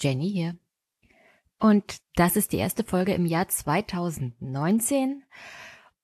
[0.00, 0.56] Jenny hier.
[1.58, 5.22] Und das ist die erste Folge im Jahr 2019.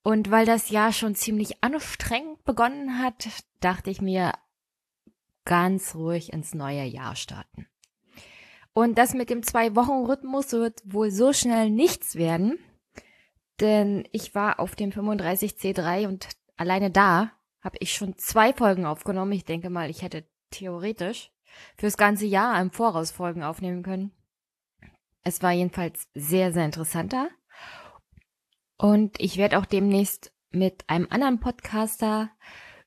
[0.02, 3.28] Und weil das Jahr schon ziemlich anstrengend begonnen hat,
[3.60, 4.32] dachte ich mir,
[5.44, 7.66] ganz ruhig ins neue Jahr starten.
[8.74, 12.58] Und das mit dem Zwei-Wochen-Rhythmus wird wohl so schnell nichts werden,
[13.60, 16.28] denn ich war auf dem 35C3 und
[16.58, 17.32] alleine da
[17.62, 19.32] habe ich schon zwei Folgen aufgenommen.
[19.32, 21.32] Ich denke mal, ich hätte theoretisch
[21.76, 24.12] fürs ganze Jahr im Voraus Folgen aufnehmen können.
[25.22, 27.28] Es war jedenfalls sehr, sehr interessanter.
[28.78, 32.30] Und ich werde auch demnächst mit einem anderen Podcaster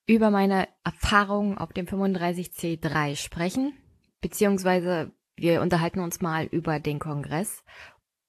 [0.05, 3.73] über meine Erfahrungen auf dem 35C3 sprechen,
[4.22, 7.64] beziehungsweise wir unterhalten uns mal über den Kongress,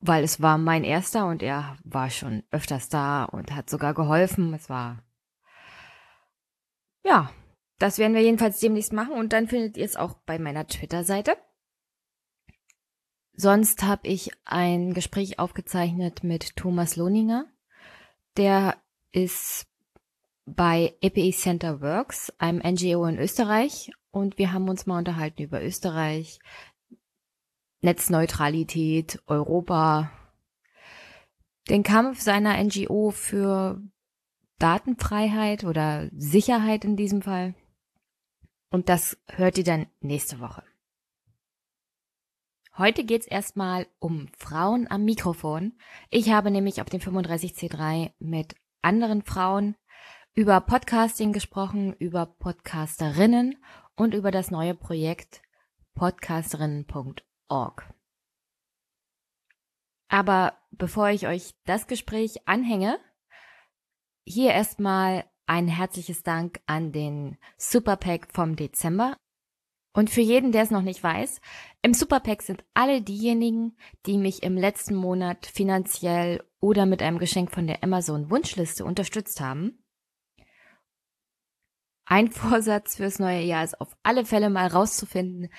[0.00, 4.54] weil es war mein erster und er war schon öfters da und hat sogar geholfen.
[4.54, 5.02] Es war,
[7.04, 7.30] ja,
[7.80, 11.36] das werden wir jedenfalls demnächst machen und dann findet ihr es auch bei meiner Twitter-Seite.
[13.32, 17.46] Sonst habe ich ein Gespräch aufgezeichnet mit Thomas Lohninger.
[18.36, 18.76] Der
[19.12, 19.66] ist
[20.44, 23.90] bei EPI Center Works, einem NGO in Österreich.
[24.10, 26.38] Und wir haben uns mal unterhalten über Österreich,
[27.80, 30.12] Netzneutralität, Europa,
[31.70, 33.80] den Kampf seiner NGO für
[34.58, 37.54] Datenfreiheit oder Sicherheit in diesem Fall.
[38.70, 40.62] Und das hört ihr dann nächste Woche.
[42.78, 45.76] Heute geht's erstmal um Frauen am Mikrofon.
[46.08, 49.76] Ich habe nämlich auf dem 35C3 mit anderen Frauen
[50.34, 53.62] über Podcasting gesprochen, über Podcasterinnen
[53.96, 55.42] und über das neue Projekt
[55.94, 57.92] podcasterinnen.org.
[60.08, 62.98] Aber bevor ich euch das Gespräch anhänge,
[64.25, 69.16] hier erstmal ein herzliches Dank an den Superpack vom Dezember.
[69.93, 71.41] Und für jeden, der es noch nicht weiß,
[71.83, 77.50] im Superpack sind alle diejenigen, die mich im letzten Monat finanziell oder mit einem Geschenk
[77.50, 79.83] von der Amazon Wunschliste unterstützt haben.
[82.06, 85.53] Ein Vorsatz fürs neue Jahr ist auf alle Fälle mal rauszufinden,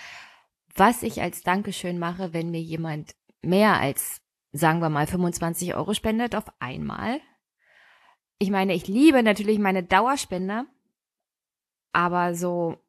[0.73, 4.21] was ich als Dankeschön mache, wenn mir jemand mehr als,
[4.53, 7.19] sagen wir mal, 25 Euro spendet auf einmal.
[8.41, 10.65] Ich meine, ich liebe natürlich meine Dauerspender,
[11.93, 12.79] aber so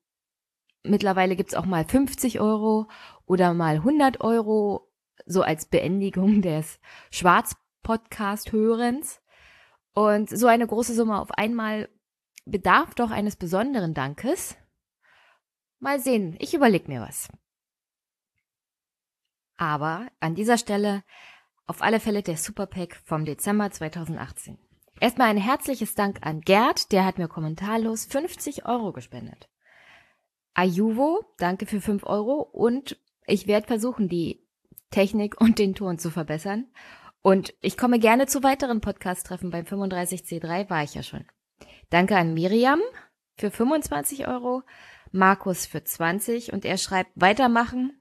[0.85, 2.89] Mittlerweile gibt's auch mal 50 Euro
[3.27, 4.91] oder mal 100 Euro,
[5.27, 6.81] so als Beendigung des
[7.11, 9.23] Schwarz-Podcast-Hörens.
[9.95, 11.89] Und so eine große Summe auf einmal
[12.47, 14.57] bedarf doch eines besonderen Dankes.
[15.79, 17.29] Mal sehen, ich überleg mir was.
[19.57, 21.05] Aber an dieser Stelle
[21.67, 24.59] auf alle Fälle der Superpack vom Dezember 2018.
[25.03, 29.49] Erstmal ein herzliches Dank an Gerd, der hat mir kommentarlos 50 Euro gespendet.
[30.55, 32.97] Ayuvo, danke für 5 Euro und
[33.27, 34.47] ich werde versuchen, die
[34.93, 36.69] Technik und den Ton zu verbessern.
[37.21, 39.51] Und ich komme gerne zu weiteren Podcast-Treffen.
[39.51, 41.25] Beim 35C3 war ich ja schon.
[41.91, 42.81] Danke an Miriam
[43.37, 44.63] für 25 Euro,
[45.11, 47.93] Markus für 20 und er schreibt weitermachen,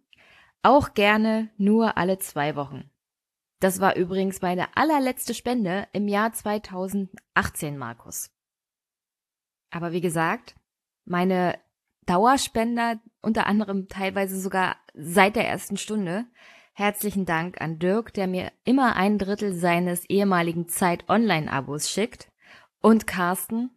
[0.62, 2.91] auch gerne nur alle zwei Wochen.
[3.62, 8.32] Das war übrigens meine allerletzte Spende im Jahr 2018, Markus.
[9.70, 10.56] Aber wie gesagt,
[11.06, 11.60] meine
[12.08, 16.26] Dauerspender, unter anderem teilweise sogar seit der ersten Stunde.
[16.74, 22.32] Herzlichen Dank an Dirk, der mir immer ein Drittel seines ehemaligen Zeit-Online-Abos schickt.
[22.82, 23.70] Und Carsten,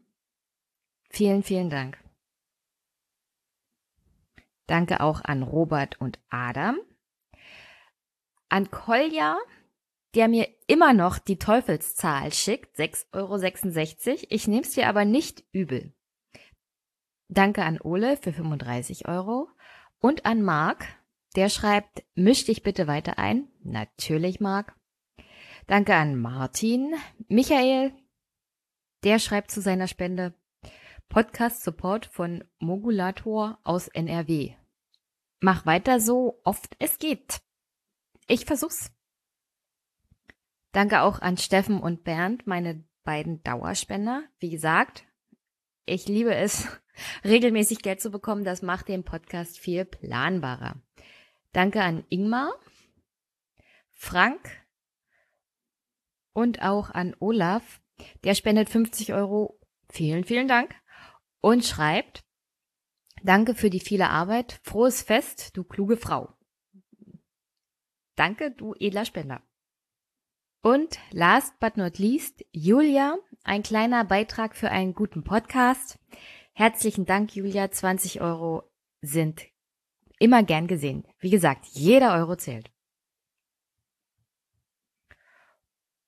[1.11, 2.03] vielen, vielen Dank.
[4.67, 6.79] Danke auch an Robert und Adam.
[8.49, 9.37] An Kolja,
[10.15, 14.27] der mir immer noch die Teufelszahl schickt, 6,66 Euro.
[14.29, 15.93] Ich nehme es dir aber nicht übel.
[17.29, 19.49] Danke an Ole für 35 Euro
[19.99, 20.87] und an Marc,
[21.35, 23.49] der schreibt, misch dich bitte weiter ein.
[23.63, 24.77] Natürlich, Marc.
[25.67, 26.95] Danke an Martin.
[27.29, 27.93] Michael,
[29.03, 30.35] der schreibt zu seiner Spende
[31.09, 34.55] Podcast Support von Mogulator aus NRW.
[35.41, 37.41] Mach weiter so oft es geht.
[38.27, 38.94] Ich versuch's.
[40.75, 44.25] Danke auch an Steffen und Bernd, meine beiden Dauerspender.
[44.41, 45.07] Wie gesagt,
[45.87, 46.67] ich liebe es,
[47.25, 48.43] regelmäßig Geld zu bekommen.
[48.43, 50.83] Das macht den Podcast viel planbarer.
[51.53, 52.53] Danke an Ingmar,
[53.93, 54.67] Frank
[56.33, 57.81] und auch an Olaf.
[58.25, 59.61] Der spendet 50 Euro.
[59.91, 60.75] Vielen, vielen Dank.
[61.41, 62.25] Und schreibt,
[63.23, 64.59] danke für die viele Arbeit.
[64.65, 66.37] Frohes Fest, du kluge Frau.
[68.17, 69.41] Danke, du edler Spender.
[70.65, 75.99] Und last but not least, Julia, ein kleiner Beitrag für einen guten Podcast.
[76.55, 77.71] Herzlichen Dank, Julia.
[77.71, 78.63] 20 Euro
[79.03, 79.43] sind
[80.19, 81.05] Immer gern gesehen.
[81.19, 82.71] Wie gesagt, jeder Euro zählt.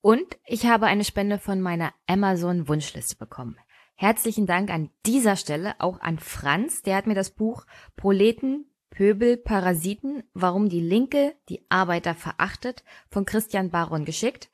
[0.00, 3.58] Und ich habe eine Spende von meiner Amazon Wunschliste bekommen.
[3.94, 9.36] Herzlichen Dank an dieser Stelle auch an Franz, der hat mir das Buch Proleten, Pöbel,
[9.36, 14.50] Parasiten, warum die Linke die Arbeiter verachtet von Christian Baron geschickt.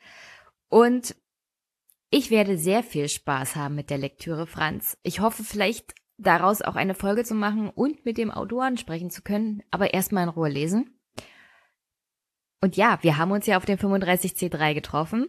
[0.69, 1.15] Und
[2.11, 4.99] ich werde sehr viel Spaß haben mit der Lektüre, Franz.
[5.05, 9.23] Ich hoffe vielleicht daraus auch eine Folge zu machen und mit dem Autoren sprechen zu
[9.23, 10.99] können, aber erstmal in Ruhe lesen.
[12.61, 15.29] Und ja, wir haben uns ja auf dem 35C3 getroffen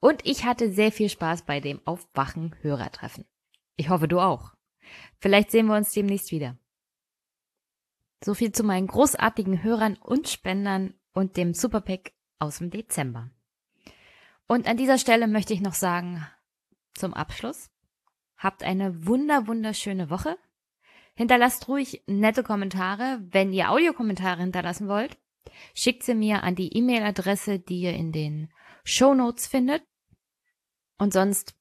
[0.00, 3.26] und ich hatte sehr viel Spaß bei dem Aufwachen Hörertreffen.
[3.76, 4.54] Ich hoffe, du auch.
[5.20, 6.58] Vielleicht sehen wir uns demnächst wieder.
[8.24, 13.30] So viel zu meinen großartigen Hörern und Spendern und dem Superpack aus dem Dezember.
[14.46, 16.26] Und an dieser Stelle möchte ich noch sagen,
[16.94, 17.70] zum Abschluss,
[18.38, 20.38] habt eine wunder, wunderschöne Woche.
[21.14, 23.20] Hinterlasst ruhig nette Kommentare.
[23.30, 25.18] Wenn ihr Audiokommentare hinterlassen wollt,
[25.74, 28.50] schickt sie mir an die E-Mail-Adresse, die ihr in den
[28.84, 29.82] Show Notes findet.
[30.96, 31.54] Und sonst,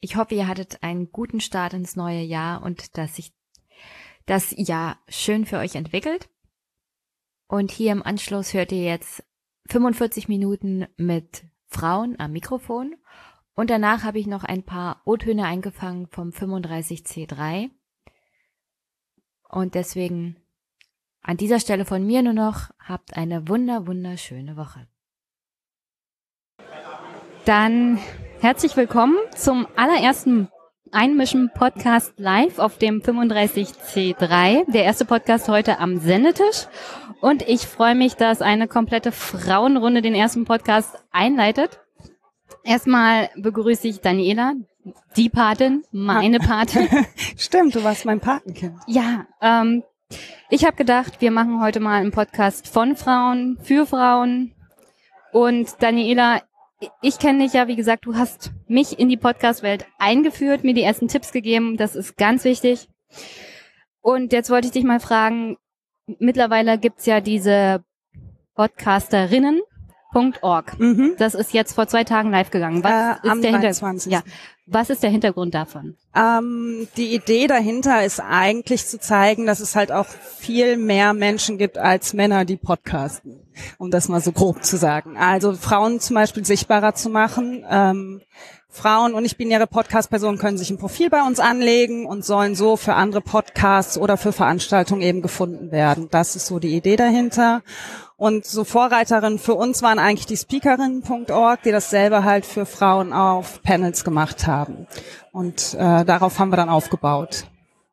[0.00, 3.32] ich hoffe, ihr hattet einen guten Start ins neue Jahr und dass sich
[4.30, 6.30] das Jahr schön für euch entwickelt.
[7.48, 9.24] Und hier im Anschluss hört ihr jetzt
[9.70, 12.94] 45 Minuten mit Frauen am Mikrofon.
[13.54, 17.70] Und danach habe ich noch ein paar O-Töne eingefangen vom 35C3.
[19.48, 20.36] Und deswegen
[21.22, 24.86] an dieser Stelle von mir nur noch, habt eine wunder, wunderschöne Woche.
[27.46, 27.98] Dann
[28.38, 30.48] herzlich willkommen zum allerersten
[30.92, 34.70] Einmischen Podcast live auf dem 35C3.
[34.72, 36.66] Der erste Podcast heute am Sendetisch.
[37.20, 41.78] Und ich freue mich, dass eine komplette Frauenrunde den ersten Podcast einleitet.
[42.64, 44.54] Erstmal begrüße ich Daniela,
[45.16, 46.88] die Patin, meine Patin.
[47.36, 48.74] Stimmt, du warst mein Patenkind.
[48.88, 49.84] Ja, ähm,
[50.48, 54.54] ich habe gedacht, wir machen heute mal einen Podcast von Frauen, für Frauen.
[55.32, 56.42] Und Daniela,
[57.02, 60.82] ich kenne dich ja, wie gesagt, du hast mich in die Podcast-Welt eingeführt, mir die
[60.82, 61.76] ersten Tipps gegeben.
[61.76, 62.88] Das ist ganz wichtig.
[64.00, 65.56] Und jetzt wollte ich dich mal fragen,
[66.18, 67.84] mittlerweile gibt's ja diese
[68.54, 70.78] Podcasterinnen.org.
[70.78, 71.14] Mhm.
[71.18, 72.82] Das ist jetzt vor zwei Tagen live gegangen.
[72.82, 74.06] Was äh, ist der Hintergrund?
[74.06, 74.22] Ja.
[74.66, 75.96] Was ist der Hintergrund davon?
[76.14, 81.58] Ähm, die Idee dahinter ist eigentlich zu zeigen, dass es halt auch viel mehr Menschen
[81.58, 83.40] gibt als Männer, die podcasten,
[83.78, 85.16] um das mal so grob zu sagen.
[85.16, 87.64] Also Frauen zum Beispiel sichtbarer zu machen.
[87.68, 88.20] Ähm,
[88.72, 92.94] Frauen und nicht-binäre Podcast-Personen können sich ein Profil bei uns anlegen und sollen so für
[92.94, 96.08] andere Podcasts oder für Veranstaltungen eben gefunden werden.
[96.10, 97.62] Das ist so die Idee dahinter.
[98.16, 103.60] Und so Vorreiterinnen für uns waren eigentlich die Speakerinnen.org, die dasselbe halt für Frauen auf
[103.62, 104.86] Panels gemacht haben.
[105.32, 107.46] Und äh, darauf haben wir dann aufgebaut.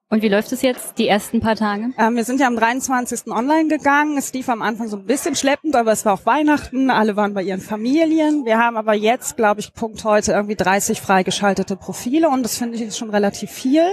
[0.10, 1.90] Und wie läuft es jetzt, die ersten paar Tage?
[1.98, 3.28] Ähm, wir sind ja am 23.
[3.28, 4.18] online gegangen.
[4.18, 6.90] Es lief am Anfang so ein bisschen schleppend, aber es war auch Weihnachten.
[6.90, 8.46] Alle waren bei ihren Familien.
[8.46, 12.78] Wir haben aber jetzt, glaube ich, Punkt heute irgendwie 30 freigeschaltete Profile und das finde
[12.78, 13.84] ich schon relativ viel.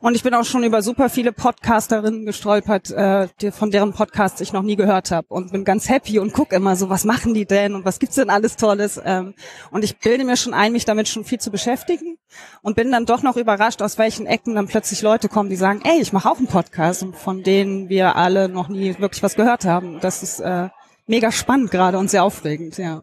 [0.00, 4.40] Und ich bin auch schon über super viele Podcasterinnen gestolpert, äh, die, von deren Podcasts
[4.40, 7.34] ich noch nie gehört habe und bin ganz happy und gucke immer so, was machen
[7.34, 9.00] die denn und was gibt's denn alles Tolles.
[9.04, 9.34] Ähm,
[9.72, 12.16] und ich bilde mir schon ein, mich damit schon viel zu beschäftigen
[12.62, 15.80] und bin dann doch noch überrascht, aus welchen Ecken dann plötzlich Leute kommen, die sagen,
[15.84, 19.64] ey, ich mache auch einen Podcast von denen wir alle noch nie wirklich was gehört
[19.64, 20.00] haben.
[20.00, 20.68] Das ist äh,
[21.06, 23.02] mega spannend gerade und sehr aufregend, ja.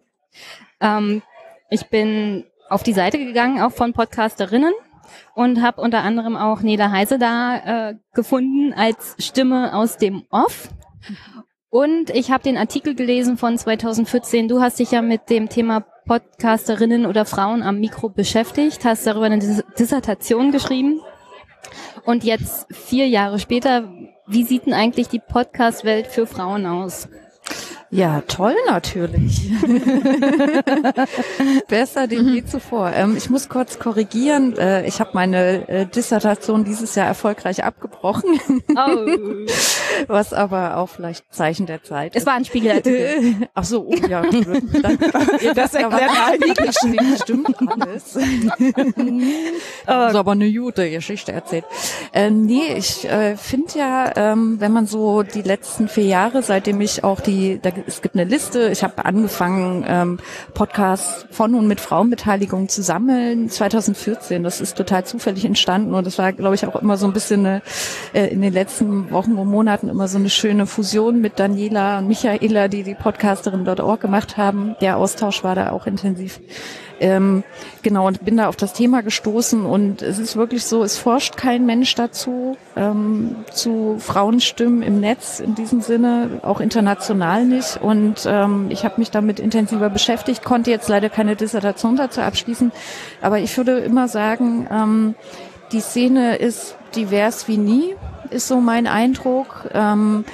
[0.80, 1.22] Ähm,
[1.70, 4.74] ich bin auf die Seite gegangen, auch von Podcasterinnen
[5.34, 10.70] und habe unter anderem auch Neda Heise da äh, gefunden als Stimme aus dem Off.
[11.70, 14.48] Und ich habe den Artikel gelesen von 2014.
[14.48, 19.26] Du hast dich ja mit dem Thema Podcasterinnen oder Frauen am Mikro beschäftigt, hast darüber
[19.26, 19.40] eine
[19.78, 21.02] Dissertation geschrieben.
[22.06, 23.92] Und jetzt vier Jahre später,
[24.28, 27.08] wie sieht denn eigentlich die Podcast-Welt für Frauen aus?
[27.96, 29.50] Ja, toll natürlich.
[31.70, 32.92] Besser denn je zuvor.
[32.94, 34.58] Ähm, ich muss kurz korrigieren.
[34.58, 38.38] Äh, ich habe meine äh, Dissertation dieses Jahr erfolgreich abgebrochen.
[38.76, 39.46] Oh.
[40.08, 42.24] Was aber auch vielleicht Zeichen der Zeit ist.
[42.24, 43.48] Es war ein Spiegelartikel.
[43.54, 44.24] Ach so, oh, ja.
[44.24, 45.00] Dann,
[45.56, 48.18] das erklärt eigentlich stimmt, stimmt alles.
[49.86, 51.64] also aber eine gute Geschichte erzählt.
[52.12, 56.82] Äh, nee, ich äh, finde ja, ähm, wenn man so die letzten vier Jahre, seitdem
[56.82, 58.70] ich auch die, da es gibt eine Liste.
[58.70, 60.20] Ich habe angefangen, ähm,
[60.54, 64.44] Podcasts von und mit Frauenbeteiligung zu sammeln 2014.
[64.44, 67.46] Das ist total zufällig entstanden und das war, glaube ich, auch immer so ein bisschen
[67.46, 67.62] eine,
[68.14, 72.08] äh, in den letzten Wochen und Monaten immer so eine schöne Fusion mit Daniela und
[72.08, 74.76] Michaela, die die Podcasterin.org gemacht haben.
[74.82, 76.40] Der Austausch war da auch intensiv.
[77.00, 77.44] Ähm,
[77.82, 81.36] genau, und bin da auf das Thema gestoßen und es ist wirklich so, es forscht
[81.36, 87.78] kein Mensch dazu, ähm, zu Frauenstimmen im Netz in diesem Sinne, auch international nicht.
[87.82, 92.72] Und ähm, ich habe mich damit intensiver beschäftigt, konnte jetzt leider keine Dissertation dazu abschließen,
[93.22, 95.16] aber ich würde immer sagen, ähm,
[95.72, 97.96] die Szene ist divers wie nie,
[98.30, 99.70] ist so mein Eindruck.
[99.74, 100.26] Ähm,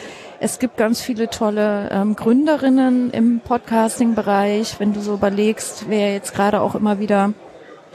[0.42, 6.34] es gibt ganz viele tolle ähm, Gründerinnen im Podcasting-Bereich, wenn du so überlegst, wer jetzt
[6.34, 7.34] gerade auch immer wieder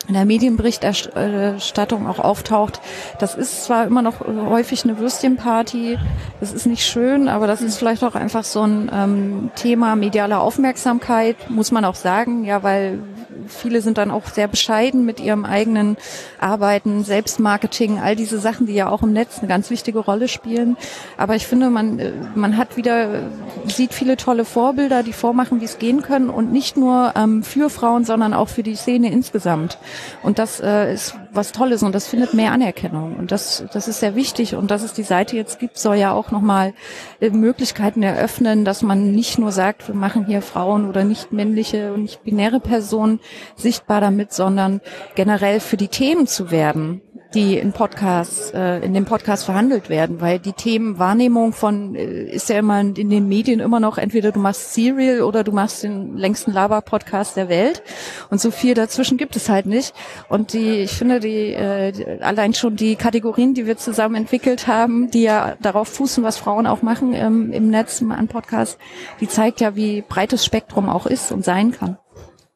[0.06, 2.80] in der Medienberichterstattung auch auftaucht.
[3.18, 5.98] Das ist zwar immer noch häufig eine Würstchenparty,
[6.38, 10.40] das ist nicht schön, aber das ist vielleicht auch einfach so ein ähm, Thema medialer
[10.40, 13.00] Aufmerksamkeit, muss man auch sagen, ja, weil
[13.48, 15.96] viele sind dann auch sehr bescheiden mit ihrem eigenen
[16.38, 20.76] Arbeiten, Selbstmarketing, all diese Sachen, die ja auch im Netz eine ganz wichtige Rolle spielen.
[21.16, 23.30] Aber ich finde, man, äh, man hat wieder,
[23.66, 27.70] sieht viele tolle Vorbilder, die vormachen, wie es gehen können und nicht nur ähm, für
[27.70, 29.78] Frauen, sondern auch für die Szene insgesamt.
[30.22, 33.16] Und das äh, ist was Tolles und das findet mehr Anerkennung.
[33.16, 34.54] Und das, das ist sehr wichtig.
[34.54, 36.74] Und dass es die Seite jetzt gibt, soll ja auch nochmal
[37.20, 41.92] äh, Möglichkeiten eröffnen, dass man nicht nur sagt, wir machen hier Frauen oder nicht männliche
[41.92, 43.20] und nicht binäre Personen
[43.54, 44.80] sichtbar damit, sondern
[45.14, 47.02] generell für die Themen zu werben
[47.36, 52.48] die in Podcasts, äh, in dem Podcast verhandelt werden, weil die Themenwahrnehmung von äh, ist
[52.48, 56.16] ja immer in den Medien immer noch entweder du machst Serial oder du machst den
[56.16, 57.82] längsten Laber-Podcast der Welt
[58.30, 59.92] und so viel dazwischen gibt es halt nicht.
[60.30, 65.10] Und die, ich finde die äh, allein schon die Kategorien, die wir zusammen entwickelt haben,
[65.10, 68.78] die ja darauf fußen, was Frauen auch machen ähm, im Netz an Podcasts,
[69.20, 71.98] die zeigt ja, wie breites Spektrum auch ist und sein kann.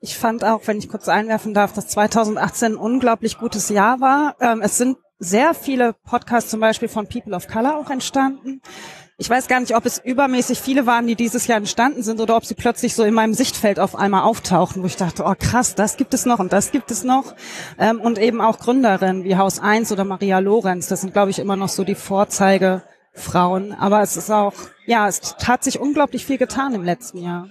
[0.03, 4.35] Ich fand auch, wenn ich kurz einwerfen darf, dass 2018 ein unglaublich gutes Jahr war.
[4.41, 8.63] Ähm, es sind sehr viele Podcasts zum Beispiel von People of Color auch entstanden.
[9.19, 12.39] Ich weiß gar nicht, ob es übermäßig viele waren, die dieses Jahr entstanden sind oder
[12.39, 15.75] ob sie plötzlich so in meinem Sichtfeld auf einmal auftauchen, wo ich dachte, oh krass,
[15.75, 17.35] das gibt es noch und das gibt es noch.
[17.79, 20.87] Ähm, und eben auch Gründerinnen wie Haus 1 oder Maria Lorenz.
[20.89, 23.75] Das sind, glaube ich, immer noch so die Vorzeigefrauen.
[23.75, 24.55] Aber es ist auch,
[24.87, 27.49] ja, es hat sich unglaublich viel getan im letzten Jahr.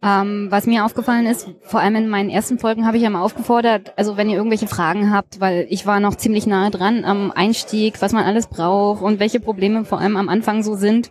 [0.00, 3.22] Ähm, was mir aufgefallen ist, vor allem in meinen ersten Folgen habe ich ja mal
[3.22, 7.32] aufgefordert, also wenn ihr irgendwelche Fragen habt, weil ich war noch ziemlich nahe dran am
[7.32, 11.10] Einstieg, was man alles braucht und welche Probleme vor allem am Anfang so sind,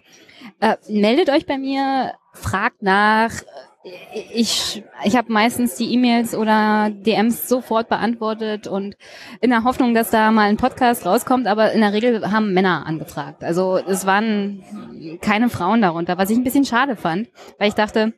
[0.61, 3.31] äh, meldet euch bei mir, fragt nach.
[4.33, 8.97] Ich, ich habe meistens die E-Mails oder DMs sofort beantwortet und
[9.39, 12.85] in der Hoffnung, dass da mal ein Podcast rauskommt, aber in der Regel haben Männer
[12.85, 13.43] angefragt.
[13.43, 14.63] Also es waren
[15.21, 17.29] keine Frauen darunter, was ich ein bisschen schade fand,
[17.59, 18.13] weil ich dachte,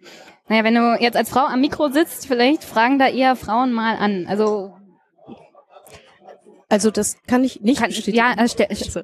[0.49, 3.95] naja, wenn du jetzt als Frau am Mikro sitzt, vielleicht fragen da eher Frauen mal
[3.97, 4.25] an.
[4.27, 4.73] Also
[6.69, 8.17] also das kann ich nicht kann, bestätigen.
[8.17, 8.55] Ja, also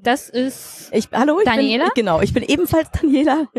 [0.02, 1.86] das ist ich hallo, ich Daniela.
[1.86, 3.48] Bin, genau, ich bin ebenfalls Daniela.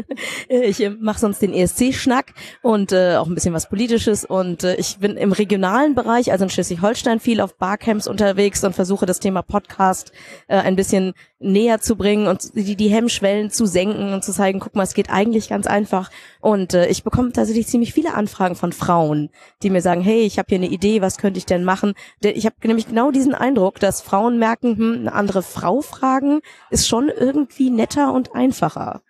[0.48, 2.32] Ich äh, mache sonst den ESC-Schnack
[2.62, 6.44] und äh, auch ein bisschen was Politisches und äh, ich bin im regionalen Bereich, also
[6.44, 10.12] in Schleswig-Holstein, viel auf Barcamps unterwegs und versuche das Thema Podcast
[10.46, 14.58] äh, ein bisschen näher zu bringen und die, die Hemmschwellen zu senken und zu zeigen,
[14.58, 16.10] guck mal, es geht eigentlich ganz einfach.
[16.40, 19.30] Und äh, ich bekomme tatsächlich ziemlich viele Anfragen von Frauen,
[19.62, 21.94] die mir sagen, hey, ich habe hier eine Idee, was könnte ich denn machen?
[22.22, 26.88] Ich habe nämlich genau diesen Eindruck, dass Frauen merken, hm, eine andere Frau fragen ist
[26.88, 29.03] schon irgendwie netter und einfacher.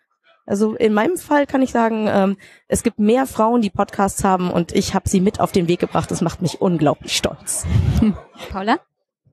[0.47, 2.37] Also in meinem Fall kann ich sagen, ähm,
[2.69, 5.81] es gibt mehr Frauen, die Podcasts haben und ich habe sie mit auf den Weg
[5.81, 6.11] gebracht.
[6.11, 7.67] Das macht mich unglaublich stolz.
[8.51, 8.79] Paula?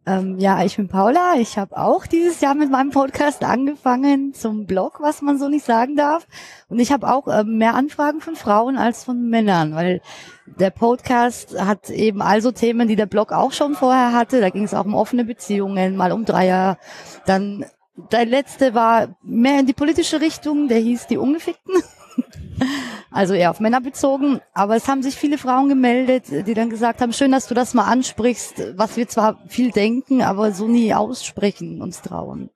[0.06, 1.36] Ähm, ja, ich bin Paula.
[1.38, 5.64] Ich habe auch dieses Jahr mit meinem Podcast angefangen zum Blog, was man so nicht
[5.64, 6.28] sagen darf.
[6.68, 10.02] Und ich habe auch ähm, mehr Anfragen von Frauen als von Männern, weil
[10.46, 14.42] der Podcast hat eben also Themen, die der Blog auch schon vorher hatte.
[14.42, 16.78] Da ging es auch um offene Beziehungen, mal um Dreier.
[17.26, 17.66] Dann
[18.12, 21.76] der letzte war mehr in die politische Richtung, der hieß die Ungefickten.
[23.12, 24.42] Also eher auf Männer bezogen.
[24.56, 27.76] Aber es haben sich viele Frauen gemeldet, die dann gesagt haben, schön, dass du das
[27.76, 32.50] mal ansprichst, was wir zwar viel denken, aber so nie aussprechen, uns trauen.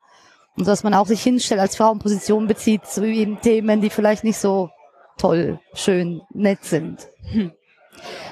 [0.57, 3.91] Und dass man auch sich hinstellt, als Frau in Position bezieht zu eben Themen, die
[3.91, 4.71] vielleicht nicht so
[5.17, 7.07] toll, schön, nett sind.
[7.31, 7.51] Hm.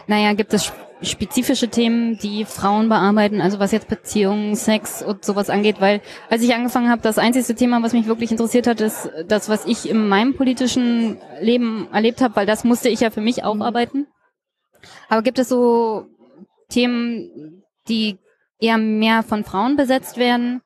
[0.07, 5.49] Naja, gibt es spezifische Themen, die Frauen bearbeiten, also was jetzt Beziehungen, Sex und sowas
[5.49, 9.09] angeht, weil als ich angefangen habe, das einzige Thema, was mich wirklich interessiert hat, ist
[9.27, 13.21] das, was ich in meinem politischen Leben erlebt habe, weil das musste ich ja für
[13.21, 14.07] mich aufarbeiten.
[15.09, 16.05] Aber gibt es so
[16.69, 18.17] Themen, die
[18.59, 20.61] eher mehr von Frauen besetzt werden?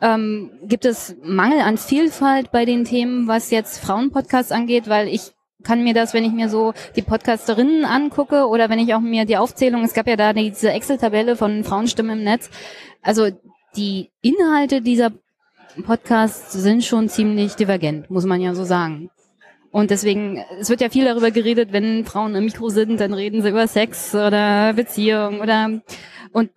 [0.00, 4.88] Ähm, gibt es Mangel an Vielfalt bei den Themen, was jetzt Frauenpodcasts angeht?
[4.88, 8.94] Weil ich kann mir das, wenn ich mir so die Podcasterinnen angucke oder wenn ich
[8.94, 12.50] auch mir die Aufzählung, es gab ja da diese Excel-Tabelle von Frauenstimmen im Netz,
[13.02, 13.28] also
[13.76, 15.12] die Inhalte dieser
[15.84, 19.10] Podcasts sind schon ziemlich divergent, muss man ja so sagen.
[19.70, 23.40] Und deswegen, es wird ja viel darüber geredet, wenn Frauen im Mikro sind, dann reden
[23.40, 25.80] sie über Sex oder Beziehung oder
[26.32, 26.50] und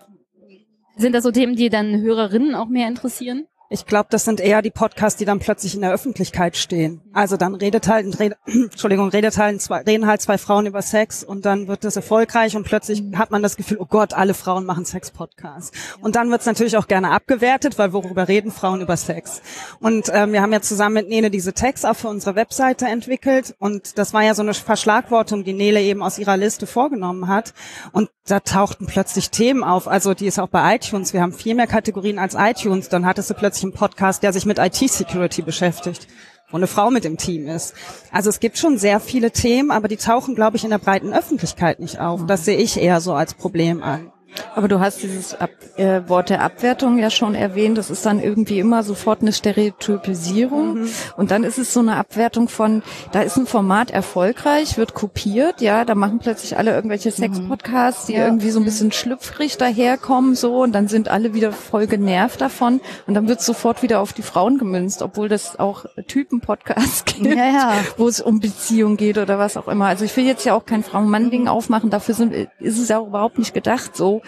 [0.98, 3.48] sind das so Themen, die dann Hörerinnen auch mehr interessieren?
[3.76, 7.02] Ich glaube, das sind eher die Podcasts, die dann plötzlich in der Öffentlichkeit stehen.
[7.12, 11.26] Also dann redet halt, redet, Entschuldigung, redet halt zwei, reden halt zwei Frauen über Sex
[11.26, 14.66] und dann wird das erfolgreich und plötzlich hat man das Gefühl, oh Gott, alle Frauen
[14.66, 15.78] machen Sex-Podcasts.
[16.00, 19.42] Und dann wird es natürlich auch gerne abgewertet, weil worüber reden Frauen über Sex?
[19.82, 23.56] Und ähm, wir haben ja zusammen mit Nele diese Tags auch für unsere Webseite entwickelt
[23.60, 27.54] und das war ja so eine Verschlagwortung, die Nele eben aus ihrer Liste vorgenommen hat.
[27.92, 29.88] Und da tauchten plötzlich Themen auf.
[29.88, 31.14] Also die ist auch bei iTunes.
[31.14, 32.90] Wir haben viel mehr Kategorien als iTunes.
[32.90, 36.08] Dann hattest du plötzlich einen Podcast, der sich mit IT-Security beschäftigt,
[36.50, 37.74] wo eine Frau mit im Team ist.
[38.12, 41.14] Also es gibt schon sehr viele Themen, aber die tauchen, glaube ich, in der breiten
[41.14, 42.26] Öffentlichkeit nicht auf.
[42.26, 44.12] Das sehe ich eher so als Problem an.
[44.56, 47.78] Aber du hast dieses Ab äh, Wort der Abwertung ja schon erwähnt.
[47.78, 50.82] Das ist dann irgendwie immer sofort eine Stereotypisierung.
[50.82, 50.90] Mhm.
[51.18, 55.62] Und dann ist es so eine Abwertung von, da ist ein Format erfolgreich, wird kopiert,
[55.62, 57.14] ja, da machen plötzlich alle irgendwelche mhm.
[57.14, 58.26] Sex-Podcasts, die ja.
[58.26, 62.82] irgendwie so ein bisschen schlüpfrig daherkommen, so, und dann sind alle wieder voll genervt davon.
[63.08, 67.46] Und dann wird sofort wieder auf die Frauen gemünzt, obwohl das auch Typen-Podcasts gibt, ja,
[67.46, 67.74] ja.
[67.98, 69.86] wo es um Beziehung geht oder was auch immer.
[69.86, 71.48] Also ich will jetzt ja auch kein Frauen-Mann-Ding mhm.
[71.48, 74.22] aufmachen, dafür sind, ist es ja auch überhaupt nicht gedacht, so.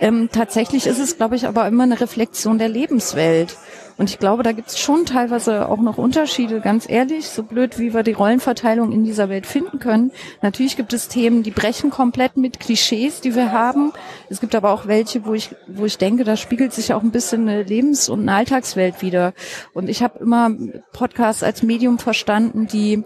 [0.00, 3.56] Ähm, tatsächlich ist es, glaube ich, aber immer eine Reflexion der Lebenswelt.
[3.96, 7.78] Und ich glaube, da gibt es schon teilweise auch noch Unterschiede, ganz ehrlich, so blöd,
[7.78, 10.10] wie wir die Rollenverteilung in dieser Welt finden können.
[10.42, 13.92] Natürlich gibt es Themen, die brechen komplett mit Klischees, die wir haben.
[14.28, 17.12] Es gibt aber auch welche, wo ich, wo ich denke, da spiegelt sich auch ein
[17.12, 19.32] bisschen eine Lebens- und eine Alltagswelt wieder.
[19.74, 20.50] Und ich habe immer
[20.92, 23.04] Podcasts als Medium verstanden, die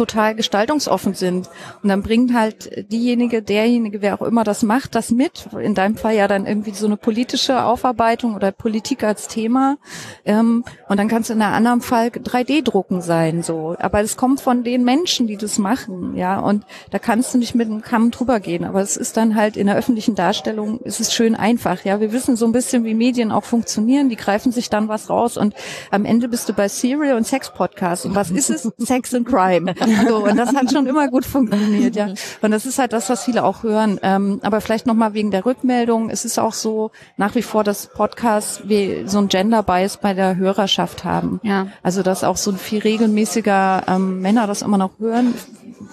[0.00, 1.50] total gestaltungsoffen sind.
[1.82, 5.48] Und dann bringt halt diejenige, derjenige, wer auch immer das macht, das mit.
[5.60, 9.76] In deinem Fall ja dann irgendwie so eine politische Aufarbeitung oder Politik als Thema.
[10.24, 13.76] Ähm, und dann kann es in einem anderen Fall 3D-Drucken sein, so.
[13.78, 16.40] Aber es kommt von den Menschen, die das machen, ja.
[16.40, 18.64] Und da kannst du nicht mit einem Kamm drüber gehen.
[18.64, 22.00] Aber es ist dann halt in der öffentlichen Darstellung, ist es schön einfach, ja.
[22.00, 24.08] Wir wissen so ein bisschen, wie Medien auch funktionieren.
[24.08, 25.52] Die greifen sich dann was raus und
[25.90, 28.06] am Ende bist du bei Serial und Sex Podcast.
[28.06, 28.70] Und was ist es?
[28.78, 29.74] Sex and Crime.
[30.08, 32.08] So, und das hat schon immer gut funktioniert, ja.
[32.40, 33.98] Und das ist halt das, was viele auch hören.
[34.02, 36.10] Ähm, aber vielleicht nochmal wegen der Rückmeldung.
[36.10, 40.14] Es ist auch so nach wie vor, dass Podcasts wie so ein Gender Bias bei
[40.14, 41.40] der Hörerschaft haben.
[41.42, 41.68] Ja.
[41.82, 45.34] Also, dass auch so ein viel regelmäßiger ähm, Männer das immer noch hören.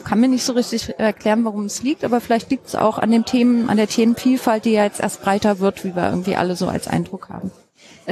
[0.04, 3.12] Kann mir nicht so richtig erklären, warum es liegt, aber vielleicht liegt es auch an
[3.12, 6.56] den Themen, an der Themenvielfalt, die ja jetzt erst breiter wird, wie wir irgendwie alle
[6.56, 7.52] so als Eindruck haben.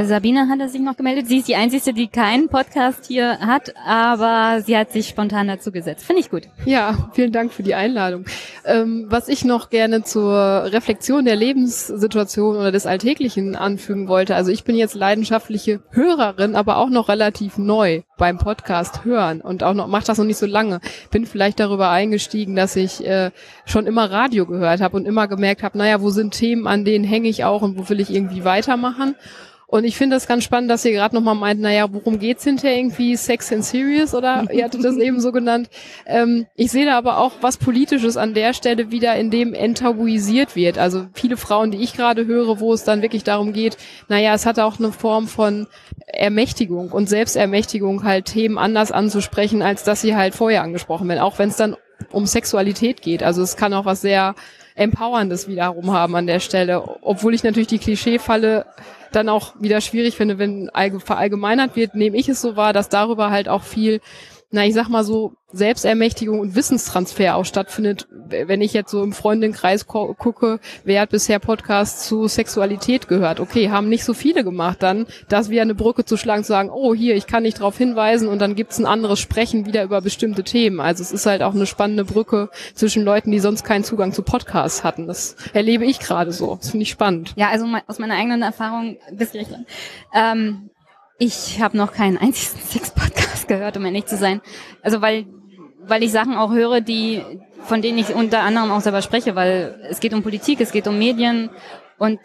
[0.04, 1.28] Sabine hatte sich noch gemeldet.
[1.28, 5.72] Sie ist die Einzige, die keinen Podcast hier hat, aber sie hat sich spontan dazu
[5.72, 6.06] gesetzt.
[6.06, 6.50] Finde ich gut.
[6.66, 8.26] Ja, vielen Dank für die Einladung.
[8.66, 14.36] Ähm, was ich noch gerne zur Reflexion der Lebenssituation oder des Alltäglichen anfügen wollte.
[14.36, 19.64] Also ich bin jetzt leidenschaftliche Hörerin, aber auch noch relativ neu beim Podcast hören und
[19.64, 20.82] auch noch mache das noch nicht so lange.
[21.12, 23.32] Bin vielleicht darüber eingestiegen, dass ich äh,
[23.66, 27.06] schon immer Radio gehört habe und immer gemerkt habe, naja, wo sind Themen, an denen
[27.06, 29.16] hänge ich auch und wo will ich irgendwie weitermachen.
[29.68, 32.78] Und ich finde das ganz spannend, dass ihr gerade nochmal meint, naja, worum geht's hinterher
[32.78, 33.16] irgendwie?
[33.16, 35.70] Sex and Serious oder ihr hattet das eben so genannt.
[36.06, 40.56] Ähm, ich sehe da aber auch was Politisches an der Stelle wieder, in dem enttabuisiert
[40.56, 40.78] wird.
[40.78, 44.46] Also viele Frauen, die ich gerade höre, wo es dann wirklich darum geht, naja, es
[44.46, 45.68] hat auch eine Form von
[46.06, 51.20] Ermächtigung und Selbstermächtigung, halt Themen anders anzusprechen, als dass sie halt vorher angesprochen werden.
[51.20, 51.76] Auch wenn es dann
[52.12, 53.24] um Sexualität geht.
[53.24, 54.36] Also es kann auch was sehr
[54.76, 56.84] Empowerndes wiederum haben an der Stelle.
[57.02, 58.66] Obwohl ich natürlich die Klischeefalle
[59.16, 63.32] dann auch wieder schwierig finde, wenn verallgemeinert wird, nehme ich es so wahr, dass darüber
[63.32, 64.02] halt auch viel
[64.56, 68.08] na, ich sag mal so, Selbstermächtigung und Wissenstransfer auch stattfindet.
[68.10, 73.42] Wenn ich jetzt so im Freundinnenkreis gucke, wer hat bisher Podcasts zu Sexualität gehört?
[73.42, 74.78] Okay, haben nicht so viele gemacht.
[74.82, 77.78] Dann, das wie eine Brücke zu schlagen, zu sagen, oh, hier, ich kann nicht darauf
[77.78, 80.80] hinweisen und dann gibt's ein anderes Sprechen wieder über bestimmte Themen.
[80.80, 84.24] Also es ist halt auch eine spannende Brücke zwischen Leuten, die sonst keinen Zugang zu
[84.24, 85.06] Podcasts hatten.
[85.06, 86.56] Das erlebe ich gerade so.
[86.56, 87.34] Das finde ich spannend.
[87.36, 89.68] Ja, also aus meiner eigenen Erfahrung bis Griechenland.
[90.14, 90.70] Ähm,
[91.18, 94.42] ich habe noch keinen einzigen Sex-Podcast gehört, um ehrlich zu sein.
[94.82, 95.26] Also weil,
[95.80, 97.22] weil ich Sachen auch höre, die,
[97.64, 100.88] von denen ich unter anderem auch selber spreche, weil es geht um Politik, es geht
[100.88, 101.50] um Medien
[101.98, 102.20] und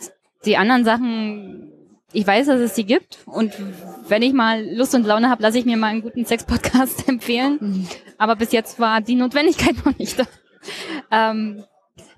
[0.44, 1.72] die anderen Sachen,
[2.12, 3.52] ich weiß, dass es die gibt und
[4.08, 7.58] wenn ich mal Lust und Laune habe, lasse ich mir mal einen guten Sex-Podcast empfehlen.
[7.60, 7.88] Mhm.
[8.18, 10.24] Aber bis jetzt war die Notwendigkeit noch nicht da.
[11.10, 11.64] Ähm,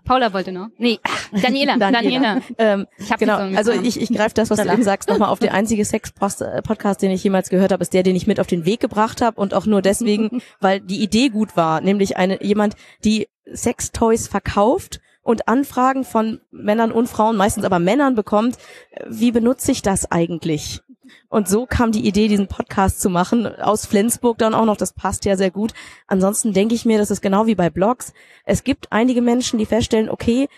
[0.05, 0.69] Paula wollte noch.
[0.79, 0.99] Nee,
[1.33, 1.77] Daniela.
[1.77, 2.41] Daniela.
[2.59, 5.39] Ähm, ich hab genau, also ich, ich greife das, was du eben sagst, nochmal auf.
[5.39, 8.65] Der einzige Sex-Podcast, den ich jemals gehört habe, ist der, den ich mit auf den
[8.65, 12.75] Weg gebracht habe und auch nur deswegen, weil die Idee gut war, nämlich eine jemand,
[13.05, 18.59] die Sextoys verkauft und Anfragen von Männern und Frauen, meistens aber Männern bekommt,
[19.07, 20.83] wie benutze ich das eigentlich?
[21.29, 23.47] Und so kam die Idee, diesen Podcast zu machen.
[23.47, 25.73] Aus Flensburg dann auch noch, das passt ja sehr gut.
[26.07, 28.13] Ansonsten denke ich mir, das ist genau wie bei Blogs.
[28.45, 30.49] Es gibt einige Menschen, die feststellen, okay,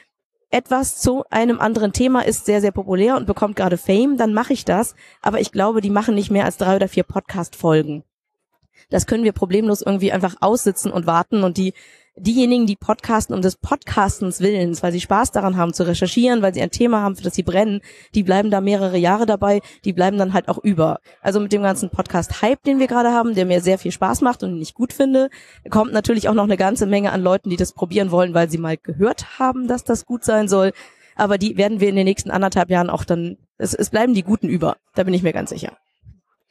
[0.51, 4.53] etwas zu einem anderen Thema ist sehr, sehr populär und bekommt gerade Fame, dann mache
[4.53, 4.95] ich das.
[5.21, 8.05] Aber ich glaube, die machen nicht mehr als drei oder vier Podcast-Folgen.
[8.90, 11.75] Das können wir problemlos irgendwie einfach aussitzen und warten und die
[12.16, 16.55] diejenigen, die podcasten um des Podcastens Willens, weil sie Spaß daran haben zu recherchieren, weil
[16.55, 17.81] sie ein Thema haben, für das sie brennen,
[18.14, 21.00] die bleiben da mehrere Jahre dabei, die bleiben dann halt auch über.
[21.20, 24.42] Also mit dem ganzen Podcast-Hype, den wir gerade haben, der mir sehr viel Spaß macht
[24.42, 25.29] und den ich gut finde,
[25.70, 28.59] kommt natürlich auch noch eine ganze Menge an Leuten, die das probieren wollen, weil sie
[28.59, 30.72] mal gehört haben, dass das gut sein soll.
[31.16, 34.22] Aber die werden wir in den nächsten anderthalb Jahren auch dann, es, es bleiben die
[34.22, 34.77] Guten über.
[34.94, 35.77] Da bin ich mir ganz sicher.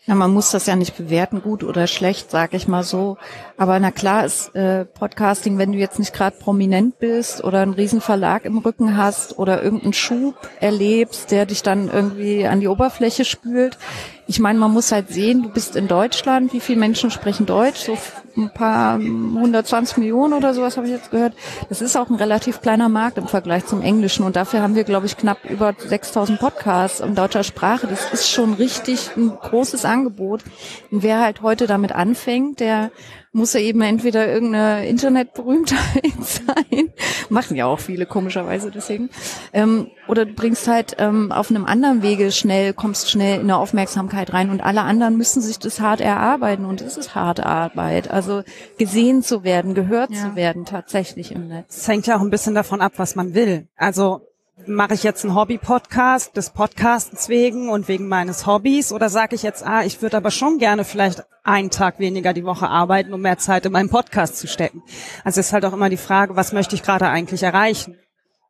[0.06, 3.18] Ja, man muss das ja nicht bewerten, gut oder schlecht, sag ich mal so.
[3.56, 7.74] Aber na klar ist äh, Podcasting, wenn du jetzt nicht gerade prominent bist oder einen
[7.74, 12.68] riesen Verlag im Rücken hast oder irgendeinen Schub erlebst, der dich dann irgendwie an die
[12.68, 13.78] Oberfläche spült,
[14.26, 17.82] ich meine, man muss halt sehen, du bist in Deutschland, wie viele Menschen sprechen Deutsch?
[17.82, 17.98] So
[18.38, 21.34] ein paar 120 Millionen oder sowas habe ich jetzt gehört.
[21.70, 24.86] Das ist auch ein relativ kleiner Markt im Vergleich zum Englischen und dafür haben wir,
[24.86, 27.88] glaube ich, knapp über 6000 Podcasts in deutscher Sprache.
[27.88, 30.42] Das ist schon richtig ein großes Angebot.
[30.90, 32.92] Und wer halt heute damit anfängt, der
[33.34, 36.94] muss er eben entweder irgendeine Internetberühmtheit sein,
[37.30, 39.10] machen ja auch viele komischerweise deswegen,
[39.52, 43.58] ähm, oder du bringst halt ähm, auf einem anderen Wege schnell, kommst schnell in eine
[43.58, 48.12] Aufmerksamkeit rein und alle anderen müssen sich das hart erarbeiten und es ist harte Arbeit.
[48.12, 48.44] Also
[48.78, 50.22] gesehen zu werden, gehört ja.
[50.22, 51.78] zu werden tatsächlich im Netz.
[51.78, 53.68] Es hängt ja auch ein bisschen davon ab, was man will.
[53.76, 54.22] Also
[54.68, 59.44] mache ich jetzt einen Hobby-Podcast des Podcastens wegen und wegen meines Hobbys oder sage ich
[59.44, 63.22] jetzt, ah, ich würde aber schon gerne vielleicht einen Tag weniger die Woche arbeiten, um
[63.22, 64.84] mehr Zeit in meinen Podcast zu stecken.
[65.24, 67.98] Also ist halt auch immer die Frage, was möchte ich gerade eigentlich erreichen?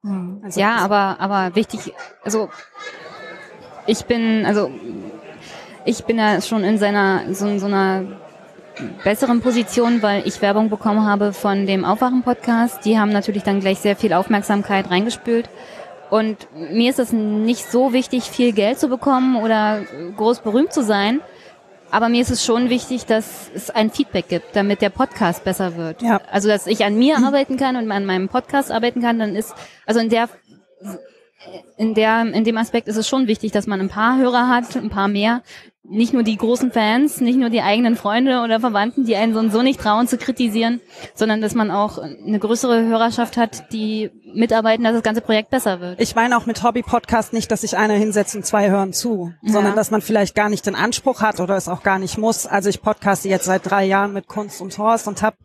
[0.04, 0.41] Hm.
[0.43, 2.49] Also ja, aber aber wichtig, also
[3.86, 4.71] ich bin also
[5.86, 8.04] ich bin ja schon in seiner so, so einer
[9.04, 12.86] besseren Position, weil ich Werbung bekommen habe von dem Aufwachen-Podcast.
[12.86, 15.49] Die haben natürlich dann gleich sehr viel Aufmerksamkeit reingespült.
[16.13, 19.82] Und mir ist es nicht so wichtig, viel Geld zu bekommen oder
[20.15, 21.21] groß berühmt zu sein.
[21.89, 25.76] Aber mir ist es schon wichtig, dass es ein Feedback gibt, damit der Podcast besser
[25.76, 26.04] wird.
[26.04, 26.21] Ja.
[26.32, 29.56] Also, dass ich an mir arbeiten kann und an meinem Podcast arbeiten kann, dann ist,
[29.88, 30.30] also in der,
[31.78, 34.76] in der, in dem Aspekt ist es schon wichtig, dass man ein paar Hörer hat,
[34.76, 35.41] ein paar mehr,
[35.86, 39.39] nicht nur die großen Fans, nicht nur die eigenen Freunde oder Verwandten, die einen so
[39.39, 40.80] und so nicht trauen zu kritisieren,
[41.13, 45.82] sondern dass man auch eine größere Hörerschaft hat, die mitarbeiten, dass das ganze Projekt besser
[45.82, 46.00] wird.
[46.00, 49.52] Ich meine auch mit Hobby-Podcast nicht, dass sich einer hinsetzt und zwei hören zu, ja.
[49.52, 52.46] sondern dass man vielleicht gar nicht den Anspruch hat oder es auch gar nicht muss.
[52.46, 55.36] Also ich podcaste jetzt seit drei Jahren mit Kunst und Horst und habe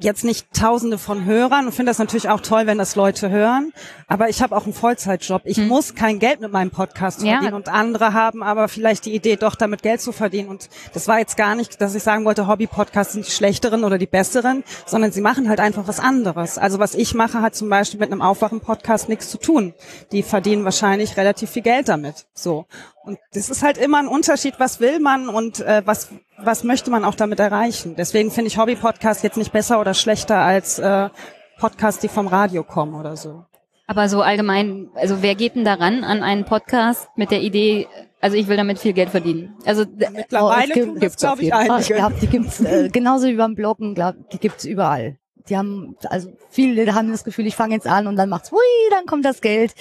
[0.00, 3.72] jetzt nicht tausende von Hörern und finde das natürlich auch toll, wenn das Leute hören.
[4.06, 5.42] Aber ich habe auch einen Vollzeitjob.
[5.44, 5.68] Ich hm.
[5.68, 7.56] muss kein Geld mit meinem Podcast verdienen ja.
[7.56, 10.48] und andere haben aber vielleicht die Idee, doch damit Geld zu verdienen.
[10.48, 13.98] Und das war jetzt gar nicht, dass ich sagen wollte, Hobby-Podcasts sind die schlechteren oder
[13.98, 16.58] die besseren, sondern sie machen halt einfach was anderes.
[16.58, 19.74] Also was ich mache, hat zum Beispiel mit einem Aufwachen-Podcast nichts zu tun.
[20.12, 22.26] Die verdienen wahrscheinlich relativ viel Geld damit.
[22.34, 22.66] So.
[23.04, 26.90] Und das ist halt immer ein Unterschied, was will man und äh, was, was möchte
[26.90, 27.94] man auch damit erreichen.
[27.96, 31.08] Deswegen finde ich Hobby-Podcast jetzt nicht besser oder schlechter als äh,
[31.58, 33.44] Podcasts, die vom Radio kommen oder so.
[33.86, 37.88] Aber so allgemein, also wer geht denn daran an einen Podcast mit der Idee,
[38.20, 39.56] also ich will damit viel Geld verdienen.
[39.64, 41.80] Also mittlerweile oh, gibt, es glaube ich einige.
[41.80, 45.16] Ich glaube, die gibt's äh, genauso wie beim Bloggen, glaub, die gibt's überall.
[45.48, 48.58] Die haben also viele haben das Gefühl, ich fange jetzt an und dann macht's, hui,
[48.90, 49.74] dann kommt das Geld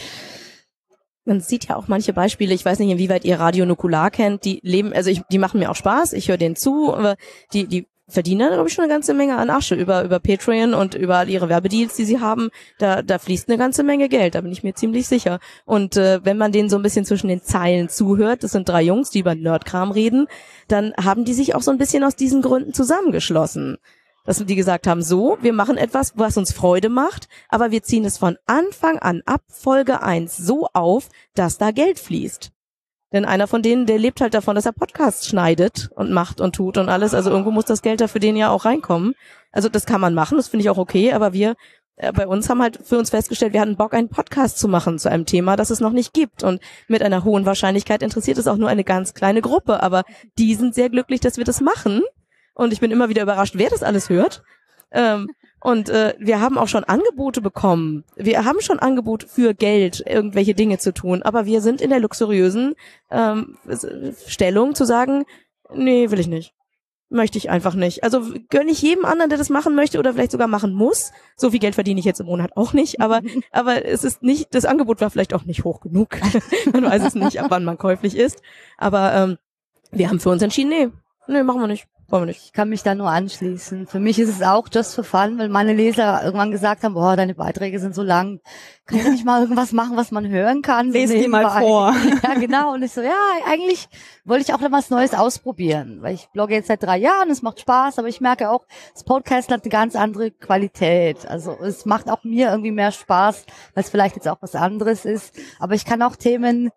[1.28, 4.60] man sieht ja auch manche Beispiele, ich weiß nicht, inwieweit ihr Radio Nukular kennt, die
[4.64, 7.16] leben, also ich, die machen mir auch Spaß, ich höre denen zu, aber
[7.54, 10.96] die, die verdienen, glaube ich, schon eine ganze Menge an Asche über, über Patreon und
[10.96, 12.50] über all ihre Werbedeals, die sie haben.
[12.78, 15.40] Da, da fließt eine ganze Menge Geld, da bin ich mir ziemlich sicher.
[15.66, 18.82] Und äh, wenn man denen so ein bisschen zwischen den Zeilen zuhört, das sind drei
[18.82, 20.28] Jungs, die über Nerdkram reden,
[20.70, 23.78] dann haben die sich auch so ein bisschen aus diesen Gründen zusammengeschlossen
[24.28, 28.04] dass die gesagt haben, so, wir machen etwas, was uns Freude macht, aber wir ziehen
[28.04, 32.52] es von Anfang an ab Folge 1 so auf, dass da Geld fließt.
[33.14, 36.54] Denn einer von denen, der lebt halt davon, dass er Podcasts schneidet und macht und
[36.54, 37.14] tut und alles.
[37.14, 39.14] Also irgendwo muss das Geld da für den ja auch reinkommen.
[39.54, 41.56] Also das kann man machen, das finde ich auch okay, aber wir
[41.96, 45.00] äh, bei uns haben halt für uns festgestellt, wir hatten Bock, einen Podcast zu machen
[45.00, 46.44] zu einem Thema, das es noch nicht gibt.
[46.44, 49.82] Und mit einer hohen Wahrscheinlichkeit interessiert es auch nur eine ganz kleine Gruppe.
[49.82, 50.04] Aber
[50.38, 52.02] die sind sehr glücklich, dass wir das machen
[52.58, 54.44] und ich bin immer wieder überrascht, wer das alles hört.
[54.92, 58.04] Ähm, und äh, wir haben auch schon Angebote bekommen.
[58.16, 61.22] Wir haben schon Angebot für Geld, irgendwelche Dinge zu tun.
[61.24, 62.76] Aber wir sind in der luxuriösen
[63.12, 63.58] ähm,
[64.28, 65.26] Stellung zu sagen,
[65.74, 66.54] nee, will ich nicht.
[67.10, 68.04] möchte ich einfach nicht.
[68.04, 71.12] Also gönne ich jedem anderen, der das machen möchte oder vielleicht sogar machen muss.
[71.36, 74.54] So viel Geld verdiene ich jetzt im Monat auch nicht, aber aber es ist nicht,
[74.56, 76.18] das Angebot war vielleicht auch nicht hoch genug.
[76.74, 78.42] man weiß es nicht, ab wann man käuflich ist.
[78.78, 79.38] Aber ähm,
[79.92, 80.90] wir haben für uns entschieden, nee,
[81.28, 81.88] nee, machen wir nicht.
[82.10, 83.86] Ich kann mich da nur anschließen.
[83.86, 87.18] Für mich ist es auch just for fun, weil meine Leser irgendwann gesagt haben, boah,
[87.18, 88.40] deine Beiträge sind so lang.
[88.86, 90.92] Kannst du nicht mal irgendwas machen, was man hören kann?
[90.92, 91.94] Lest so die mal vor.
[92.24, 92.74] Ja, genau.
[92.74, 93.12] Und ich so, ja,
[93.46, 93.90] eigentlich
[94.24, 97.42] wollte ich auch noch was Neues ausprobieren, weil ich blogge jetzt seit drei Jahren, es
[97.42, 101.28] macht Spaß, aber ich merke auch, das Podcast hat eine ganz andere Qualität.
[101.28, 105.04] Also es macht auch mir irgendwie mehr Spaß, weil es vielleicht jetzt auch was anderes
[105.04, 105.38] ist.
[105.60, 106.72] Aber ich kann auch Themen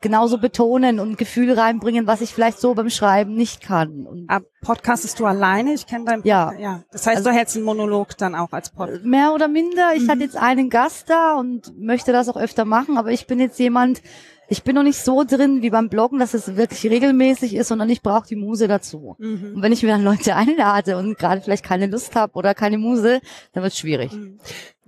[0.00, 4.06] genauso betonen und Gefühl reinbringen, was ich vielleicht so beim Schreiben nicht kann.
[4.06, 5.74] Und Ah, Podcastest du alleine?
[5.74, 6.52] Ich kenne dein Ja.
[6.58, 6.82] ja.
[6.90, 9.04] Das heißt, du hältst einen Monolog dann auch als Podcast.
[9.04, 9.90] mehr oder minder.
[9.94, 10.08] Ich Mhm.
[10.10, 13.58] hatte jetzt einen Gast da und möchte das auch öfter machen, aber ich bin jetzt
[13.58, 14.00] jemand,
[14.48, 17.88] ich bin noch nicht so drin wie beim Bloggen, dass es wirklich regelmäßig ist, sondern
[17.88, 19.14] ich brauche die Muse dazu.
[19.18, 19.52] Mhm.
[19.56, 22.76] Und wenn ich mir dann Leute einlade und gerade vielleicht keine Lust habe oder keine
[22.78, 23.20] Muse,
[23.52, 24.10] dann wird es schwierig.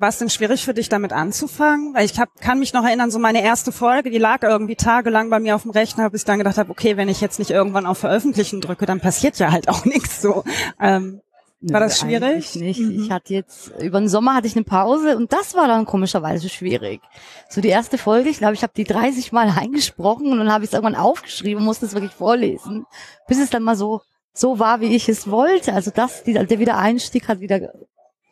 [0.02, 1.94] War es denn schwierig für dich, damit anzufangen?
[1.94, 5.30] Weil ich hab, kann mich noch erinnern, so meine erste Folge, die lag irgendwie tagelang
[5.30, 7.52] bei mir auf dem Rechner, bis ich dann gedacht habe, okay, wenn ich jetzt nicht
[7.52, 10.42] irgendwann auf Veröffentlichen drücke, dann passiert ja halt auch nichts so.
[10.80, 11.20] Ähm,
[11.60, 12.56] War das schwierig?
[12.56, 12.80] Nicht.
[12.80, 13.00] Mhm.
[13.00, 16.48] Ich hatte jetzt, über den Sommer hatte ich eine Pause und das war dann komischerweise
[16.48, 17.00] schwierig.
[17.48, 20.64] So die erste Folge, ich glaube, ich habe die 30 Mal eingesprochen und dann habe
[20.64, 22.86] ich es irgendwann aufgeschrieben, musste es wirklich vorlesen,
[23.28, 24.00] bis es dann mal so,
[24.34, 25.74] so war, wie ich es wollte.
[25.74, 27.70] Also das, die, der Wiedereinstieg hat wieder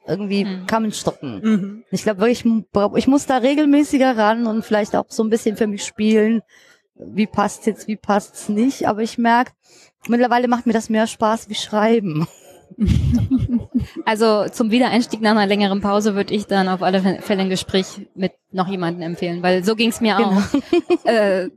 [0.07, 0.67] irgendwie Mhm.
[0.67, 1.41] kam ins Stocken.
[1.43, 1.85] Mhm.
[1.91, 2.45] Ich glaube wirklich,
[2.97, 6.43] ich muss da regelmäßiger ran und vielleicht auch so ein bisschen für mich spielen.
[6.95, 8.87] Wie passt's jetzt, wie passt's nicht?
[8.89, 9.53] Aber ich merke,
[10.09, 12.27] mittlerweile macht mir das mehr Spaß wie Schreiben.
[14.05, 18.09] Also zum Wiedereinstieg nach einer längeren Pause würde ich dann auf alle Fälle ein Gespräch
[18.15, 20.31] mit noch jemandem empfehlen, weil so ging's mir Genau.
[20.39, 21.05] auch.
[21.05, 21.49] Äh,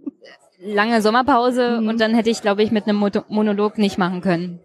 [0.59, 1.87] lange Sommerpause Mhm.
[1.89, 4.59] und dann hätte ich, glaube ich, mit einem Monolog nicht machen können.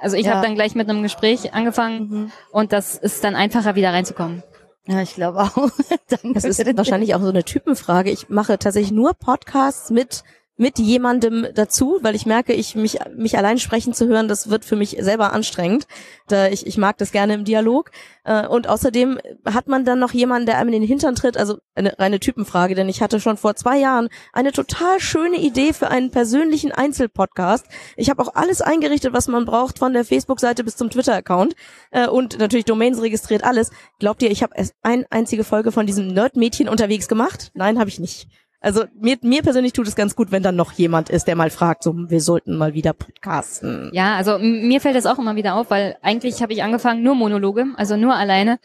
[0.00, 0.34] Also ich Ja.
[0.34, 2.32] habe dann gleich mit einem Gespräch angefangen Mhm.
[2.52, 4.42] und das ist dann einfacher, wieder reinzukommen.
[4.86, 5.68] Ja, ich glaube auch.
[6.34, 8.10] Das ist wahrscheinlich auch so eine Typenfrage.
[8.10, 10.24] Ich mache tatsächlich nur Podcasts mit
[10.58, 14.64] mit jemandem dazu, weil ich merke, ich mich mich allein sprechen zu hören, das wird
[14.64, 15.86] für mich selber anstrengend.
[16.26, 17.90] Da ich, ich mag das gerne im Dialog.
[18.24, 21.36] Äh, Und außerdem hat man dann noch jemanden, der einem in den Hintern tritt.
[21.36, 25.72] Also eine reine Typenfrage, denn ich hatte schon vor zwei Jahren eine total schöne Idee
[25.72, 27.66] für einen persönlichen Einzelpodcast.
[27.96, 31.54] Ich habe auch alles eingerichtet, was man braucht, von der Facebook-Seite bis zum Twitter-Account
[31.92, 33.70] äh, und natürlich Domains registriert, alles.
[34.00, 37.52] Glaubt ihr, ich habe erst eine einzige Folge von diesem Nerd-Mädchen unterwegs gemacht?
[37.54, 38.28] Nein, habe ich nicht.
[38.60, 41.50] Also mir, mir persönlich tut es ganz gut, wenn dann noch jemand ist, der mal
[41.50, 43.90] fragt, so wir sollten mal wieder podcasten.
[43.92, 47.14] Ja, also mir fällt das auch immer wieder auf, weil eigentlich habe ich angefangen nur
[47.14, 48.58] Monologe, also nur alleine.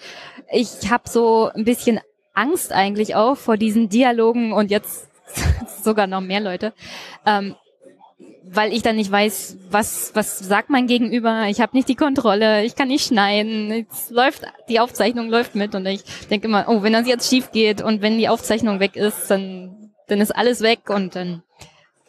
[0.51, 1.99] Ich habe so ein bisschen
[2.33, 5.07] Angst eigentlich auch vor diesen Dialogen und jetzt
[5.83, 6.73] sogar noch mehr Leute,
[7.27, 7.55] ähm,
[8.45, 11.45] weil ich dann nicht weiß, was was sagt mein Gegenüber.
[11.49, 13.85] Ich habe nicht die Kontrolle, ich kann nicht schneiden.
[13.91, 17.51] Es läuft die Aufzeichnung läuft mit und ich denke immer, oh, wenn das jetzt schief
[17.51, 19.72] geht und wenn die Aufzeichnung weg ist, dann
[20.07, 21.43] dann ist alles weg und dann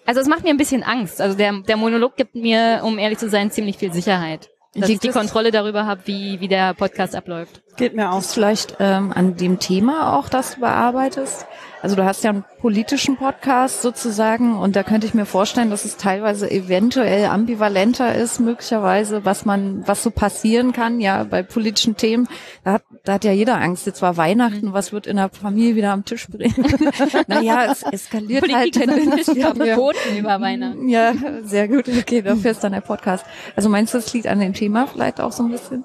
[0.07, 1.20] also es macht mir ein bisschen Angst.
[1.20, 4.50] Also der, der Monolog gibt mir, um ehrlich zu sein, ziemlich viel Sicherheit.
[4.74, 7.62] Dass Liegt ich die Kontrolle darüber habe, wie, wie der Podcast abläuft.
[7.76, 8.22] Geht mir auch.
[8.22, 11.46] Vielleicht ähm, an dem Thema auch, das du bearbeitest?
[11.84, 15.84] Also du hast ja einen politischen Podcast sozusagen und da könnte ich mir vorstellen, dass
[15.84, 21.94] es teilweise eventuell ambivalenter ist, möglicherweise, was man, was so passieren kann, ja, bei politischen
[21.98, 22.26] Themen.
[22.64, 23.84] Da hat, da hat ja jeder Angst.
[23.84, 26.54] Jetzt war Weihnachten, was wird in der Familie wieder am Tisch bringen?
[27.26, 29.34] naja, es eskaliert halt Politik ein tendenziell.
[29.34, 30.88] bisschen verboten über Weihnachten.
[30.88, 31.87] Ja, sehr gut.
[31.87, 33.26] Okay, dafür ist dann der Podcast.
[33.56, 35.84] Also meinst du, es liegt an dem Thema vielleicht auch so ein bisschen?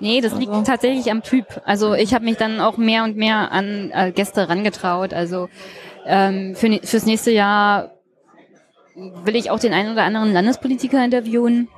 [0.00, 1.62] Nee, das liegt Also- tatsächlich am Typ.
[1.64, 5.14] Also ich habe mich dann auch mehr und mehr an äh, Gäste rangetraut.
[5.14, 5.48] Also
[6.06, 7.90] ähm, für, fürs nächste Jahr
[9.24, 11.68] will ich auch den einen oder anderen Landespolitiker interviewen.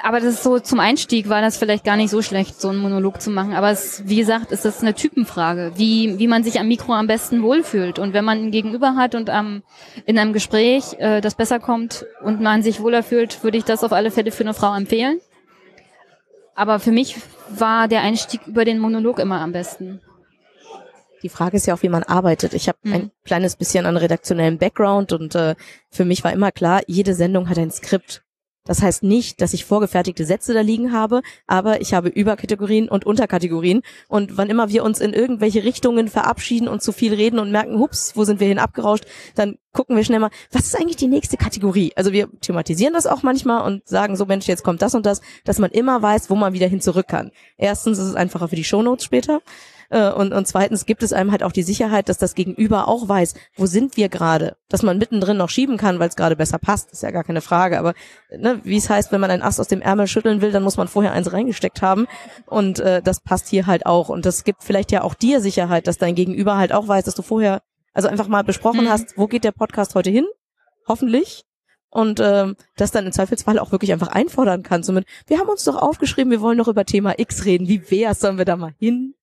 [0.00, 2.78] Aber das ist so zum Einstieg war das vielleicht gar nicht so schlecht, so einen
[2.78, 3.54] Monolog zu machen.
[3.54, 7.08] Aber es, wie gesagt, ist das eine Typenfrage, wie, wie man sich am Mikro am
[7.08, 7.98] besten wohlfühlt.
[7.98, 9.62] Und wenn man ein Gegenüber hat und am,
[10.06, 13.82] in einem Gespräch äh, das besser kommt und man sich wohler fühlt, würde ich das
[13.82, 15.20] auf alle Fälle für eine Frau empfehlen.
[16.58, 17.14] Aber für mich
[17.50, 20.00] war der Einstieg über den Monolog immer am besten.
[21.22, 22.52] Die Frage ist ja auch, wie man arbeitet.
[22.52, 22.92] Ich habe Mhm.
[22.92, 25.54] ein kleines bisschen an redaktionellem Background und äh,
[25.88, 28.24] für mich war immer klar, jede Sendung hat ein Skript.
[28.64, 33.06] Das heißt nicht, dass ich vorgefertigte Sätze da liegen habe, aber ich habe Überkategorien und
[33.06, 33.80] Unterkategorien.
[34.08, 37.78] Und wann immer wir uns in irgendwelche Richtungen verabschieden und zu viel reden und merken,
[37.78, 41.06] hups, wo sind wir hin abgerauscht, dann gucken wir schnell mal, was ist eigentlich die
[41.06, 41.92] nächste Kategorie?
[41.96, 45.22] Also wir thematisieren das auch manchmal und sagen so, Mensch, jetzt kommt das und das,
[45.44, 47.30] dass man immer weiß, wo man wieder hin zurück kann.
[47.56, 49.40] Erstens ist es einfacher für die Shownotes später.
[49.90, 53.08] Äh, und, und zweitens gibt es einem halt auch die Sicherheit, dass das Gegenüber auch
[53.08, 54.56] weiß, wo sind wir gerade.
[54.68, 57.40] Dass man mittendrin noch schieben kann, weil es gerade besser passt, ist ja gar keine
[57.40, 57.78] Frage.
[57.78, 57.94] Aber
[58.30, 60.76] ne, wie es heißt, wenn man ein Ast aus dem Ärmel schütteln will, dann muss
[60.76, 62.06] man vorher eins reingesteckt haben.
[62.46, 64.08] Und äh, das passt hier halt auch.
[64.08, 67.14] Und das gibt vielleicht ja auch dir Sicherheit, dass dein Gegenüber halt auch weiß, dass
[67.14, 67.62] du vorher
[67.94, 68.90] also einfach mal besprochen mhm.
[68.90, 70.26] hast, wo geht der Podcast heute hin?
[70.86, 71.44] Hoffentlich
[71.90, 74.86] und ähm, das dann im Zweifelsfall auch wirklich einfach einfordern kannst.
[74.86, 77.68] Somit, wir haben uns doch aufgeschrieben, wir wollen noch über Thema X reden.
[77.68, 78.20] Wie wär's?
[78.20, 79.14] Sollen wir da mal hin?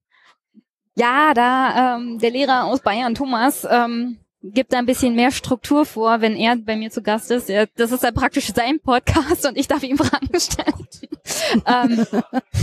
[0.95, 5.85] Ja, da ähm, der Lehrer aus Bayern, Thomas, ähm, gibt da ein bisschen mehr Struktur
[5.85, 7.49] vor, wenn er bei mir zu Gast ist.
[7.49, 10.87] Er, das ist ja praktisch sein Podcast und ich darf ihm Fragen stellen.
[11.65, 12.05] ähm,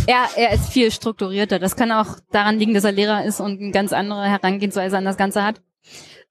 [0.07, 1.59] er, er ist viel strukturierter.
[1.59, 5.05] Das kann auch daran liegen, dass er Lehrer ist und eine ganz andere Herangehensweise an
[5.05, 5.61] das Ganze hat.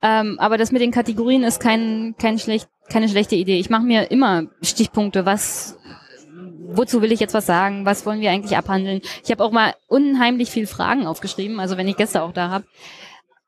[0.01, 3.59] Ähm, aber das mit den Kategorien ist kein, kein schlecht, keine schlechte Idee.
[3.59, 5.77] Ich mache mir immer Stichpunkte, was
[6.75, 9.01] wozu will ich jetzt was sagen, was wollen wir eigentlich abhandeln.
[9.23, 12.65] Ich habe auch mal unheimlich viel Fragen aufgeschrieben, also wenn ich Gäste auch da habe.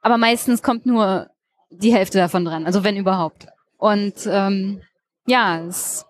[0.01, 1.29] Aber meistens kommt nur
[1.69, 3.47] die Hälfte davon dran, also wenn überhaupt.
[3.77, 4.81] Und ähm,
[5.25, 6.05] ja, es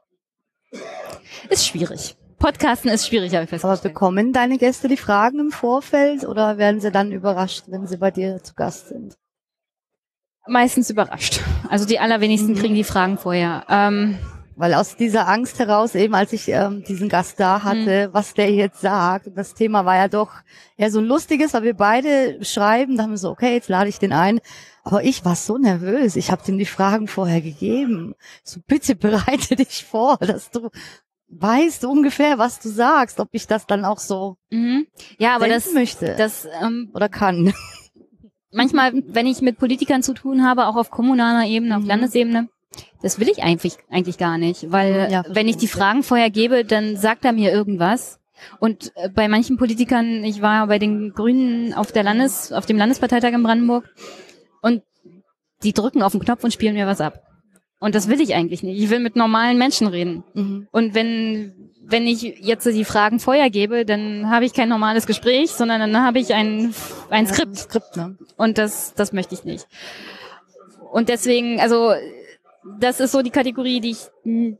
[1.49, 2.15] ist schwierig.
[2.39, 3.79] Podcasten ist schwierig, habe ich festgestellt.
[3.79, 7.97] Aber bekommen deine Gäste die Fragen im Vorfeld oder werden sie dann überrascht, wenn sie
[7.97, 9.15] bei dir zu Gast sind?
[10.45, 11.39] Meistens überrascht.
[11.69, 12.57] Also die allerwenigsten mhm.
[12.57, 13.63] kriegen die Fragen vorher.
[13.69, 14.19] Ähm,
[14.55, 18.13] weil aus dieser Angst heraus, eben als ich ähm, diesen Gast da hatte, mhm.
[18.13, 20.31] was der jetzt sagt, und das Thema war ja doch
[20.77, 23.89] eher so ein lustiges, weil wir beide schreiben, da haben wir so, okay, jetzt lade
[23.89, 24.39] ich den ein.
[24.83, 28.15] Aber ich war so nervös, ich habe dem die Fragen vorher gegeben.
[28.43, 30.69] So, bitte bereite dich vor, dass du
[31.29, 34.85] weißt ungefähr, was du sagst, ob ich das dann auch so mhm.
[35.17, 37.53] ja, aber das möchte das ähm, oder kann.
[38.51, 41.87] Manchmal, wenn ich mit Politikern zu tun habe, auch auf kommunaler Ebene, auf mhm.
[41.87, 42.49] Landesebene,
[43.01, 46.65] das will ich eigentlich, eigentlich gar nicht, weil ja, wenn ich die Fragen vorher gebe,
[46.65, 48.19] dann sagt er mir irgendwas.
[48.59, 52.77] Und äh, bei manchen Politikern, ich war bei den Grünen auf der Landes, auf dem
[52.77, 53.89] Landesparteitag in Brandenburg
[54.61, 54.83] und
[55.63, 57.21] die drücken auf den Knopf und spielen mir was ab.
[57.79, 58.81] Und das will ich eigentlich nicht.
[58.81, 60.23] Ich will mit normalen Menschen reden.
[60.33, 60.67] Mhm.
[60.71, 65.51] Und wenn, wenn ich jetzt die Fragen vorher gebe, dann habe ich kein normales Gespräch,
[65.51, 66.73] sondern dann habe ich ein,
[67.09, 67.39] ein Skript.
[67.39, 68.17] Ja, ein Skript ne?
[68.37, 69.67] Und das, das möchte ich nicht.
[70.93, 71.91] Und deswegen, also
[72.79, 74.57] das ist so die Kategorie, die ich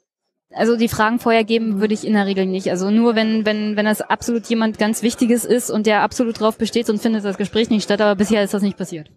[0.56, 2.70] also die Fragen vorher geben würde ich in der Regel nicht.
[2.70, 6.58] Also nur wenn wenn wenn das absolut jemand ganz Wichtiges ist und der absolut drauf
[6.58, 9.10] besteht und findet das Gespräch nicht statt, aber bisher ist das nicht passiert.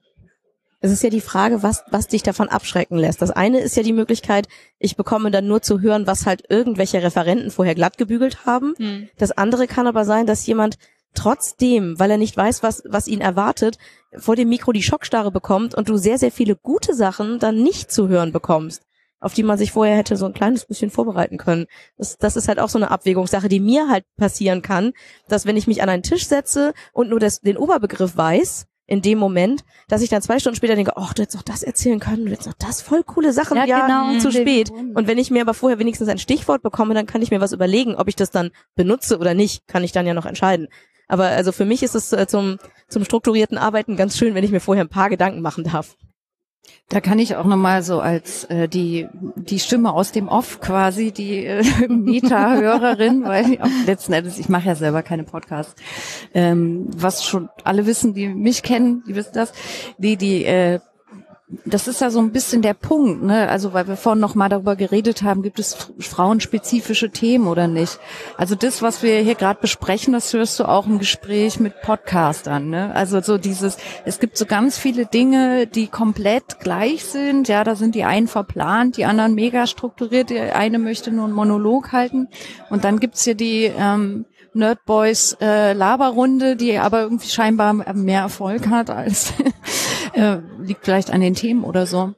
[0.81, 3.21] Es ist ja die Frage, was was dich davon abschrecken lässt.
[3.21, 7.03] Das eine ist ja die Möglichkeit, ich bekomme dann nur zu hören, was halt irgendwelche
[7.03, 8.75] Referenten vorher glatt gebügelt haben.
[8.79, 9.09] Hm.
[9.19, 10.79] Das andere kann aber sein, dass jemand
[11.17, 13.79] trotzdem, weil er nicht weiß, was, was ihn erwartet,
[14.19, 17.91] vor dem Mikro die Schockstarre bekommt und du sehr, sehr viele gute Sachen dann nicht
[17.91, 18.83] zu hören bekommst,
[19.21, 21.67] auf die man sich vorher hätte so ein kleines bisschen vorbereiten können.
[21.97, 24.93] Das, das ist halt auch so eine Abwägungssache, die mir halt passieren kann,
[25.29, 29.03] dass wenn ich mich an einen Tisch setze und nur das, den Oberbegriff weiß, in
[29.03, 31.99] dem Moment, dass ich dann zwei Stunden später denke, ach, du hättest doch das erzählen
[31.99, 34.71] können, du hättest doch das voll coole Sachen, ja, ja genau, zu spät.
[34.71, 37.53] Und wenn ich mir aber vorher wenigstens ein Stichwort bekomme, dann kann ich mir was
[37.53, 40.69] überlegen, ob ich das dann benutze oder nicht, kann ich dann ja noch entscheiden.
[41.09, 44.51] Aber also für mich ist es äh, zum, zum strukturierten Arbeiten ganz schön, wenn ich
[44.51, 45.97] mir vorher ein paar Gedanken machen darf.
[46.89, 51.11] Da kann ich auch nochmal so als äh, die die Stimme aus dem Off quasi,
[51.11, 55.75] die äh, Meta-Hörerin, weil auch letzten Endes, ich mache ja selber keine Podcasts,
[56.33, 59.53] ähm, was schon alle wissen, die mich kennen, die wissen das,
[59.99, 60.79] die die äh,
[61.65, 63.49] das ist ja so ein bisschen der Punkt, ne?
[63.49, 68.01] Also weil wir vorhin noch mal darüber geredet haben, gibt es frauenspezifische Themen oder nicht?
[68.37, 72.69] Also das, was wir hier gerade besprechen, das hörst du auch im Gespräch mit Podcastern,
[72.69, 72.93] ne?
[72.97, 77.47] Also so dieses, es gibt so ganz viele Dinge, die komplett gleich sind.
[77.47, 80.31] Ja, da sind die einen verplant, die anderen mega strukturiert.
[80.31, 82.27] Der eine möchte nur einen Monolog halten
[82.71, 88.69] und dann gibt's hier die ähm, Nerdboys äh, Laberrunde, die aber irgendwie scheinbar mehr Erfolg
[88.69, 89.33] hat als
[90.17, 92.15] äh, liegt vielleicht an den Themen oder so.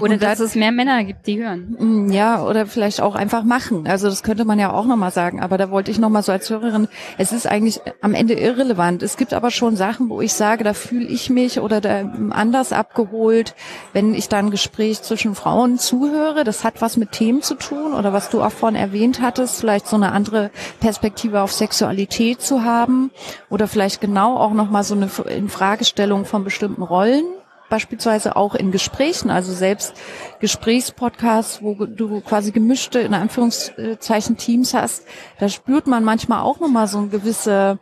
[0.00, 1.76] Oder und dass es mehr Männer gibt, die hören.
[1.78, 3.88] Mm, ja, oder vielleicht auch einfach machen.
[3.88, 5.40] Also das könnte man ja auch nochmal sagen.
[5.40, 9.02] Aber da wollte ich nochmal so als Hörerin, es ist eigentlich am Ende irrelevant.
[9.02, 12.72] Es gibt aber schon Sachen, wo ich sage, da fühle ich mich oder da anders
[12.72, 13.54] abgeholt,
[13.92, 16.44] wenn ich dann ein Gespräch zwischen Frauen zuhöre.
[16.44, 19.88] Das hat was mit Themen zu tun oder was du auch vorhin erwähnt hattest, vielleicht
[19.88, 23.10] so eine andere Perspektive auf Sexualität zu haben
[23.48, 27.24] oder vielleicht genau auch nochmal so eine Infragestellung von bestimmten Rollen
[27.68, 29.94] beispielsweise auch in Gesprächen, also selbst
[30.40, 35.04] Gesprächspodcasts, wo du quasi gemischte, in Anführungszeichen, Teams hast,
[35.38, 37.78] da spürt man manchmal auch nochmal so ein gewisse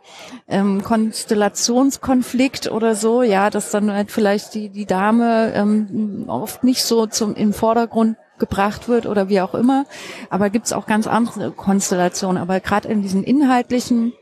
[0.47, 6.83] ähm, Konstellationskonflikt oder so, ja, dass dann halt vielleicht die, die Dame ähm, oft nicht
[6.83, 9.85] so zum, im Vordergrund gebracht wird oder wie auch immer.
[10.29, 12.41] Aber gibt's auch ganz andere Konstellationen.
[12.41, 14.13] Aber gerade in diesen inhaltlichen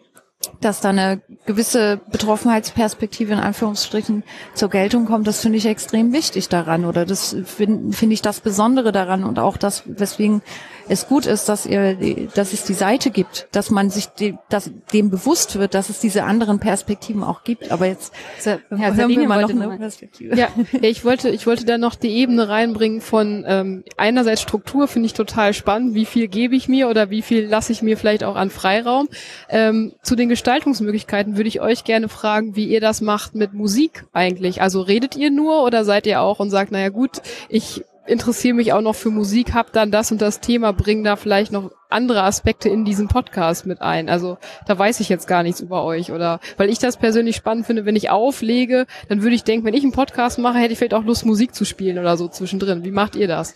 [0.61, 4.23] dass da eine gewisse Betroffenheitsperspektive in Anführungsstrichen
[4.53, 6.85] zur Geltung kommt, das finde ich extrem wichtig daran.
[6.85, 10.41] Oder das finde find ich das Besondere daran und auch das, weswegen
[10.87, 14.71] es gut ist, dass ihr, dass es die Seite gibt, dass man sich die, dass
[14.93, 17.71] dem bewusst wird, dass es diese anderen Perspektiven auch gibt.
[17.71, 20.35] Aber jetzt So, ja, hören Sabine wir mal noch eine Perspektive.
[20.35, 20.49] Ja,
[20.81, 25.13] ich wollte, ich wollte da noch die Ebene reinbringen von ähm, einerseits Struktur finde ich
[25.13, 28.35] total spannend, wie viel gebe ich mir oder wie viel lasse ich mir vielleicht auch
[28.35, 29.09] an Freiraum.
[29.49, 34.05] Ähm, zu den Gestaltungsmöglichkeiten würde ich euch gerne fragen, wie ihr das macht mit Musik
[34.13, 34.61] eigentlich.
[34.61, 38.73] Also redet ihr nur oder seid ihr auch und sagt, naja gut, ich interessiere mich
[38.73, 42.23] auch noch für Musik, hab dann das und das Thema, bring da vielleicht noch andere
[42.23, 44.09] Aspekte in diesen Podcast mit ein.
[44.09, 47.65] Also da weiß ich jetzt gar nichts über euch oder weil ich das persönlich spannend
[47.65, 50.79] finde, wenn ich auflege, dann würde ich denken, wenn ich einen Podcast mache, hätte ich
[50.79, 52.83] vielleicht auch Lust Musik zu spielen oder so zwischendrin.
[52.83, 53.53] Wie macht ihr das?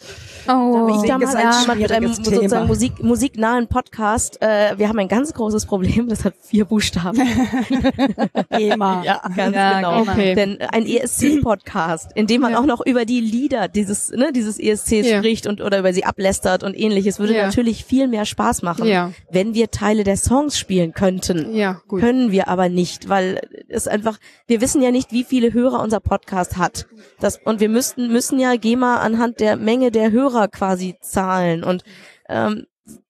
[0.47, 2.23] Oh, Ich damals ist ein als jemand mit einem Thema.
[2.35, 7.19] sozusagen Musik, musiknahen Podcast, äh, wir haben ein ganz großes Problem, das hat vier Buchstaben.
[8.57, 9.03] GEMA.
[9.05, 9.99] Ja, ganz Ja, genau.
[10.01, 10.11] genau.
[10.11, 10.35] Okay.
[10.35, 12.59] Denn ein ESC-Podcast, in dem man Ja.
[12.59, 15.17] auch noch über die Lieder dieses, ne, dieses ESCs Ja.
[15.17, 17.45] spricht und oder über sie ablästert und ähnliches, würde Ja.
[17.45, 19.11] natürlich viel mehr Spaß machen, Ja.
[19.31, 21.55] wenn wir Teile der Songs spielen könnten.
[21.55, 22.01] Ja, gut.
[22.01, 24.17] Können wir aber nicht, weil es einfach,
[24.47, 26.87] wir wissen ja nicht, wie viele Hörer unser Podcast hat.
[27.19, 31.63] Das, und wir müssten, müssen ja GEMA anhand der Menge der Hörer quasi zahlen.
[31.63, 31.83] Und
[32.27, 32.65] ähm,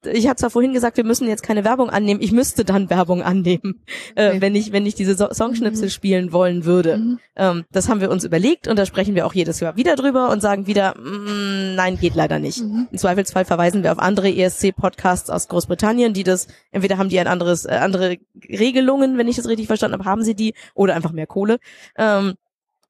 [0.06, 2.22] ich hatte zwar vorhin gesagt, wir müssen jetzt keine Werbung annehmen.
[2.22, 3.82] Ich müsste dann Werbung annehmen,
[4.16, 4.42] äh, Okay.
[4.42, 6.98] wenn ich wenn ich diese so Songschnipsel spielen wollen würde.
[6.98, 7.20] Mhm.
[7.36, 10.30] Ähm, das haben wir uns überlegt und da sprechen wir auch jedes Jahr wieder drüber
[10.30, 12.62] und sagen wieder, mm, nein, geht leider nicht.
[12.62, 12.88] Mhm.
[12.92, 17.28] Im Zweifelsfall verweisen wir auf andere ESC-Podcasts aus Großbritannien, die das, entweder haben die ein
[17.28, 18.18] anderes, äh, andere
[18.48, 21.58] Regelungen, wenn ich das richtig verstanden habe, haben sie die, oder einfach mehr Kohle.
[21.98, 22.36] Ähm,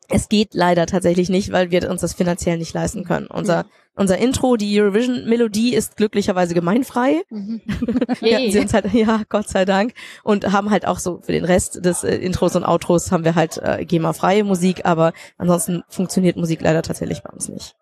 [0.10, 3.28] es geht leider tatsächlich nicht, weil wir uns das finanziell nicht leisten können.
[3.28, 7.22] Unser, unser Intro, die Eurovision-Melodie ist glücklicherweise gemeinfrei.
[7.30, 7.62] Mhm.
[8.20, 9.94] Wir sind halt, ja, Gott sei Dank.
[10.24, 13.36] Und haben halt auch so für den Rest des äh, Intros und Outros haben wir
[13.36, 17.76] halt äh, GEMA-freie Musik, aber ansonsten funktioniert Musik leider tatsächlich bei uns nicht.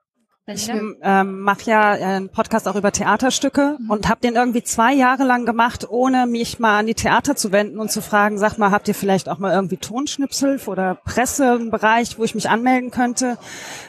[0.49, 5.25] Ich ähm, mache ja einen Podcast auch über Theaterstücke und habe den irgendwie zwei Jahre
[5.25, 8.71] lang gemacht, ohne mich mal an die Theater zu wenden und zu fragen, sag mal,
[8.71, 13.37] habt ihr vielleicht auch mal irgendwie Tonschnipsel oder Pressebereich, wo ich mich anmelden könnte?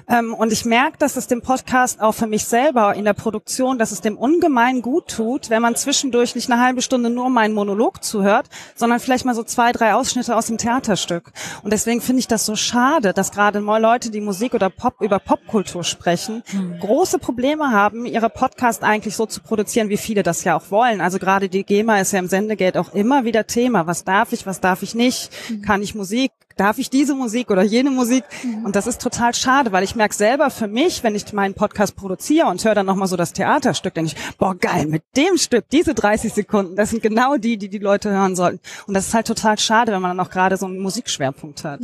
[0.09, 3.79] Ähm, und ich merke, dass es dem Podcast auch für mich selber in der Produktion,
[3.79, 7.55] dass es dem ungemein gut tut, wenn man zwischendurch nicht eine halbe Stunde nur meinen
[7.55, 11.31] Monolog zuhört, sondern vielleicht mal so zwei, drei Ausschnitte aus dem Theaterstück.
[11.63, 15.01] Und deswegen finde ich das so schade, dass gerade mal Leute, die Musik oder Pop
[15.01, 16.43] über Popkultur sprechen,
[16.81, 21.01] große Probleme haben, ihre Podcast eigentlich so zu produzieren, wie viele das ja auch wollen.
[21.01, 23.87] Also gerade die GEMA ist ja im Sendegeld auch immer wieder Thema.
[23.87, 25.31] Was darf ich, was darf ich nicht?
[25.65, 26.33] Kann ich Musik?
[26.57, 28.25] Darf ich diese Musik oder jene Musik?
[28.65, 31.95] Und das ist total schade, weil ich merke selber für mich, wenn ich meinen Podcast
[31.95, 35.67] produziere und höre dann nochmal so das Theaterstück, denke ich, boah geil, mit dem Stück,
[35.71, 38.59] diese 30 Sekunden, das sind genau die, die die Leute hören sollten.
[38.89, 41.81] Und das ist halt total schade, wenn man dann auch gerade so einen Musikschwerpunkt hat.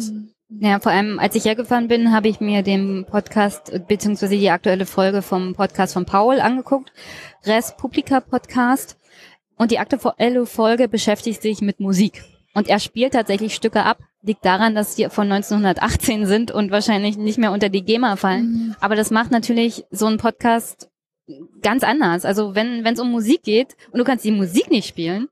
[0.61, 4.87] Ja, vor allem, als ich hergefahren bin, habe ich mir den Podcast beziehungsweise die aktuelle
[4.87, 6.93] Folge vom Podcast von Paul angeguckt,
[7.45, 8.99] Res Publica Podcast.
[9.57, 12.25] Und die aktuelle Folge beschäftigt sich mit Musik.
[12.55, 13.99] Und er spielt tatsächlich Stücke ab.
[14.23, 18.75] Liegt daran, dass die von 1918 sind und wahrscheinlich nicht mehr unter die GEMA fallen.
[18.81, 20.89] Aber das macht natürlich so einen Podcast
[21.63, 22.25] ganz anders.
[22.25, 25.29] Also wenn wenn es um Musik geht und du kannst die Musik nicht spielen,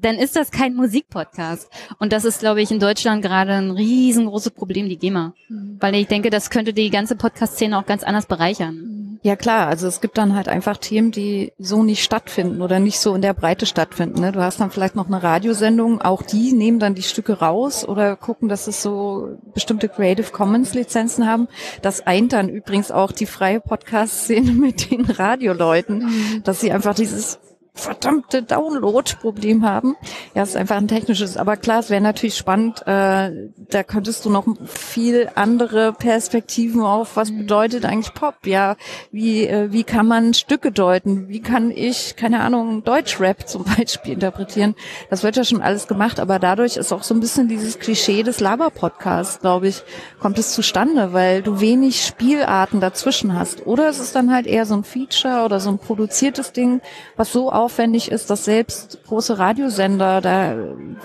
[0.00, 1.70] dann ist das kein Musikpodcast.
[1.98, 5.34] Und das ist, glaube ich, in Deutschland gerade ein riesengroßes Problem, die GEMA.
[5.48, 9.00] Weil ich denke, das könnte die ganze Podcast-Szene auch ganz anders bereichern.
[9.22, 12.98] Ja klar, also es gibt dann halt einfach Themen, die so nicht stattfinden oder nicht
[12.98, 14.20] so in der Breite stattfinden.
[14.20, 14.32] Ne?
[14.32, 18.16] Du hast dann vielleicht noch eine Radiosendung, auch die nehmen dann die Stücke raus oder
[18.16, 21.48] gucken, dass es so bestimmte Creative Commons Lizenzen haben.
[21.82, 27.40] Das eint dann übrigens auch die freie Podcast-Szene mit den Radioleuten, dass sie einfach dieses
[27.74, 29.96] verdammte Download-Problem haben.
[30.34, 31.36] Ja, es ist einfach ein technisches.
[31.36, 32.86] Aber klar, es wäre natürlich spannend.
[32.86, 38.34] Äh, da könntest du noch viel andere Perspektiven auf, was bedeutet eigentlich Pop?
[38.44, 38.76] Ja,
[39.10, 41.28] wie äh, wie kann man Stücke deuten?
[41.28, 44.74] Wie kann ich, keine Ahnung, Deutschrap zum Beispiel interpretieren?
[45.08, 48.22] Das wird ja schon alles gemacht, aber dadurch ist auch so ein bisschen dieses Klischee
[48.22, 49.82] des Laber-Podcasts, glaube ich,
[50.20, 53.66] kommt es zustande, weil du wenig Spielarten dazwischen hast.
[53.66, 56.80] Oder es ist dann halt eher so ein Feature oder so ein produziertes Ding,
[57.16, 60.56] was so aufwendig ist, dass selbst große Radiosender da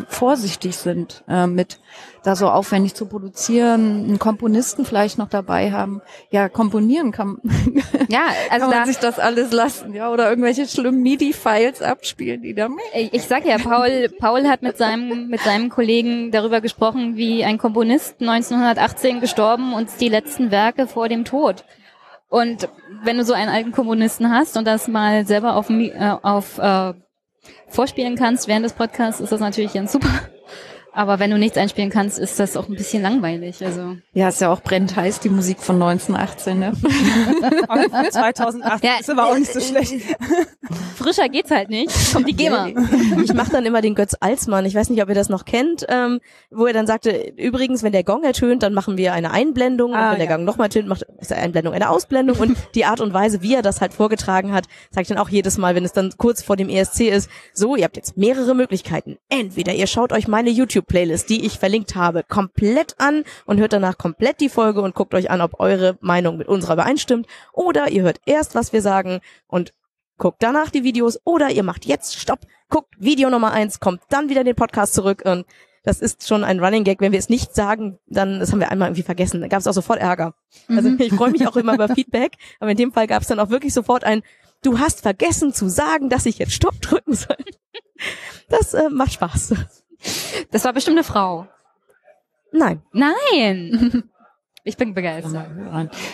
[0.07, 1.79] vorsichtig sind äh, mit
[2.23, 6.01] da so aufwendig zu produzieren, einen Komponisten vielleicht noch dabei haben.
[6.31, 7.37] Ja, komponieren kann,
[8.09, 12.41] Ja, also kann da, man sich das alles lassen, ja, oder irgendwelche schlimmen MIDI-Files abspielen,
[12.41, 16.61] die da ich ich sag ja, Paul, Paul hat mit seinem, mit seinem Kollegen darüber
[16.61, 21.63] gesprochen, wie ein Komponist 1918 gestorben und die letzten Werke vor dem Tod.
[22.35, 22.67] Und
[23.03, 26.93] wenn du so einen alten Komponisten hast und das mal selber auf, äh, auf äh,
[27.69, 30.09] vorspielen kannst während des Podcasts, ist das natürlich ganz super.
[30.95, 33.63] Aber wenn du nichts einspielen kannst, ist das auch ein bisschen langweilig.
[33.65, 36.71] Also Ja, ist ja auch brennt heiß, die Musik von 1918, ne?
[38.11, 39.93] 2008 ja, ist aber auch nicht so schlecht.
[40.95, 41.91] Frischer geht's halt nicht.
[42.13, 42.69] Kommt die GEMA.
[43.21, 44.65] Ich mache dann immer den Götz Alsmann.
[44.65, 47.91] Ich weiß nicht, ob ihr das noch kennt, ähm, wo er dann sagte, übrigens, wenn
[47.91, 49.93] der Gong ertönt, dann machen wir eine Einblendung.
[49.93, 50.27] Ah, und wenn ja.
[50.27, 52.37] der Gong nochmal tönt, macht ist eine Einblendung eine Ausblendung.
[52.37, 55.57] Und die Art und Weise, wie er das halt vorgetragen hat, zeigt dann auch jedes
[55.57, 59.17] Mal, wenn es dann kurz vor dem ESC ist, so, ihr habt jetzt mehrere Möglichkeiten.
[59.29, 60.49] Entweder ihr schaut euch meine
[60.85, 65.13] YouTube-Playlist, die ich verlinkt habe, komplett an und hört danach komplett die Folge und guckt
[65.13, 67.27] euch an, ob eure Meinung mit unserer übereinstimmt.
[67.53, 69.73] Oder ihr hört erst, was wir sagen und
[70.17, 74.29] guckt danach die Videos oder ihr macht jetzt Stopp, guckt Video Nummer eins, kommt dann
[74.29, 75.45] wieder in den Podcast zurück und
[75.83, 76.99] das ist schon ein Running Gag.
[76.99, 79.41] Wenn wir es nicht sagen, dann, das haben wir einmal irgendwie vergessen.
[79.41, 80.33] Da gab es auch sofort Ärger.
[80.67, 80.97] Also mhm.
[80.99, 83.49] ich freue mich auch immer über Feedback, aber in dem Fall gab es dann auch
[83.49, 84.23] wirklich sofort ein,
[84.63, 87.37] du hast vergessen zu sagen, dass ich jetzt Stopp drücken soll.
[88.49, 89.53] Das äh, macht Spaß.
[90.51, 91.47] Das war bestimmt eine Frau.
[92.51, 92.81] Nein.
[92.91, 94.03] Nein.
[94.67, 95.45] Ich bin begeistert.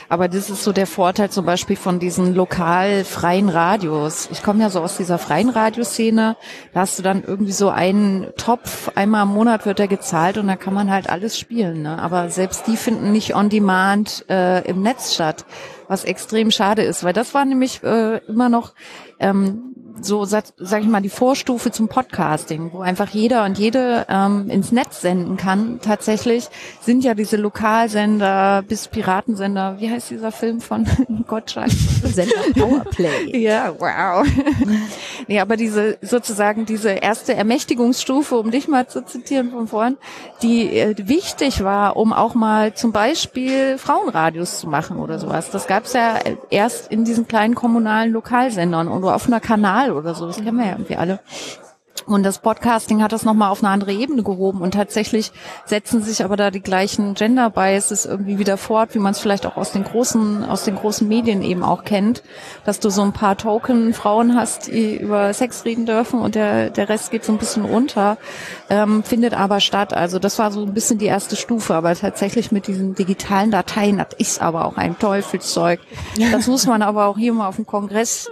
[0.10, 4.28] Aber das ist so der Vorteil zum Beispiel von diesen lokal freien Radios.
[4.30, 6.36] Ich komme ja so aus dieser freien Radioszene.
[6.74, 10.48] Da hast du dann irgendwie so einen Topf, einmal im Monat wird er gezahlt und
[10.48, 11.82] da kann man halt alles spielen.
[11.84, 11.98] Ne?
[11.98, 15.46] Aber selbst die finden nicht on demand äh, im Netz statt,
[15.88, 18.74] was extrem schade ist, weil das war nämlich äh, immer noch
[19.20, 19.71] ähm,
[20.02, 24.50] so, sag, sag ich mal, die Vorstufe zum Podcasting, wo einfach jeder und jede ähm,
[24.50, 25.80] ins Netz senden kann.
[25.82, 26.48] Tatsächlich
[26.82, 30.88] sind ja diese Lokalsender bis Piratensender, wie heißt dieser Film von
[31.28, 31.72] Gottschalk?
[31.72, 33.38] Sender Powerplay.
[33.42, 34.26] ja, wow.
[35.28, 39.98] nee, aber diese, sozusagen diese erste Ermächtigungsstufe, um dich mal zu zitieren von vorn,
[40.42, 45.52] die äh, wichtig war, um auch mal zum Beispiel Frauenradios zu machen oder sowas.
[45.52, 46.20] Das gab's ja
[46.50, 50.28] erst in diesen kleinen kommunalen Lokalsendern und auf einer Kanal oder so.
[50.28, 51.20] Das kennen wir ja irgendwie alle.
[52.06, 55.32] Und das Podcasting hat das nochmal auf eine andere Ebene gehoben und tatsächlich
[55.66, 59.46] setzen sich aber da die gleichen Gender Biases irgendwie wieder fort, wie man es vielleicht
[59.46, 62.24] auch aus den großen, aus den großen Medien eben auch kennt,
[62.66, 66.70] dass du so ein paar Token Frauen hast, die über Sex reden dürfen und der,
[66.70, 68.18] der Rest geht so ein bisschen unter,
[68.70, 69.94] ähm, findet aber statt.
[69.94, 73.98] Also das war so ein bisschen die erste Stufe, aber tatsächlich mit diesen digitalen Dateien,
[73.98, 75.80] das ist aber auch ein Teufelszeug.
[76.32, 78.30] Das muss man aber auch hier mal auf dem Kongress,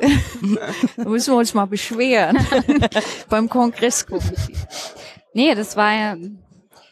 [0.98, 2.38] da müssen wir uns mal beschweren.
[3.30, 3.59] Beim Kongress
[4.08, 4.32] gucken.
[5.34, 6.16] Nee, das war ja,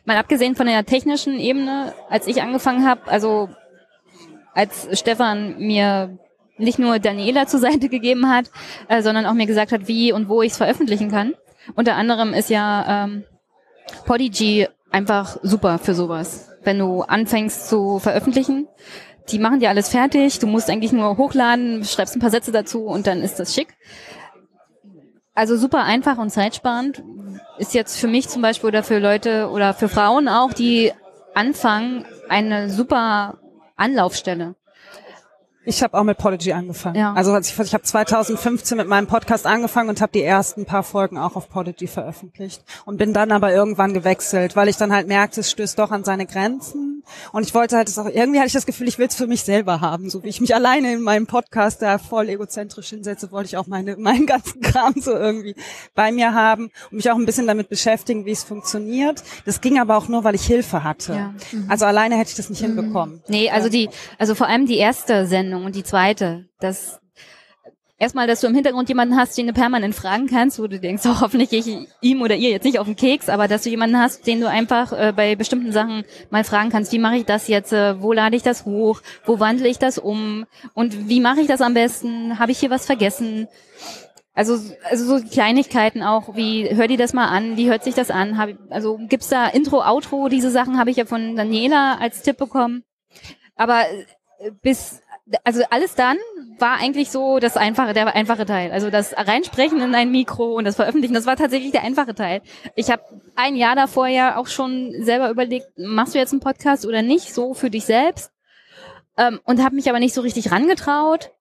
[0.06, 3.50] mal abgesehen von der technischen Ebene, als ich angefangen habe, also
[4.54, 6.18] als Stefan mir
[6.58, 8.50] nicht nur Daniela zur Seite gegeben hat,
[8.88, 11.34] äh, sondern auch mir gesagt hat, wie und wo ich es veröffentlichen kann.
[11.76, 13.24] Unter anderem ist ja ähm,
[14.06, 16.50] Podigy einfach super für sowas.
[16.64, 18.68] Wenn du anfängst zu veröffentlichen,
[19.30, 22.86] die machen dir alles fertig, du musst eigentlich nur hochladen, schreibst ein paar Sätze dazu
[22.86, 23.76] und dann ist das schick.
[25.38, 27.04] Also super einfach und zeitsparend
[27.60, 30.92] ist jetzt für mich zum Beispiel oder für Leute oder für Frauen auch, die
[31.36, 33.38] anfangen, eine super
[33.76, 34.56] Anlaufstelle.
[35.68, 36.96] Ich habe auch mit Podigy angefangen.
[36.96, 37.14] Ja.
[37.14, 41.18] Also ich, ich habe 2015 mit meinem Podcast angefangen und habe die ersten paar Folgen
[41.18, 45.42] auch auf Podigy veröffentlicht und bin dann aber irgendwann gewechselt, weil ich dann halt merkte,
[45.42, 46.98] es stößt doch an seine Grenzen
[47.32, 49.28] und ich wollte halt das auch, irgendwie hatte ich das Gefühl, ich will es für
[49.28, 50.10] mich selber haben.
[50.10, 53.68] So wie ich mich alleine in meinem Podcast da voll egozentrisch hinsetze, wollte ich auch
[53.68, 55.56] meine, meinen ganzen Kram so irgendwie
[55.96, 59.24] bei mir haben und mich auch ein bisschen damit beschäftigen, wie es funktioniert.
[59.46, 61.14] Das ging aber auch nur, weil ich Hilfe hatte.
[61.14, 61.34] Ja.
[61.52, 61.66] Mhm.
[61.70, 62.78] Also alleine hätte ich das nicht mhm.
[62.78, 63.22] hinbekommen.
[63.28, 67.00] Nee, also die, also vor allem die erste Sendung und die zweite, das,
[67.98, 71.04] erstmal, dass du im Hintergrund jemanden hast, den du permanent fragen kannst, wo du denkst,
[71.08, 73.70] oh, hoffentlich gehe ich ihm oder ihr jetzt nicht auf den Keks, aber dass du
[73.70, 77.26] jemanden hast, den du einfach äh, bei bestimmten Sachen mal fragen kannst, wie mache ich
[77.26, 81.22] das jetzt, äh, wo lade ich das hoch, wo wandle ich das um und wie
[81.22, 83.48] mache ich das am besten, habe ich hier was vergessen?
[84.34, 88.12] Also, also so Kleinigkeiten auch, wie hör dir das mal an, wie hört sich das
[88.12, 88.38] an?
[88.38, 92.38] Hab, also gibt's da Intro, Outro, diese Sachen habe ich ja von Daniela als Tipp
[92.38, 92.84] bekommen.
[93.56, 95.02] Aber äh, bis
[95.44, 96.18] also alles dann
[96.60, 98.72] war eigentlich so das einfache, der einfache Teil.
[98.72, 102.42] Also das Reinsprechen in ein Mikro und das Veröffentlichen, das war tatsächlich der einfache Teil.
[102.76, 103.04] Ich habe
[103.36, 107.34] ein Jahr davor ja auch schon selber überlegt, machst du jetzt einen Podcast oder nicht,
[107.34, 108.32] so für dich selbst.
[109.18, 111.32] Ähm, und habe mich aber nicht so richtig rangetraut,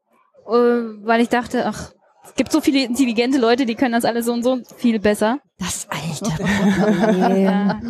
[0.46, 1.92] äh, weil ich dachte, ach,
[2.24, 5.40] es gibt so viele intelligente Leute, die können das alles so und so viel besser.
[5.58, 7.36] Das Alter.
[7.38, 7.80] ja.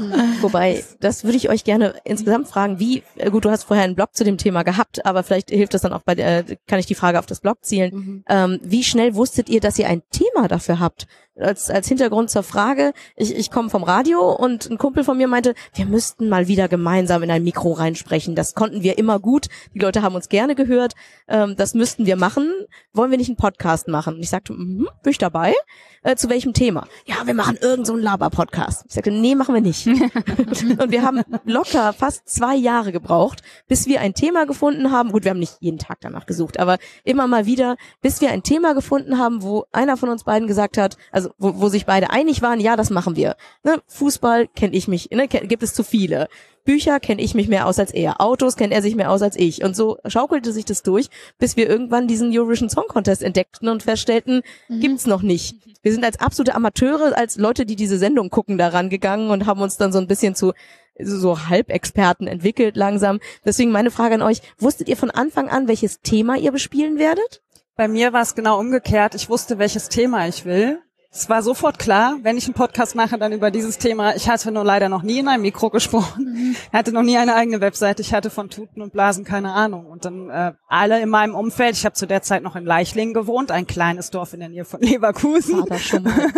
[0.41, 3.97] Wobei, das würde ich euch gerne insgesamt fragen, wie, äh, gut, du hast vorher einen
[3.97, 6.87] Blog zu dem Thema gehabt, aber vielleicht hilft das dann auch bei der, kann ich
[6.87, 7.95] die Frage auf das Blog zielen.
[7.95, 8.25] Mhm.
[8.29, 11.09] Ähm, wie schnell wusstet ihr, dass ihr ein Thema dafür habt?
[11.39, 15.29] als, als Hintergrund zur Frage, ich, ich komme vom Radio und ein Kumpel von mir
[15.29, 18.35] meinte, wir müssten mal wieder gemeinsam in ein Mikro reinsprechen.
[18.35, 19.47] Das konnten wir immer gut.
[19.75, 20.95] Die Leute haben uns gerne gehört.
[21.29, 22.51] Ähm, das müssten wir machen.
[22.93, 24.15] Wollen wir nicht einen Podcast machen?
[24.15, 25.55] Und ich sagte, mhm, bin ich dabei.
[26.03, 26.87] Äh, zu welchem Thema?
[27.05, 28.85] Ja, wir machen irgendeinen so Laber-Podcast.
[28.89, 29.87] Ich sagte, nee, machen wir nicht.
[29.87, 35.13] und wir haben locker fast zwei Jahre gebraucht, bis wir ein Thema gefunden haben.
[35.13, 38.43] Gut, wir haben nicht jeden Tag danach gesucht, aber immer mal wieder, bis wir ein
[38.43, 42.11] Thema gefunden haben, wo einer von uns beiden gesagt hat, also wo, wo sich beide
[42.11, 43.37] einig waren, ja, das machen wir.
[43.65, 43.83] Ne?
[43.87, 45.29] Fußball kenne ich mich, ne?
[45.29, 46.29] gibt es zu viele.
[46.67, 48.21] Bücher kenne ich mich mehr aus als er.
[48.21, 49.65] Autos kennt er sich mehr aus als ich.
[49.65, 51.09] Und so schaukelte sich das durch,
[51.39, 54.81] bis wir irgendwann diesen Eurovision Song Contest entdeckten und feststellten, mhm.
[54.81, 55.57] gibt's noch nicht.
[55.83, 59.63] Wir sind als absolute Amateure, als Leute, die diese Sendung gucken, daran gegangen und haben
[59.63, 60.53] uns dann so ein bisschen zu
[60.99, 63.21] so Halbexperten entwickelt langsam.
[63.45, 67.43] Deswegen meine Frage an euch, wusstet ihr von Anfang an, welches Thema ihr bespielen werdet?
[67.77, 69.15] Bei mir war es genau umgekehrt.
[69.15, 70.81] Ich wusste, welches Thema ich will.
[71.17, 74.15] Es war sofort klar, wenn ich einen Podcast mache, dann über dieses Thema.
[74.17, 76.25] Ich hatte nur leider noch nie in einem Mikro gesprochen.
[76.25, 76.57] Mhm.
[76.75, 78.03] Hatte noch nie eine eigene Webseite.
[78.03, 79.87] Ich hatte von Tuten und Blasen keine Ahnung.
[79.87, 81.75] Und dann äh, alle in meinem Umfeld.
[81.75, 84.67] Ich habe zu der Zeit noch in Leichlingen gewohnt, ein kleines Dorf in der Nähe
[84.67, 85.61] von Leverkusen.
[85.61, 86.31] War das schon mal.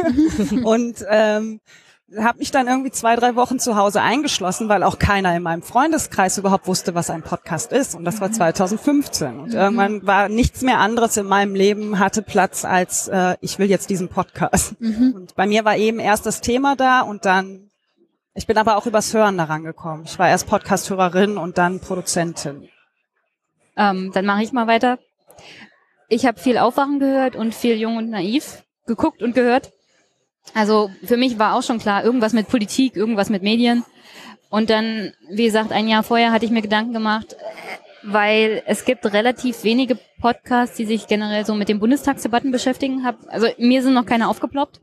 [0.64, 1.60] und ähm,
[2.16, 5.62] habe mich dann irgendwie zwei, drei Wochen zu Hause eingeschlossen, weil auch keiner in meinem
[5.62, 7.94] Freundeskreis überhaupt wusste, was ein Podcast ist.
[7.94, 9.34] Und das war 2015.
[9.34, 9.42] Mhm.
[9.42, 13.68] Und irgendwann war nichts mehr anderes in meinem Leben hatte Platz als äh, ich will
[13.68, 14.80] jetzt diesen Podcast.
[14.80, 15.12] Mhm.
[15.14, 17.70] Und bei mir war eben erst das Thema da und dann,
[18.34, 20.04] ich bin aber auch übers Hören daran gekommen.
[20.06, 22.68] Ich war erst Podcast-Hörerin und dann Produzentin.
[23.76, 24.98] Ähm, dann mache ich mal weiter.
[26.09, 29.72] Ich habe viel Aufwachen gehört und viel Jung und Naiv geguckt und gehört.
[30.55, 33.84] Also für mich war auch schon klar, irgendwas mit Politik, irgendwas mit Medien.
[34.51, 37.36] Und dann, wie gesagt, ein Jahr vorher hatte ich mir Gedanken gemacht,
[38.03, 43.07] weil es gibt relativ wenige Podcasts, die sich generell so mit den Bundestagsdebatten beschäftigen.
[43.28, 44.80] Also mir sind noch keine aufgeploppt.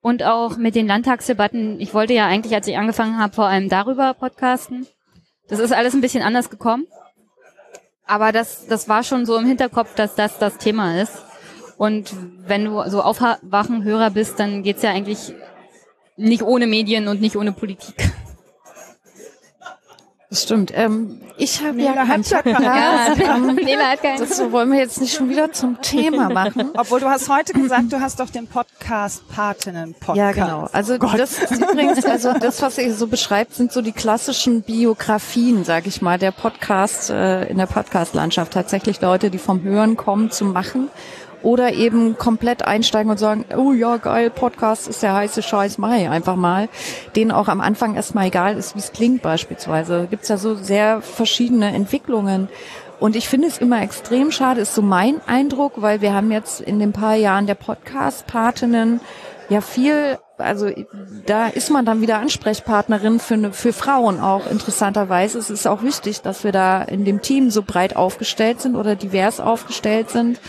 [0.00, 1.80] Und auch mit den Landtagsdebatten.
[1.80, 4.86] Ich wollte ja eigentlich, als ich angefangen habe, vor allem darüber podcasten.
[5.48, 6.86] Das ist alles ein bisschen anders gekommen.
[8.04, 11.24] Aber das, das war schon so im Hinterkopf, dass das das Thema ist.
[11.76, 12.14] Und
[12.46, 15.34] wenn du so Aufwachenhörer bist, dann geht's ja eigentlich
[16.16, 17.94] nicht ohne Medien und nicht ohne Politik.
[20.28, 20.72] Das stimmt.
[20.74, 23.20] Ähm, ich habe ja keinen Podcast.
[23.26, 24.18] Ähm, hat keinen.
[24.18, 26.70] Das wollen wir jetzt nicht schon wieder zum Thema machen.
[26.76, 30.16] Obwohl du hast heute gesagt, du hast doch den Podcast Patinnen Podcast.
[30.16, 30.68] Ja, genau.
[30.72, 34.62] Also oh das ist übrigens, also das, was ihr so beschreibt, sind so die klassischen
[34.62, 38.52] Biografien, sag ich mal, der Podcast äh, in der Podcast-Landschaft.
[38.52, 40.88] Tatsächlich Leute, die vom Hören kommen zum Machen
[41.42, 45.96] oder eben komplett einsteigen und sagen, oh ja, geil, Podcast ist der heiße Scheiß, mach
[45.96, 46.68] ich einfach mal.
[47.14, 50.06] Denen auch am Anfang erstmal egal ist, wie es klingt beispielsweise.
[50.10, 52.48] Gibt's ja so sehr verschiedene Entwicklungen.
[52.98, 56.60] Und ich finde es immer extrem schade, ist so mein Eindruck, weil wir haben jetzt
[56.60, 59.00] in den paar Jahren der Podcast-Patinnen
[59.50, 60.70] ja viel also
[61.26, 65.38] da ist man dann wieder Ansprechpartnerin für, für Frauen auch interessanterweise.
[65.38, 68.96] Es ist auch wichtig, dass wir da in dem Team so breit aufgestellt sind oder
[68.96, 70.40] divers aufgestellt sind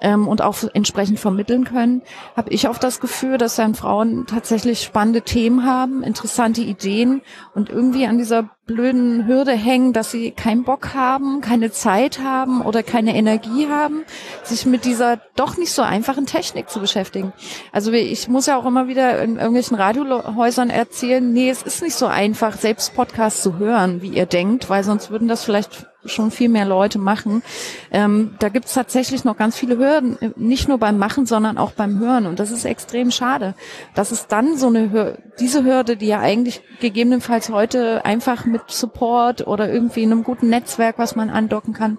[0.00, 2.02] ähm, und auch entsprechend vermitteln können.
[2.36, 7.22] Habe ich auch das Gefühl, dass dann Frauen tatsächlich spannende Themen haben, interessante Ideen
[7.54, 12.62] und irgendwie an dieser blöden Hürde hängen, dass sie keinen Bock haben, keine Zeit haben
[12.62, 14.04] oder keine Energie haben,
[14.44, 17.32] sich mit dieser doch nicht so einfachen Technik zu beschäftigen.
[17.72, 21.94] Also ich muss ja auch immer wieder in irgendwelchen Radiohäusern erzählen, nee, es ist nicht
[21.94, 26.30] so einfach, selbst Podcasts zu hören, wie ihr denkt, weil sonst würden das vielleicht schon
[26.30, 27.42] viel mehr Leute machen.
[27.90, 31.72] Ähm, da gibt es tatsächlich noch ganz viele Hürden, nicht nur beim Machen, sondern auch
[31.72, 32.26] beim Hören.
[32.26, 33.54] Und das ist extrem schade.
[33.94, 38.62] Das ist dann so eine Hürde, diese Hürde, die ja eigentlich gegebenenfalls heute einfach mit
[38.68, 41.98] Support oder irgendwie in einem guten Netzwerk, was man andocken kann,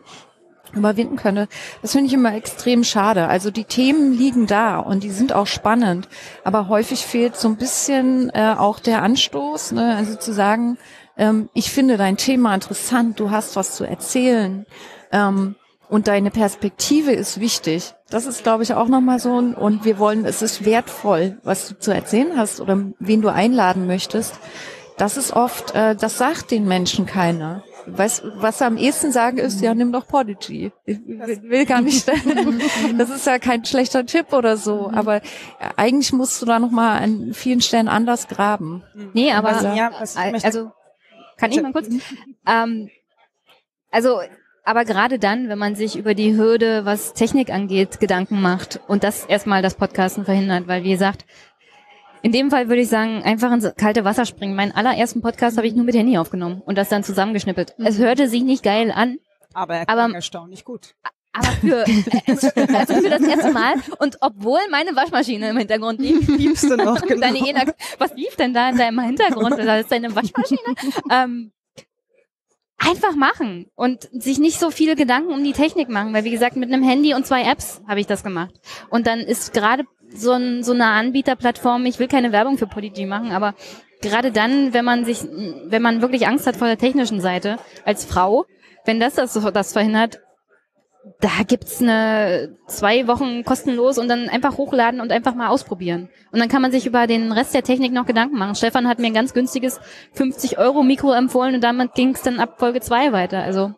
[0.74, 1.48] überwinden könne.
[1.82, 3.28] Das finde ich immer extrem schade.
[3.28, 6.08] Also die Themen liegen da und die sind auch spannend,
[6.44, 9.96] aber häufig fehlt so ein bisschen äh, auch der Anstoß, ne?
[9.96, 10.78] also zu sagen,
[11.22, 14.66] ähm, ich finde dein Thema interessant, du hast was zu erzählen
[15.12, 15.56] ähm,
[15.88, 17.94] und deine Perspektive ist wichtig.
[18.10, 21.70] Das ist, glaube ich, auch nochmal so ein, und wir wollen, es ist wertvoll, was
[21.70, 24.34] du zu erzählen hast oder wen du einladen möchtest.
[24.98, 27.64] Das ist oft, äh, das sagt den Menschen keiner.
[27.86, 28.22] Was
[28.58, 30.72] sie am ehesten sagen ist, ja, nimm doch Podigy.
[30.86, 32.08] Ich will gar nicht,
[32.98, 34.96] das ist ja kein schlechter Tipp oder so, mhm.
[34.96, 35.22] aber
[35.78, 38.84] eigentlich musst du da nochmal an vielen Stellen anders graben.
[39.14, 39.92] Nee, aber, also, ja,
[40.44, 40.72] also,
[41.42, 41.90] kann ich mal kurz?
[42.48, 42.90] ähm,
[43.92, 44.22] also,
[44.64, 49.04] aber gerade dann, wenn man sich über die Hürde, was Technik angeht, Gedanken macht und
[49.04, 51.26] das erstmal das Podcasten verhindert, weil wie gesagt,
[52.22, 54.56] in dem Fall würde ich sagen, einfach ins kalte Wasser springen.
[54.56, 57.78] Meinen allerersten Podcast habe ich nur mit Handy aufgenommen und das dann zusammengeschnippelt.
[57.78, 57.86] Mhm.
[57.86, 59.18] Es hörte sich nicht geil an.
[59.54, 60.94] Aber er klang aber, erstaunlich gut.
[61.34, 63.76] Aber für, äh, also für das erste Mal.
[64.00, 66.28] Und obwohl meine Waschmaschine im Hintergrund lief.
[66.28, 67.22] Liebst du noch, genau.
[67.22, 67.64] Deine Ena,
[68.00, 69.58] was lief denn da in deinem Hintergrund?
[69.58, 70.60] Das ist deine Waschmaschine?
[71.10, 71.52] ähm,
[72.78, 76.56] einfach machen und sich nicht so viele Gedanken um die Technik machen, weil wie gesagt,
[76.56, 78.60] mit einem Handy und zwei Apps habe ich das gemacht.
[78.90, 83.06] Und dann ist gerade so, ein, so eine Anbieterplattform, ich will keine Werbung für Polygy
[83.06, 83.54] machen, aber
[84.02, 88.04] gerade dann, wenn man sich, wenn man wirklich Angst hat vor der technischen Seite als
[88.04, 88.46] Frau,
[88.86, 90.20] wenn das das, das verhindert,
[91.20, 96.10] da gibt's eine zwei Wochen kostenlos und dann einfach hochladen und einfach mal ausprobieren.
[96.32, 98.56] Und dann kann man sich über den Rest der Technik noch Gedanken machen.
[98.56, 99.80] Stefan hat mir ein ganz günstiges
[100.14, 103.42] 50 Euro Mikro empfohlen und damit ging's dann ab Folge zwei weiter.
[103.44, 103.74] Also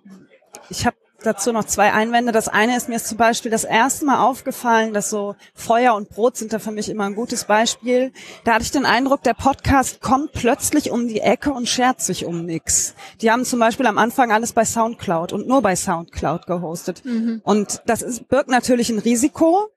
[0.70, 2.32] ich habe dazu noch zwei Einwände.
[2.32, 6.10] Das eine ist mir ist zum Beispiel das erste Mal aufgefallen, dass so Feuer und
[6.10, 8.12] Brot sind da für mich immer ein gutes Beispiel.
[8.44, 12.26] Da hatte ich den Eindruck, der Podcast kommt plötzlich um die Ecke und schert sich
[12.26, 12.94] um nix.
[13.22, 17.04] Die haben zum Beispiel am Anfang alles bei Soundcloud und nur bei Soundcloud gehostet.
[17.06, 17.42] Mhm.
[17.44, 19.70] Und das ist, birgt natürlich ein Risiko.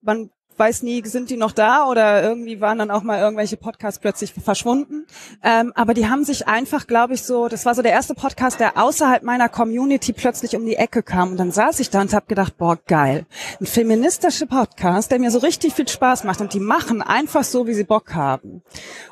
[0.00, 4.00] Man weiß nie, sind die noch da oder irgendwie waren dann auch mal irgendwelche Podcasts
[4.00, 5.06] plötzlich verschwunden.
[5.42, 8.60] Ähm, aber die haben sich einfach, glaube ich, so, das war so der erste Podcast,
[8.60, 11.32] der außerhalb meiner Community plötzlich um die Ecke kam.
[11.32, 13.26] Und dann saß ich da und habe gedacht, boah, geil.
[13.60, 16.40] Ein feministischer Podcast, der mir so richtig viel Spaß macht.
[16.40, 18.62] Und die machen einfach so, wie sie Bock haben.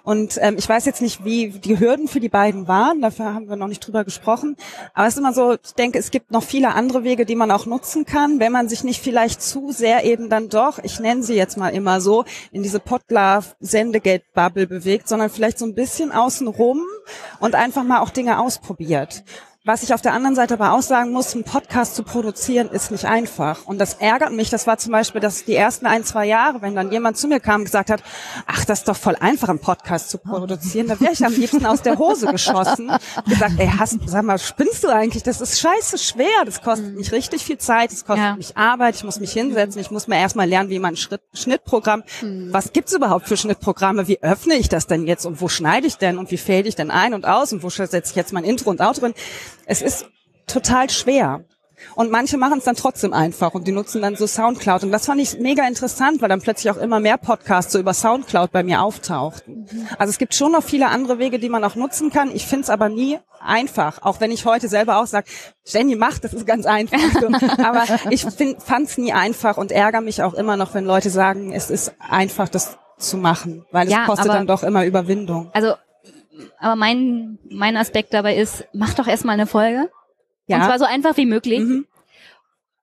[0.02, 3.00] Und ähm, ich weiß jetzt nicht, wie die Hürden für die beiden waren.
[3.00, 4.56] Dafür haben wir noch nicht drüber gesprochen.
[4.94, 7.50] Aber es ist immer so, ich denke, es gibt noch viele andere Wege, die man
[7.50, 11.22] auch nutzen kann, wenn man sich nicht vielleicht zu sehr eben dann doch, ich nenne
[11.22, 16.82] sie jetzt mal immer so, in diese Podlove-Sendegate-Bubble bewegt, sondern vielleicht so ein bisschen außenrum
[17.40, 19.24] und einfach mal auch Dinge ausprobiert.
[19.66, 22.92] Was ich auf der anderen Seite aber auch sagen muss, einen Podcast zu produzieren ist
[22.92, 23.66] nicht einfach.
[23.66, 24.48] Und das ärgert mich.
[24.48, 27.40] Das war zum Beispiel das die ersten ein, zwei Jahre, wenn dann jemand zu mir
[27.40, 28.00] kam und gesagt hat,
[28.46, 30.86] ach, das ist doch voll einfach, einen Podcast zu produzieren.
[30.86, 34.38] Da wäre ich am liebsten aus der Hose geschossen und gesagt, ey, hast, sag mal,
[34.38, 35.24] spinnst du eigentlich?
[35.24, 36.44] Das ist scheiße schwer.
[36.44, 37.90] Das kostet mich richtig viel Zeit.
[37.90, 38.36] Das kostet ja.
[38.36, 38.94] mich Arbeit.
[38.94, 39.80] Ich muss mich hinsetzen.
[39.80, 42.52] Ich muss mir erstmal lernen, wie man ein Schritt, Schnittprogramm, mhm.
[42.52, 44.06] was gibt's überhaupt für Schnittprogramme?
[44.06, 45.26] Wie öffne ich das denn jetzt?
[45.26, 46.18] Und wo schneide ich denn?
[46.18, 47.52] Und wie fäde ich denn ein und aus?
[47.52, 49.14] Und wo setze ich jetzt mein Intro und Outro drin?
[49.66, 50.06] Es ist
[50.46, 51.44] total schwer.
[51.94, 54.84] Und manche machen es dann trotzdem einfach und die nutzen dann so Soundcloud.
[54.84, 57.92] Und das fand ich mega interessant, weil dann plötzlich auch immer mehr Podcasts so über
[57.92, 59.68] Soundcloud bei mir auftauchten.
[59.98, 62.34] Also es gibt schon noch viele andere Wege, die man auch nutzen kann.
[62.34, 64.02] Ich finde es aber nie einfach.
[64.02, 65.28] Auch wenn ich heute selber auch sage,
[65.64, 66.98] Jenny macht, das ist ganz einfach.
[67.58, 71.52] Aber ich fand es nie einfach und ärgere mich auch immer noch, wenn Leute sagen,
[71.52, 75.50] es ist einfach, das zu machen, weil es ja, kostet dann doch immer Überwindung.
[75.52, 75.74] Also
[76.58, 79.90] aber mein, mein Aspekt dabei ist, mach doch erstmal eine Folge.
[80.46, 80.58] Ja.
[80.58, 81.60] Und zwar so einfach wie möglich.
[81.60, 81.86] Mhm.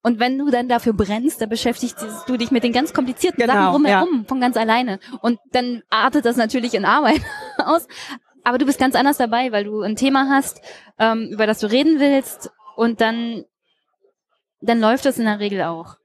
[0.01, 1.97] Und wenn du dann dafür brennst, dann beschäftigst
[2.27, 4.23] du dich mit den ganz komplizierten genau, Sachen drumherum ja.
[4.27, 4.99] von ganz alleine.
[5.21, 7.21] Und dann artet das natürlich in Arbeit
[7.57, 7.87] aus.
[8.43, 10.61] Aber du bist ganz anders dabei, weil du ein Thema hast,
[10.99, 12.51] ähm, über das du reden willst.
[12.75, 13.45] Und dann,
[14.59, 15.95] dann läuft das in der Regel auch.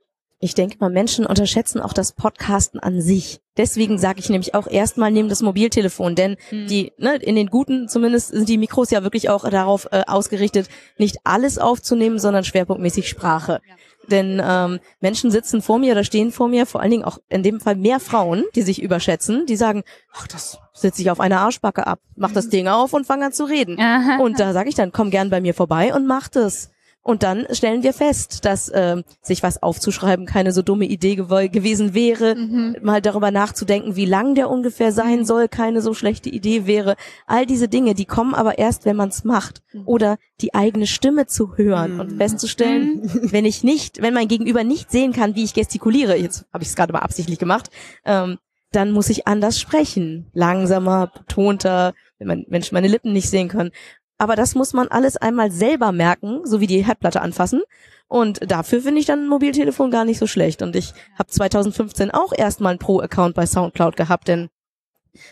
[0.40, 3.40] Ich denke mal, Menschen unterschätzen auch das Podcasten an sich.
[3.56, 6.68] Deswegen sage ich nämlich auch erstmal neben das Mobiltelefon, denn mhm.
[6.68, 10.68] die ne, in den guten zumindest sind die Mikros ja wirklich auch darauf äh, ausgerichtet,
[10.96, 13.60] nicht alles aufzunehmen, sondern schwerpunktmäßig Sprache.
[13.68, 13.74] Ja.
[14.10, 17.42] Denn ähm, Menschen sitzen vor mir oder stehen vor mir, vor allen Dingen auch in
[17.42, 19.82] dem Fall mehr Frauen, die sich überschätzen, die sagen,
[20.12, 22.50] ach, das sitze ich auf einer Arschbacke ab, mach das mhm.
[22.50, 23.78] Ding auf und fange an zu reden.
[23.78, 24.18] Aha.
[24.18, 26.70] Und da sage ich dann, komm gern bei mir vorbei und mach das.
[27.02, 31.48] Und dann stellen wir fest, dass äh, sich was aufzuschreiben keine so dumme Idee gew
[31.48, 32.76] gewesen wäre, mhm.
[32.82, 35.24] mal darüber nachzudenken, wie lang der ungefähr sein mhm.
[35.24, 36.96] soll, keine so schlechte Idee wäre.
[37.26, 39.62] All diese Dinge, die kommen aber erst, wenn man es macht.
[39.72, 39.82] Mhm.
[39.86, 42.00] Oder die eigene Stimme zu hören mhm.
[42.00, 43.32] und festzustellen, mhm.
[43.32, 46.68] wenn ich nicht, wenn mein Gegenüber nicht sehen kann, wie ich gestikuliere, jetzt habe ich
[46.68, 47.70] es gerade mal absichtlich gemacht,
[48.04, 48.38] ähm,
[48.70, 50.26] dann muss ich anders sprechen.
[50.34, 53.70] Langsamer, betonter, wenn Menschen meine Lippen nicht sehen können.
[54.18, 57.62] Aber das muss man alles einmal selber merken, so wie die Herdplatte anfassen.
[58.08, 60.62] Und dafür finde ich dann ein Mobiltelefon gar nicht so schlecht.
[60.62, 64.48] Und ich habe 2015 auch erstmal einen Pro-Account bei Soundcloud gehabt, denn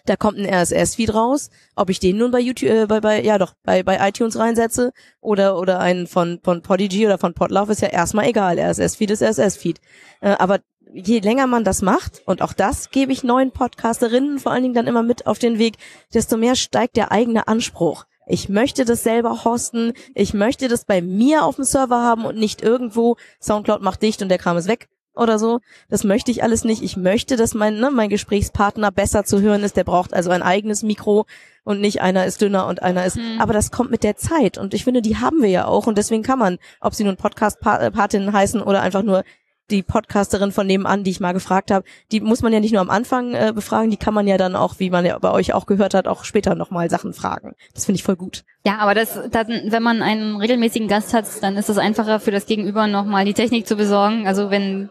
[0.05, 1.51] da kommt ein RSS-Feed raus.
[1.75, 4.93] Ob ich den nun bei YouTube, äh, bei, bei, ja doch, bei, bei iTunes reinsetze
[5.21, 8.59] oder, oder einen von, von Podigy oder von Podlove ist ja erstmal egal.
[8.59, 9.81] RSS-Feed ist RSS-Feed.
[10.21, 10.61] Äh, aber
[10.93, 14.75] je länger man das macht, und auch das gebe ich neuen Podcasterinnen vor allen Dingen
[14.75, 15.77] dann immer mit auf den Weg,
[16.15, 18.07] desto mehr steigt der eigene Anspruch.
[18.27, 19.93] Ich möchte das selber hosten.
[20.15, 24.21] Ich möchte das bei mir auf dem Server haben und nicht irgendwo Soundcloud macht dicht
[24.21, 25.61] und der Kram ist weg oder so.
[25.89, 26.83] Das möchte ich alles nicht.
[26.83, 29.77] Ich möchte, dass mein, ne, mein Gesprächspartner besser zu hören ist.
[29.77, 31.25] Der braucht also ein eigenes Mikro
[31.65, 33.17] und nicht einer ist dünner und einer ist.
[33.17, 33.41] Mhm.
[33.41, 35.97] Aber das kommt mit der Zeit und ich finde, die haben wir ja auch und
[35.97, 39.25] deswegen kann man, ob sie nun Podcast-Patinnen heißen oder einfach nur
[39.71, 42.81] die Podcasterin von nebenan, die ich mal gefragt habe, die muss man ja nicht nur
[42.81, 45.55] am Anfang äh, befragen, die kann man ja dann auch, wie man ja bei euch
[45.55, 47.55] auch gehört hat, auch später nochmal Sachen fragen.
[47.75, 48.45] Das finde ich voll gut.
[48.65, 52.31] Ja, aber das, dann, wenn man einen regelmäßigen Gast hat, dann ist es einfacher für
[52.31, 54.27] das Gegenüber nochmal die Technik zu besorgen.
[54.27, 54.89] Also wenn,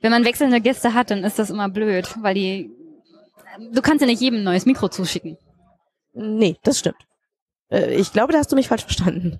[0.00, 2.70] wenn man wechselnde Gäste hat, dann ist das immer blöd, weil die,
[3.72, 5.38] du kannst ja nicht jedem ein neues Mikro zuschicken.
[6.12, 7.06] Nee, das stimmt.
[7.70, 9.38] Äh, ich glaube, da hast du mich falsch verstanden.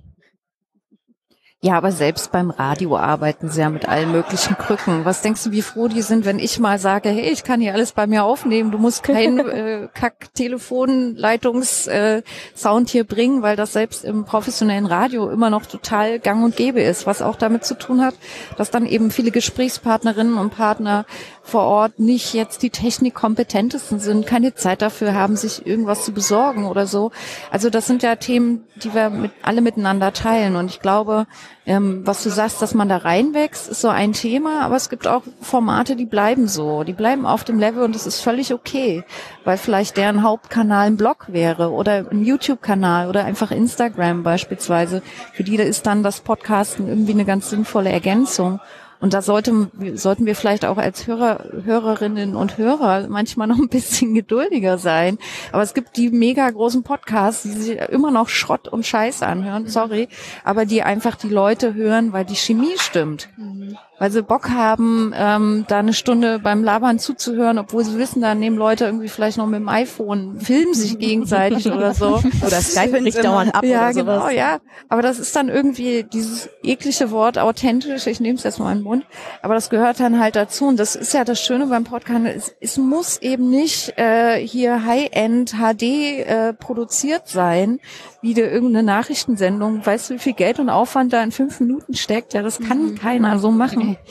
[1.64, 5.06] Ja, aber selbst beim Radio arbeiten sie ja mit allen möglichen Krücken.
[5.06, 7.72] Was denkst du, wie froh die sind, wenn ich mal sage, hey, ich kann hier
[7.72, 14.04] alles bei mir aufnehmen, du musst keinen äh, Kack-Telefonleitungs-Sound äh, hier bringen, weil das selbst
[14.04, 18.02] im professionellen Radio immer noch total gang und gäbe ist, was auch damit zu tun
[18.02, 18.16] hat,
[18.58, 21.06] dass dann eben viele Gesprächspartnerinnen und Partner
[21.44, 26.64] vor Ort nicht jetzt die technikkompetentesten sind, keine Zeit dafür haben, sich irgendwas zu besorgen
[26.64, 27.12] oder so.
[27.50, 30.56] Also das sind ja Themen, die wir mit, alle miteinander teilen.
[30.56, 31.26] Und ich glaube,
[31.66, 35.06] ähm, was du sagst, dass man da reinwächst, ist so ein Thema, aber es gibt
[35.06, 39.04] auch Formate, die bleiben so, die bleiben auf dem Level und das ist völlig okay,
[39.44, 45.02] weil vielleicht deren Hauptkanal ein Blog wäre oder ein YouTube-Kanal oder einfach Instagram beispielsweise.
[45.34, 48.60] Für die ist dann das Podcasten irgendwie eine ganz sinnvolle Ergänzung.
[49.04, 53.68] Und da sollte, sollten wir vielleicht auch als Hörer, Hörerinnen und Hörer manchmal noch ein
[53.68, 55.18] bisschen geduldiger sein.
[55.52, 59.68] Aber es gibt die mega großen Podcasts, die sich immer noch Schrott und Scheiß anhören,
[59.68, 60.08] sorry,
[60.42, 63.28] aber die einfach die Leute hören, weil die Chemie stimmt.
[63.36, 63.76] Mhm.
[63.98, 68.34] Weil sie Bock haben, ähm, da eine Stunde beim Labern zuzuhören, obwohl sie wissen, da
[68.34, 72.20] nehmen Leute irgendwie vielleicht noch mit dem iPhone, filmen sich gegenseitig oder so.
[72.44, 74.28] Oder Skype nicht dauernd ab ja, oder sowas.
[74.28, 74.58] genau, ja.
[74.88, 78.78] Aber das ist dann irgendwie dieses eklige Wort authentisch, ich nehme es jetzt mal in
[78.78, 79.06] den Mund,
[79.42, 80.66] aber das gehört dann halt dazu.
[80.66, 84.84] Und das ist ja das Schöne beim Podcast, es, es muss eben nicht äh, hier
[84.84, 87.78] High-End HD äh, produziert sein,
[88.22, 89.84] wieder irgendeine Nachrichtensendung.
[89.84, 92.34] Weißt du, wie viel Geld und Aufwand da in fünf Minuten steckt?
[92.34, 92.94] Ja, das kann mhm.
[92.96, 93.83] keiner so machen.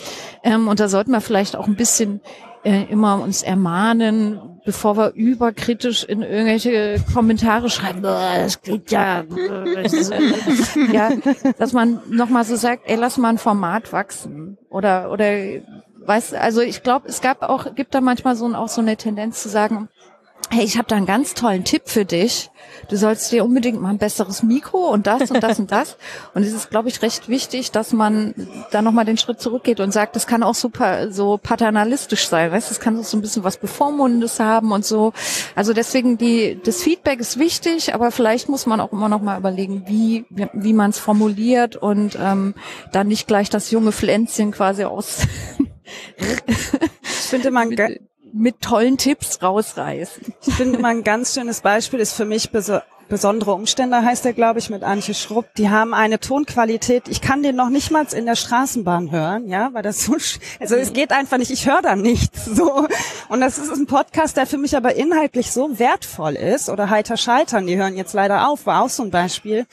[0.46, 2.20] Ähm, und da sollten wir vielleicht auch ein bisschen
[2.66, 9.24] äh, immer uns ermahnen, bevor wir überkritisch in irgendwelche Kommentare schreiben, das geht ja,
[10.92, 11.12] ja,
[11.58, 14.58] dass man nochmal so sagt, ey, lass mal ein Format wachsen.
[14.70, 15.26] Oder, oder,
[16.06, 19.42] weißt also ich glaube, es gab auch, gibt da manchmal so auch so eine Tendenz
[19.42, 19.90] zu sagen,
[20.50, 22.50] hey, ich habe da einen ganz tollen Tipp für dich.
[22.90, 25.98] Du sollst dir unbedingt mal ein besseres Mikro und das und das und das.
[26.34, 28.34] Und es ist, glaube ich, recht wichtig, dass man
[28.72, 32.72] da nochmal den Schritt zurückgeht und sagt, das kann auch super so paternalistisch sein, weißt,
[32.72, 35.14] das kann so ein bisschen was Bevormundendes haben und so.
[35.56, 39.38] Also deswegen die, das Feedback ist wichtig, aber vielleicht muss man auch immer noch mal
[39.38, 42.56] überlegen, wie, wie man es formuliert und ähm,
[42.92, 45.20] dann nicht gleich das junge Pflänzchen quasi aus.
[46.18, 47.70] ich finde man
[48.34, 50.34] mit tollen Tipps rausreißen.
[50.46, 52.80] Ich finde mal ein ganz schönes Beispiel ist für mich beso
[53.10, 55.54] besondere Umstände heißt er, glaube ich, mit Antje Schrupp.
[55.56, 57.08] Die haben eine Tonqualität.
[57.10, 60.16] Ich kann den noch nicht mal in der Straßenbahn hören, ja, weil das so,
[60.60, 61.52] also es geht einfach nicht.
[61.52, 62.88] Ich höre da nichts, so.
[63.30, 66.70] Und das ist ein Podcast, der für mich aber inhaltlich so wertvoll ist.
[66.70, 69.68] Oder Heiter Scheitern, die hören jetzt leider auf, war auch so ein Beispiel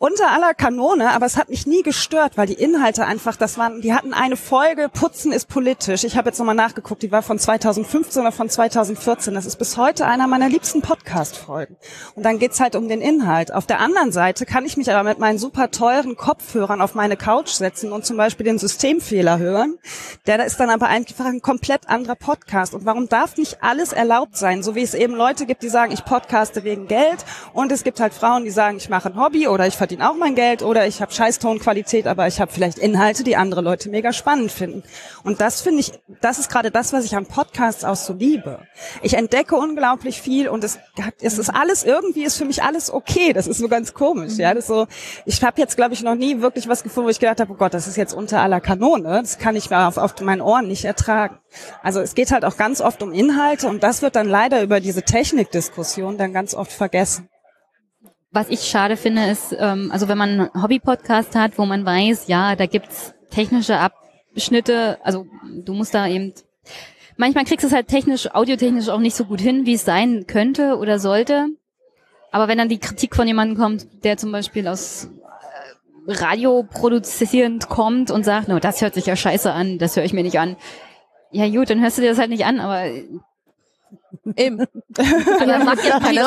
[0.00, 3.80] unter aller Kanone, aber es hat mich nie gestört, weil die Inhalte einfach, das waren,
[3.80, 6.04] die hatten eine Folge, Putzen ist politisch.
[6.04, 9.34] Ich habe jetzt nochmal nachgeguckt, die war von 2015 oder von 2014.
[9.34, 11.76] Das ist bis heute einer meiner liebsten Podcast-Folgen.
[12.14, 13.52] Und dann geht's halt um den Inhalt.
[13.52, 17.16] Auf der anderen Seite kann ich mich aber mit meinen super teuren Kopfhörern auf meine
[17.16, 19.78] Couch setzen und zum Beispiel den Systemfehler hören.
[20.28, 22.72] Der ist dann aber einfach ein komplett anderer Podcast.
[22.72, 24.62] Und warum darf nicht alles erlaubt sein?
[24.62, 27.98] So wie es eben Leute gibt, die sagen, ich podcaste wegen Geld und es gibt
[27.98, 30.86] halt Frauen, die sagen, ich mache ein Hobby oder ich verdiene auch mein Geld oder
[30.86, 34.82] ich habe scheiß Tonqualität, aber ich habe vielleicht Inhalte, die andere Leute mega spannend finden.
[35.24, 38.58] Und das finde ich, das ist gerade das, was ich am Podcast auch so liebe.
[39.00, 40.78] Ich entdecke unglaublich viel und es,
[41.22, 43.32] es ist alles irgendwie ist für mich alles okay.
[43.32, 44.52] Das ist so ganz komisch, ja.
[44.52, 44.86] Das ist so,
[45.24, 47.56] ich habe jetzt glaube ich noch nie wirklich was gefunden, wo ich gedacht habe, oh
[47.56, 49.22] Gott, das ist jetzt unter aller Kanone.
[49.22, 51.38] Das kann ich mir auf, auf meinen Ohren nicht ertragen.
[51.82, 54.80] Also es geht halt auch ganz oft um Inhalte und das wird dann leider über
[54.80, 57.30] diese Technikdiskussion dann ganz oft vergessen.
[58.38, 62.28] Was ich schade finde, ist, ähm, also wenn man einen Hobby-Podcast hat, wo man weiß,
[62.28, 65.26] ja, da gibt's technische Abschnitte, also
[65.64, 66.32] du musst da eben
[67.16, 70.28] manchmal kriegst du es halt technisch, audiotechnisch auch nicht so gut hin, wie es sein
[70.28, 71.46] könnte oder sollte.
[72.30, 75.10] Aber wenn dann die Kritik von jemandem kommt, der zum Beispiel aus
[76.06, 80.04] äh, Radio produzierend kommt und sagt, no, das hört sich ja scheiße an, das höre
[80.04, 80.54] ich mir nicht an.
[81.32, 82.84] Ja gut, dann hörst du dir das halt nicht an, aber
[84.36, 84.60] Eben.
[85.40, 86.22] Aber mach jetzt, meine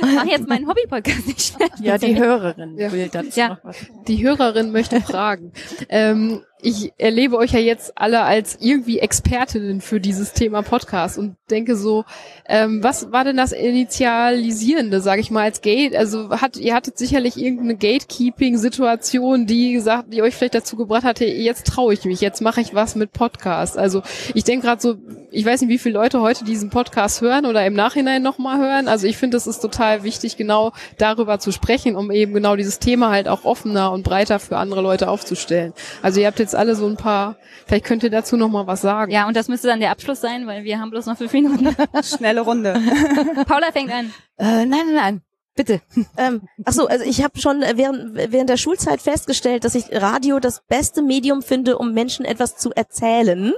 [0.00, 2.92] mach jetzt meinen Hobby-Podcast nicht Ja, die Hörerin ja.
[2.92, 3.48] will dazu ja.
[3.50, 3.76] noch was.
[4.06, 5.52] Die Hörerin möchte fragen.
[5.88, 11.36] ähm, ich erlebe euch ja jetzt alle als irgendwie Expertinnen für dieses Thema Podcast und
[11.48, 12.04] denke so,
[12.48, 15.94] ähm, was war denn das Initialisierende, sage ich mal, als Gate?
[15.94, 21.24] Also hat, ihr hattet sicherlich irgendeine Gatekeeping-Situation, die gesagt, die euch vielleicht dazu gebracht hatte,
[21.24, 23.78] jetzt traue ich mich, jetzt mache ich was mit Podcast.
[23.78, 24.02] Also
[24.34, 24.96] ich denke gerade so,
[25.30, 28.88] ich weiß nicht, wie viele Leute heute diesen Podcast hören oder im Nachhinein nochmal hören.
[28.88, 32.80] Also ich finde, es ist total wichtig, genau darüber zu sprechen, um eben genau dieses
[32.80, 35.72] Thema halt auch offener und breiter für andere Leute aufzustellen.
[36.02, 37.36] Also ihr habt jetzt alle so ein paar,
[37.66, 39.12] vielleicht könnt ihr dazu nochmal was sagen.
[39.12, 41.74] Ja, und das müsste dann der Abschluss sein, weil wir haben bloß noch fünf Minuten.
[42.02, 42.74] Schnelle Runde.
[43.46, 44.12] Paula fängt an.
[44.38, 45.20] Äh, nein, nein, nein.
[45.54, 45.80] Bitte.
[46.18, 50.40] Ähm, ach so, also ich habe schon während, während der Schulzeit festgestellt, dass ich Radio
[50.40, 53.52] das beste Medium finde, um Menschen etwas zu erzählen.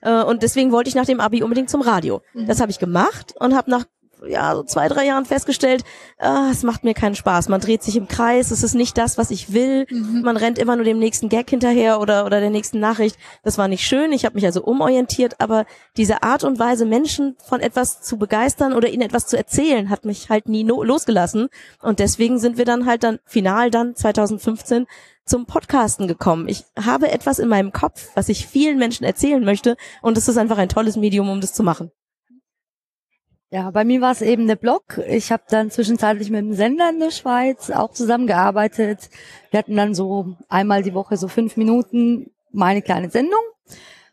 [0.00, 2.22] Äh, und deswegen wollte ich nach dem Abi unbedingt zum Radio.
[2.34, 3.84] Das habe ich gemacht und habe nach
[4.26, 5.84] ja, so zwei, drei Jahren festgestellt,
[6.18, 7.48] ah, es macht mir keinen Spaß.
[7.48, 9.86] Man dreht sich im Kreis, es ist nicht das, was ich will.
[10.22, 13.16] Man rennt immer nur dem nächsten Gag hinterher oder, oder der nächsten Nachricht.
[13.42, 14.12] Das war nicht schön.
[14.12, 15.66] Ich habe mich also umorientiert, aber
[15.96, 20.04] diese Art und Weise, Menschen von etwas zu begeistern oder ihnen etwas zu erzählen, hat
[20.04, 21.48] mich halt nie no losgelassen.
[21.80, 24.86] Und deswegen sind wir dann halt dann final dann 2015
[25.28, 26.48] zum Podcasten gekommen.
[26.48, 30.38] Ich habe etwas in meinem Kopf, was ich vielen Menschen erzählen möchte und es ist
[30.38, 31.92] einfach ein tolles Medium, um das zu machen.
[33.50, 35.00] Ja, bei mir war es eben der Blog.
[35.08, 39.08] Ich habe dann zwischenzeitlich mit dem Sender in der Schweiz auch zusammengearbeitet.
[39.50, 43.40] Wir hatten dann so einmal die Woche so fünf Minuten meine kleine Sendung.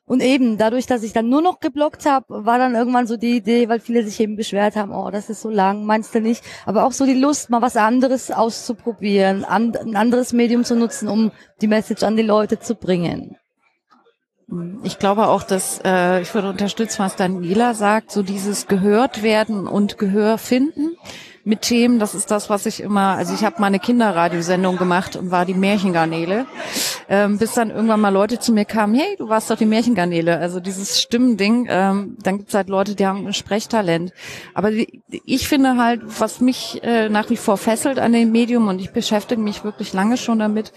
[0.06, 3.36] Und eben dadurch, dass ich dann nur noch geblockt habe, war dann irgendwann so die
[3.38, 6.44] Idee, weil viele sich eben beschwert haben, oh, das ist so lang, meinst du nicht?
[6.66, 11.10] Aber auch so die Lust, mal was anderes auszuprobieren, an, ein anderes Medium zu nutzen,
[11.10, 13.36] um die Message an die Leute zu bringen.
[14.84, 19.68] Ich glaube auch, dass äh, ich würde unterstützen, was Daniela sagt, so dieses gehört werden
[19.68, 20.96] und Gehör finden
[21.46, 22.00] mit Themen.
[22.00, 25.46] Das ist das, was ich immer, also ich habe mal eine Kinderradiosendung gemacht und war
[25.46, 26.46] die Märchengarnele,
[27.08, 30.38] ähm, bis dann irgendwann mal Leute zu mir kamen, hey, du warst doch die Märchengarnele.
[30.38, 34.12] Also dieses Stimmending, ähm, dann gibt's halt Leute, die haben ein Sprechtalent.
[34.56, 38.68] Aber die, ich finde halt, was mich äh, nach wie vor fesselt an dem Medium
[38.68, 40.74] und ich beschäftige mich wirklich lange schon damit,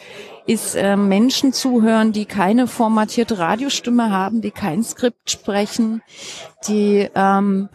[0.46, 6.02] ist äh, Menschen zuhören, die keine formatierte Radiostimme haben, die kein Skript sprechen,
[6.68, 7.70] die ähm,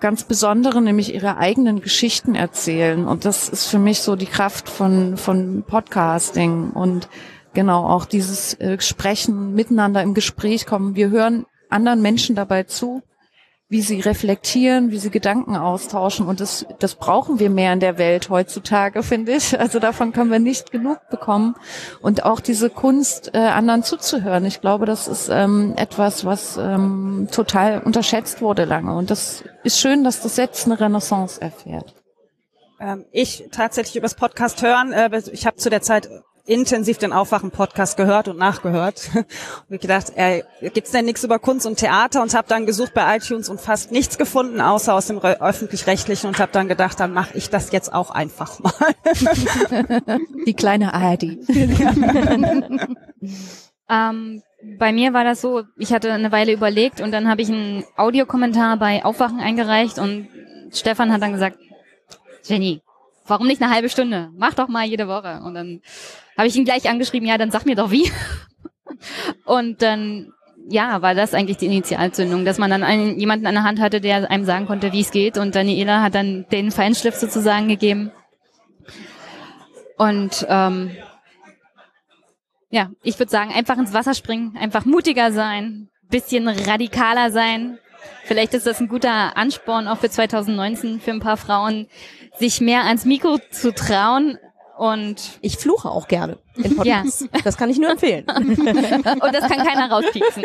[0.00, 3.06] ganz besondere, nämlich ihre eigenen Geschichten erzählen.
[3.06, 7.08] Und das ist für mich so die Kraft von, von Podcasting und
[7.52, 10.96] genau auch dieses äh, Sprechen, miteinander im Gespräch kommen.
[10.96, 13.02] Wir hören anderen Menschen dabei zu
[13.70, 16.26] wie sie reflektieren, wie sie Gedanken austauschen.
[16.26, 19.58] Und das, das brauchen wir mehr in der Welt heutzutage, finde ich.
[19.58, 21.54] Also davon können wir nicht genug bekommen.
[22.02, 24.44] Und auch diese Kunst, äh, anderen zuzuhören.
[24.44, 28.92] Ich glaube, das ist ähm, etwas, was ähm, total unterschätzt wurde lange.
[28.92, 31.94] Und das ist schön, dass das jetzt eine Renaissance erfährt.
[32.80, 34.92] Ähm, ich tatsächlich übers Podcast hören.
[34.92, 36.08] Äh, ich habe zu der Zeit
[36.46, 39.10] intensiv den Aufwachen-Podcast gehört und nachgehört.
[39.14, 42.22] und ich gedacht, äh, gibt's denn nichts über Kunst und Theater?
[42.22, 46.38] Und habe dann gesucht bei iTunes und fast nichts gefunden, außer aus dem öffentlich-rechtlichen und
[46.38, 48.72] habe dann gedacht, dann mache ich das jetzt auch einfach mal.
[50.46, 51.38] Die kleine ARD.
[53.88, 54.42] ähm,
[54.78, 57.84] bei mir war das so, ich hatte eine Weile überlegt und dann habe ich einen
[57.96, 60.28] Audiokommentar bei Aufwachen eingereicht und
[60.72, 61.58] Stefan hat dann gesagt,
[62.44, 62.82] Jenny,
[63.26, 64.30] warum nicht eine halbe Stunde?
[64.36, 65.40] Mach doch mal jede Woche.
[65.44, 65.80] Und dann
[66.40, 68.10] habe ich ihn gleich angeschrieben, ja, dann sag mir doch wie.
[69.44, 70.32] Und dann,
[70.70, 74.00] ja, war das eigentlich die Initialzündung, dass man dann einen, jemanden an der Hand hatte,
[74.00, 75.36] der einem sagen konnte, wie es geht.
[75.36, 78.10] Und Daniela hat dann den Feinschliff sozusagen gegeben.
[79.98, 80.96] Und ähm,
[82.70, 87.78] ja, ich würde sagen, einfach ins Wasser springen, einfach mutiger sein, bisschen radikaler sein.
[88.24, 91.86] Vielleicht ist das ein guter Ansporn auch für 2019 für ein paar Frauen,
[92.38, 94.38] sich mehr ans Mikro zu trauen.
[94.80, 96.38] Und ich fluche auch gerne.
[96.84, 97.04] Ja.
[97.44, 98.24] Das kann ich nur empfehlen.
[98.34, 100.42] Und das kann keiner rauspieksen.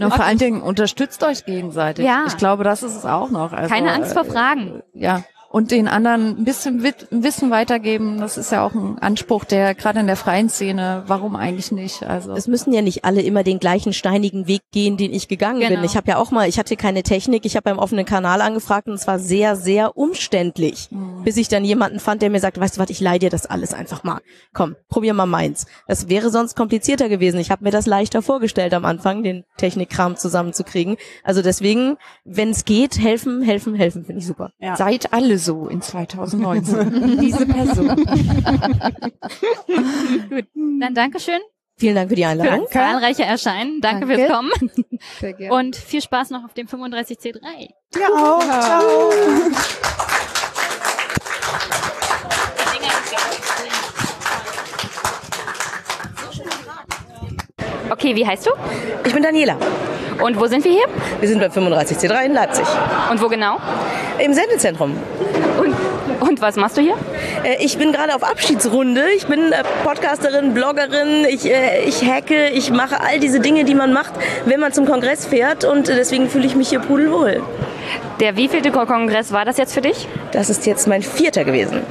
[0.00, 2.04] Und vor allen Dingen unterstützt euch gegenseitig.
[2.04, 2.24] Ja.
[2.26, 3.52] Ich glaube, das ist es auch noch.
[3.52, 4.82] Also, Keine Angst vor Fragen.
[4.94, 5.24] Äh, ja
[5.54, 8.18] und den anderen ein bisschen Wissen weitergeben.
[8.18, 12.02] Das ist ja auch ein Anspruch, der gerade in der freien Szene, warum eigentlich nicht?
[12.02, 15.60] Also es müssen ja nicht alle immer den gleichen steinigen Weg gehen, den ich gegangen
[15.60, 15.76] genau.
[15.76, 15.84] bin.
[15.84, 18.88] Ich habe ja auch mal, ich hatte keine Technik, ich habe beim offenen Kanal angefragt
[18.88, 21.22] und es war sehr, sehr umständlich, mhm.
[21.22, 23.46] bis ich dann jemanden fand, der mir sagt, weißt du was, ich leih dir das
[23.46, 24.18] alles einfach mal.
[24.54, 25.66] Komm, probier mal meins.
[25.86, 27.38] Das wäre sonst komplizierter gewesen.
[27.38, 30.96] Ich habe mir das leichter vorgestellt am Anfang, den Technikkram zusammenzukriegen.
[31.22, 34.50] Also deswegen, wenn es geht, helfen, helfen, helfen, finde ich super.
[34.58, 34.74] Ja.
[34.74, 37.18] Seid alle so in 2019.
[37.20, 37.88] Diese Person.
[40.28, 40.46] Gut,
[40.80, 41.40] dann Dankeschön.
[41.76, 42.66] Vielen Dank für die Einladung.
[42.68, 43.80] Für zahlreiche Erscheinen.
[43.80, 44.52] Danke, Danke, fürs Kommen.
[45.20, 45.54] Sehr gerne.
[45.54, 47.68] Und viel Spaß noch auf dem 35C3.
[47.98, 48.40] Ja, auch.
[48.40, 48.82] Ciao.
[57.90, 58.50] Okay, wie heißt du?
[59.04, 59.56] Ich bin Daniela.
[60.22, 60.84] Und wo sind wir hier?
[61.20, 62.64] Wir sind beim 35C3 in Leipzig.
[63.10, 63.58] Und wo genau?
[64.18, 64.96] Im Sendezentrum.
[65.60, 66.94] Und, und was machst du hier?
[67.44, 69.02] Äh, Ich bin gerade auf Abschiedsrunde.
[69.16, 71.24] Ich bin äh, Podcasterin, Bloggerin.
[71.28, 72.48] Ich, äh, ich hacke.
[72.50, 74.12] Ich mache all diese Dinge, die man macht,
[74.44, 75.64] wenn man zum Kongress fährt.
[75.64, 77.42] Und deswegen fühle ich mich hier pudelwohl.
[78.20, 80.08] Der wievielte Ko- Kongress war das jetzt für dich?
[80.32, 81.82] Das ist jetzt mein vierter gewesen.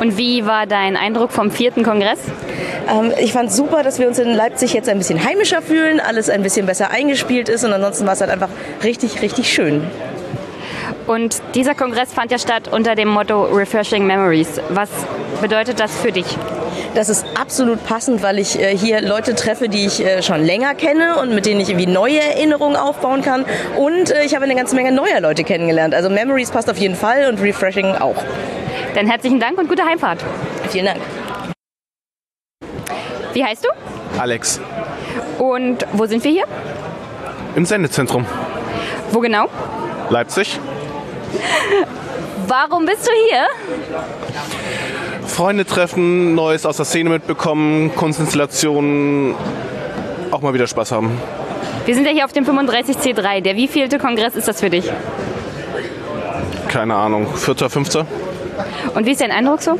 [0.00, 2.18] Und wie war dein Eindruck vom vierten Kongress?
[2.90, 6.30] Ähm, ich fand super, dass wir uns in Leipzig jetzt ein bisschen heimischer fühlen, alles
[6.30, 8.48] ein bisschen besser eingespielt ist und ansonsten war es halt einfach
[8.82, 9.82] richtig, richtig schön.
[11.06, 14.60] Und dieser Kongress fand ja statt unter dem Motto Refreshing Memories.
[14.70, 14.88] Was
[15.42, 16.26] bedeutet das für dich?
[16.94, 20.74] Das ist absolut passend, weil ich äh, hier Leute treffe, die ich äh, schon länger
[20.74, 23.44] kenne und mit denen ich irgendwie neue Erinnerungen aufbauen kann.
[23.76, 25.94] Und äh, ich habe eine ganze Menge neuer Leute kennengelernt.
[25.94, 28.16] Also Memories passt auf jeden Fall und Refreshing auch.
[28.94, 30.24] Dann herzlichen Dank und gute Heimfahrt.
[30.70, 31.00] Vielen Dank.
[33.32, 33.68] Wie heißt du?
[34.18, 34.60] Alex,
[35.38, 36.44] Und wo sind wir hier?
[37.56, 38.24] im Sendezentrum.
[39.10, 39.48] Wo genau?
[40.08, 40.58] Leipzig.
[42.46, 43.46] Warum bist du hier?
[45.26, 49.34] Freunde treffen, Neues aus der Szene mitbekommen, Kunstinstallationen,
[50.30, 51.10] auch mal wieder Spaß haben.
[51.86, 53.40] Wir sind ja hier auf dem 35C3.
[53.40, 54.88] Der wievielte Kongress ist das für dich?
[56.68, 58.06] Keine Ahnung, vierter, fünfter.
[58.94, 59.78] Und wie ist dein Eindruck so?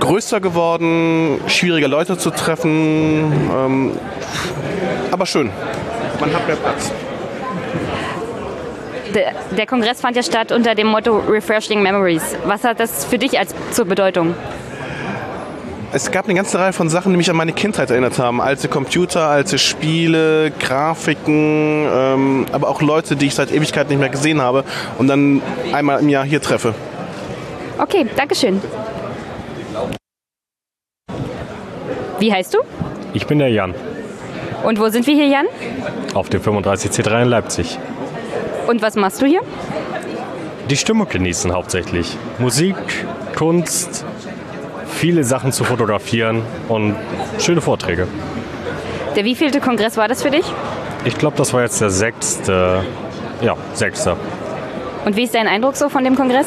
[0.00, 2.70] Größer geworden, schwieriger Leute zu treffen,
[3.52, 3.92] ähm,
[5.10, 5.50] aber schön.
[6.20, 6.92] Man hat mehr Platz.
[9.14, 12.36] Der, der Kongress fand ja statt unter dem Motto Refreshing Memories.
[12.44, 14.34] Was hat das für dich als zur Bedeutung?
[15.90, 18.42] Es gab eine ganze Reihe von Sachen, die mich an meine Kindheit erinnert haben.
[18.42, 24.10] Alte Computer, alte Spiele, Grafiken, ähm, aber auch Leute, die ich seit Ewigkeit nicht mehr
[24.10, 24.64] gesehen habe
[24.98, 25.40] und dann
[25.72, 26.74] einmal im Jahr hier treffe.
[27.78, 28.60] Okay, Dankeschön.
[32.18, 32.58] Wie heißt du?
[33.14, 33.74] Ich bin der Jan
[34.64, 35.46] Und wo sind wir hier, Jan?
[36.14, 37.78] auf dem 35C3 in Leipzig.
[38.66, 39.40] Und was machst du hier?
[40.68, 42.16] Die Stimmung genießen hauptsächlich.
[42.38, 42.76] Musik,
[43.36, 44.04] Kunst,
[44.86, 46.96] viele Sachen zu fotografieren und
[47.38, 48.08] schöne Vorträge.
[49.16, 50.44] Der wievielte Kongress war das für dich?
[51.04, 52.82] Ich glaube, das war jetzt der sechste,
[53.40, 54.16] ja, sechste.
[55.04, 56.46] Und wie ist dein Eindruck so von dem Kongress?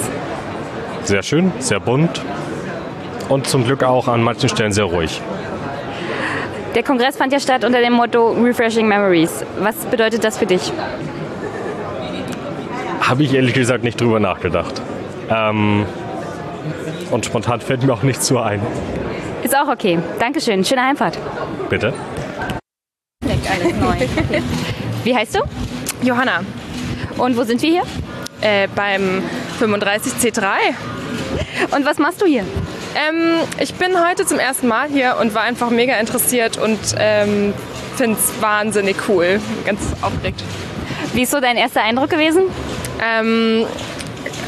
[1.04, 2.22] Sehr schön, sehr bunt
[3.30, 5.22] und zum Glück auch an manchen Stellen sehr ruhig.
[6.76, 9.44] Der Kongress fand ja statt unter dem Motto Refreshing Memories.
[9.60, 10.72] Was bedeutet das für dich?
[13.02, 14.82] Habe ich ehrlich gesagt nicht drüber nachgedacht.
[15.30, 15.86] Ähm,
[17.10, 18.62] und spontan fällt mir auch nichts zu ein.
[19.44, 20.00] Ist auch okay.
[20.20, 20.64] Dankeschön.
[20.64, 21.18] Schöne Heimfahrt.
[21.70, 21.94] Bitte?
[25.04, 25.40] Wie heißt du?
[26.04, 26.42] Johanna,
[27.18, 27.84] Und wo sind wir hier?
[28.42, 29.24] Äh, beim
[29.60, 30.46] 35C3.
[31.72, 32.44] Und was machst du hier?
[32.96, 37.54] Ähm, ich bin heute zum ersten Mal hier und war einfach mega interessiert und ähm,
[37.96, 39.40] finde es wahnsinnig cool.
[39.66, 40.44] Ganz aufgeregt.
[41.14, 42.44] Wie ist so dein erster Eindruck gewesen?
[43.02, 43.66] Ähm,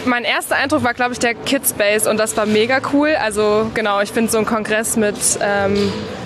[0.06, 3.16] mein erster Eindruck war, glaube ich, der Kidspace und das war mega cool.
[3.20, 6.23] Also genau, ich finde so ein Kongress mit ähm, äh,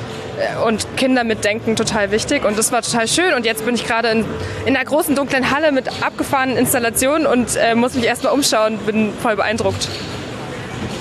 [0.65, 3.33] und Kinder mitdenken total wichtig und das war total schön.
[3.33, 4.25] Und jetzt bin ich gerade in,
[4.65, 9.13] in einer großen dunklen Halle mit abgefahrenen Installationen und äh, muss mich erstmal umschauen, bin
[9.13, 9.87] voll beeindruckt.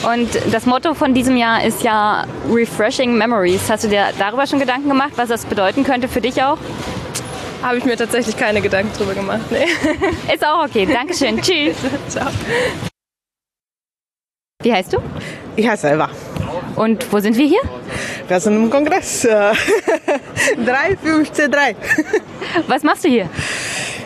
[0.03, 3.68] Und das Motto von diesem Jahr ist ja Refreshing Memories.
[3.68, 6.59] Hast du dir darüber schon Gedanken gemacht, was das bedeuten könnte für dich auch?
[7.62, 9.41] Habe ich mir tatsächlich keine Gedanken drüber gemacht.
[9.51, 9.66] Nee.
[10.32, 10.87] Ist auch okay.
[10.87, 11.41] Dankeschön.
[11.43, 11.76] Tschüss.
[12.09, 12.28] Ciao.
[14.62, 14.99] Wie heißt du?
[15.57, 16.11] Ich heiße Eva.
[16.77, 17.61] Und wo sind wir hier?
[18.29, 19.24] Wir sind im Kongress.
[19.24, 19.53] äh,
[20.64, 21.77] 353.
[22.68, 23.29] Was machst du hier?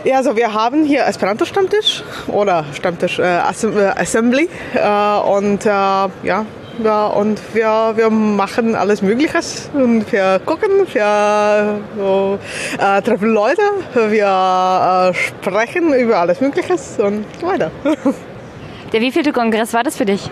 [0.04, 6.46] Ja, also wir haben hier Esperanto-Stammtisch oder Stammtisch äh, äh, Assembly äh, und äh, ja,
[6.82, 9.40] ja, und wir, wir machen alles Mögliche
[9.74, 12.38] und wir gucken, wir so,
[12.78, 13.62] äh, treffen Leute,
[14.08, 17.70] wir äh, sprechen über alles Mögliche und so weiter.
[18.92, 20.30] Der wievielte Kongress war das für dich?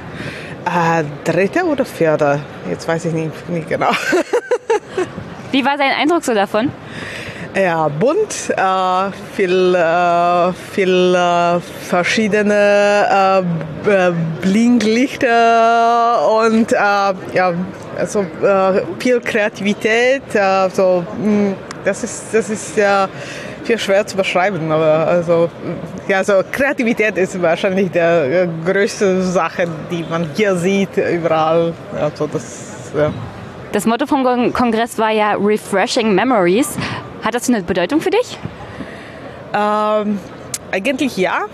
[0.68, 2.40] Äh, dritte oder vierte?
[2.68, 3.90] Jetzt weiß ich nicht, nicht genau.
[5.50, 6.70] Wie war dein Eindruck so davon?
[7.56, 11.58] Ja, bunt, äh, viel, äh, viel äh,
[11.88, 13.42] verschiedene äh,
[13.82, 14.12] B-
[14.42, 17.54] Blinklichter und äh, ja,
[17.98, 20.22] also äh, viel Kreativität.
[20.34, 21.54] Äh, so, mh,
[21.84, 23.08] das ist, das ist ja
[23.68, 25.50] viel schwer zu beschreiben, aber also,
[26.08, 31.74] ja, so Kreativität ist wahrscheinlich die äh, größte Sache, die man hier sieht, überall.
[32.00, 33.10] Also das, ja.
[33.72, 36.78] Das Motto vom Kon- Kongress war ja Refreshing Memories.
[37.22, 38.38] Hat das eine Bedeutung für dich?
[39.54, 40.18] Ähm,
[40.72, 41.44] eigentlich ja.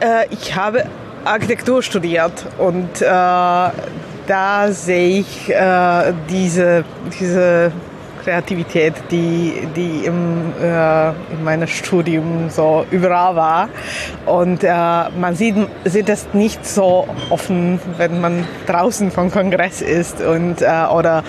[0.00, 0.84] Äh, ich habe
[1.24, 6.84] Architektur studiert und äh, da sehe ich äh, diese,
[7.18, 7.72] diese
[8.24, 13.68] Kreativität, die, die im, äh, in meinem Studium so überall war.
[14.26, 20.20] Und äh, man sieht, sieht das nicht so offen, wenn man draußen vom Kongress ist
[20.20, 21.24] und, äh, oder,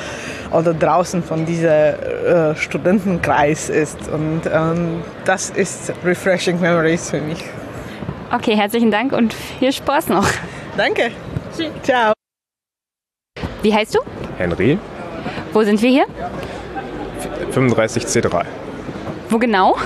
[0.51, 4.07] oder draußen von diesem äh, Studentenkreis ist.
[4.09, 7.43] Und ähm, das ist refreshing memories für mich.
[8.31, 10.27] Okay, herzlichen Dank und viel Spaß noch.
[10.75, 11.11] Danke.
[11.83, 12.13] Ciao.
[13.61, 13.99] Wie heißt du?
[14.37, 14.77] Henry,
[15.53, 16.05] Wo sind wir hier?
[17.55, 18.45] 35C3.
[19.29, 19.77] Wo genau?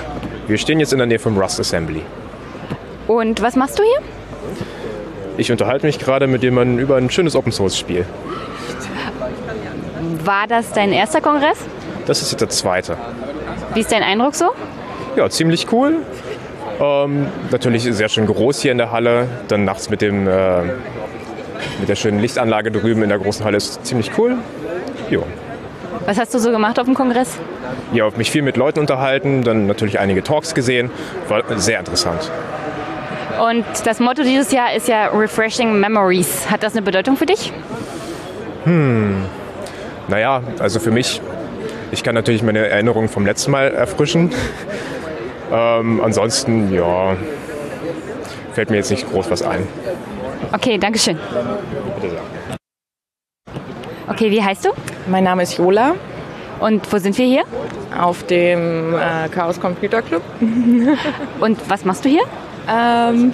[0.48, 2.02] Wir stehen jetzt in der Nähe vom Rust Assembly.
[3.08, 4.02] Und was machst du hier?
[5.38, 8.06] Ich unterhalte mich gerade mit jemandem über ein schönes Open Source Spiel.
[10.24, 11.60] War das dein erster Kongress?
[12.06, 12.98] Das ist jetzt der zweite.
[13.74, 14.46] Wie ist dein Eindruck so?
[15.16, 15.98] Ja, ziemlich cool.
[16.80, 19.28] Ähm, natürlich sehr schön groß hier in der Halle.
[19.48, 20.64] Dann nachts mit, dem, äh,
[21.80, 24.38] mit der schönen Lichtanlage drüben in der großen Halle ist ziemlich cool.
[25.10, 25.24] Jo.
[26.08, 27.38] Was hast du so gemacht auf dem Kongress?
[27.92, 30.90] Ja, mich viel mit Leuten unterhalten, dann natürlich einige Talks gesehen.
[31.28, 32.32] War sehr interessant.
[33.46, 36.50] Und das Motto dieses Jahr ist ja Refreshing Memories.
[36.50, 37.52] Hat das eine Bedeutung für dich?
[38.64, 39.26] Hm.
[40.08, 41.22] Naja, also für mich,
[41.92, 44.32] ich kann natürlich meine Erinnerungen vom letzten Mal erfrischen.
[45.52, 47.18] ähm, ansonsten, ja,
[48.54, 49.68] fällt mir jetzt nicht groß was ein.
[50.54, 51.20] Okay, danke schön.
[52.00, 52.37] Bitte sehr.
[54.10, 54.70] Okay, wie heißt du?
[55.08, 55.96] Mein Name ist Jola.
[56.62, 57.44] Und wo sind wir hier?
[58.00, 60.22] Auf dem äh, Chaos Computer Club.
[61.42, 62.24] Und was machst du hier?
[62.70, 63.34] Ähm,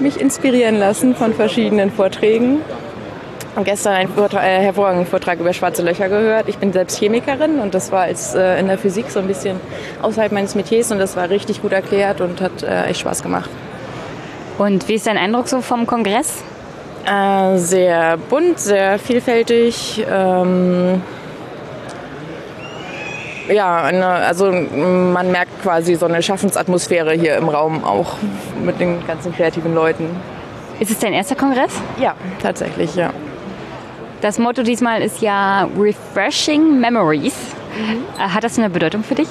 [0.00, 2.62] mich inspirieren lassen von verschiedenen Vorträgen.
[3.54, 6.48] Und gestern einen Vortrag, äh, hervorragenden Vortrag über schwarze Löcher gehört.
[6.48, 9.60] Ich bin selbst Chemikerin und das war als äh, in der Physik so ein bisschen
[10.02, 13.50] außerhalb meines Metiers und das war richtig gut erklärt und hat äh, echt Spaß gemacht.
[14.58, 16.42] Und wie ist dein Eindruck so vom Kongress?
[17.04, 20.04] Äh, sehr bunt, sehr vielfältig.
[20.10, 21.02] Ähm,
[23.48, 28.16] ja, eine, also man merkt quasi so eine Schaffensatmosphäre hier im Raum auch
[28.64, 30.08] mit den ganzen kreativen Leuten.
[30.78, 31.72] Ist es dein erster Kongress?
[31.98, 33.10] Ja, tatsächlich, ja.
[34.20, 37.34] Das Motto diesmal ist ja Refreshing Memories.
[38.18, 39.28] Äh, Hat das eine Bedeutung für dich?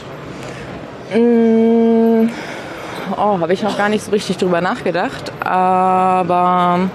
[1.16, 2.30] Mm,
[3.16, 5.32] oh, habe ich noch gar nicht so richtig drüber nachgedacht.
[5.40, 6.90] Aber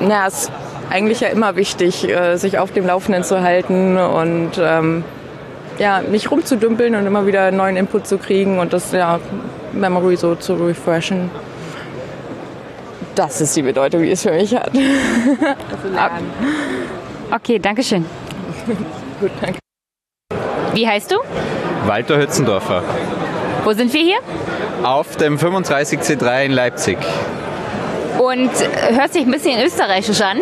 [0.00, 0.52] na, es ist
[0.90, 5.04] eigentlich ja immer wichtig, äh, sich auf dem Laufenden zu halten und ähm,
[5.78, 9.18] ja, nicht rumzudümpeln und immer wieder neuen Input zu kriegen und das ja,
[9.72, 11.30] Memory so zu refreshen.
[13.14, 14.70] Das ist die Bedeutung, die es für mich hat.
[17.30, 18.04] Okay, danke schön.
[19.20, 19.58] Gut, danke.
[20.74, 21.16] Wie heißt du?
[21.86, 22.82] Walter Hützendorfer.
[23.64, 24.18] Wo sind wir hier?
[24.82, 26.98] Auf dem 35C3 in Leipzig.
[28.22, 28.50] Und
[28.94, 30.38] hört sich ein bisschen österreichisch an.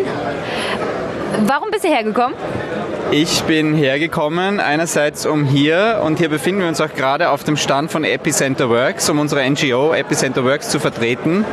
[1.47, 2.35] Warum bist du hergekommen?
[3.09, 7.57] Ich bin hergekommen, einerseits um hier, und hier befinden wir uns auch gerade auf dem
[7.57, 11.43] Stand von Epicenter Works, um unsere NGO Epicenter Works zu vertreten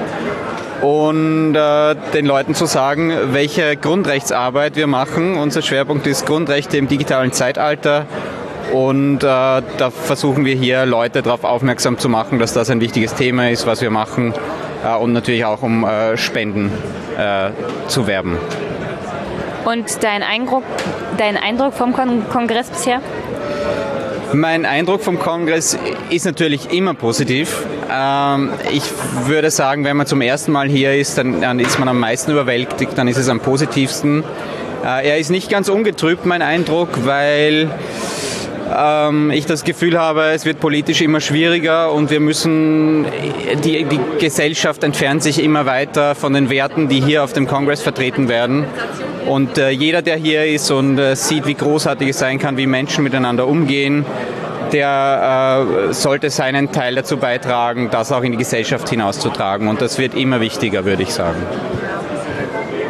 [0.82, 5.36] und äh, den Leuten zu sagen, welche Grundrechtsarbeit wir machen.
[5.36, 8.06] Unser Schwerpunkt ist Grundrechte im digitalen Zeitalter.
[8.72, 13.14] Und äh, da versuchen wir hier Leute darauf aufmerksam zu machen, dass das ein wichtiges
[13.14, 14.34] Thema ist, was wir machen.
[14.84, 16.70] Äh, und natürlich auch um äh, Spenden
[17.16, 17.50] äh,
[17.88, 18.38] zu werben.
[19.64, 20.62] Und dein Eindruck,
[21.16, 23.00] dein Eindruck vom Kon Kongress bisher?
[24.32, 25.78] Mein Eindruck vom Kongress
[26.10, 27.64] ist natürlich immer positiv.
[27.90, 28.82] Ähm, ich
[29.26, 32.92] würde sagen, wenn man zum ersten Mal hier ist, dann, ist man am meisten überwältigt,
[32.96, 34.22] dann ist es am positivsten.
[34.84, 37.68] Er ist nicht ganz ungetrübt, mein Eindruck, weil
[38.76, 43.06] ähm, ich das Gefühl habe, es wird politisch immer schwieriger und wir müssen,
[43.64, 47.82] die, die Gesellschaft entfernt sich immer weiter von den Werten, die hier auf dem Kongress
[47.82, 48.66] vertreten werden.
[49.26, 52.66] Und äh, jeder, der hier ist und äh, sieht, wie großartig es sein kann, wie
[52.66, 54.04] Menschen miteinander umgehen,
[54.72, 59.68] der äh, sollte seinen Teil dazu beitragen, das auch in die Gesellschaft hinauszutragen.
[59.68, 61.42] Und das wird immer wichtiger, würde ich sagen.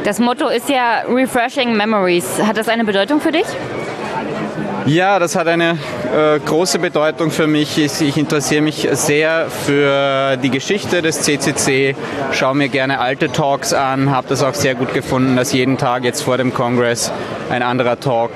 [0.04, 2.40] Das Motto ist ja Refreshing Memories.
[2.42, 3.44] Hat das eine Bedeutung für dich?
[4.88, 5.72] Ja, das hat eine
[6.16, 7.76] äh, große Bedeutung für mich.
[7.76, 11.94] Ich, ich interessiere mich sehr für die Geschichte des CCC,
[12.32, 16.04] schaue mir gerne alte Talks an, habe das auch sehr gut gefunden, dass jeden Tag
[16.04, 17.12] jetzt vor dem Kongress
[17.50, 18.30] ein anderer Talk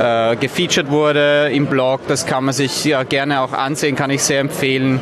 [0.00, 2.00] äh, gefeatured wurde im Blog.
[2.08, 5.00] Das kann man sich ja gerne auch ansehen, kann ich sehr empfehlen.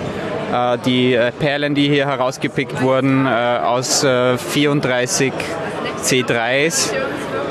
[0.52, 5.32] Äh, die äh, Perlen, die hier herausgepickt wurden äh, aus äh, 34
[6.02, 6.92] C3s.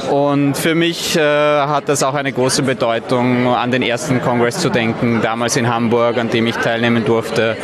[0.09, 4.69] Und für mich äh, hat das auch eine große Bedeutung, an den ersten Kongress zu
[4.69, 7.57] denken, damals in Hamburg, an dem ich teilnehmen durfte.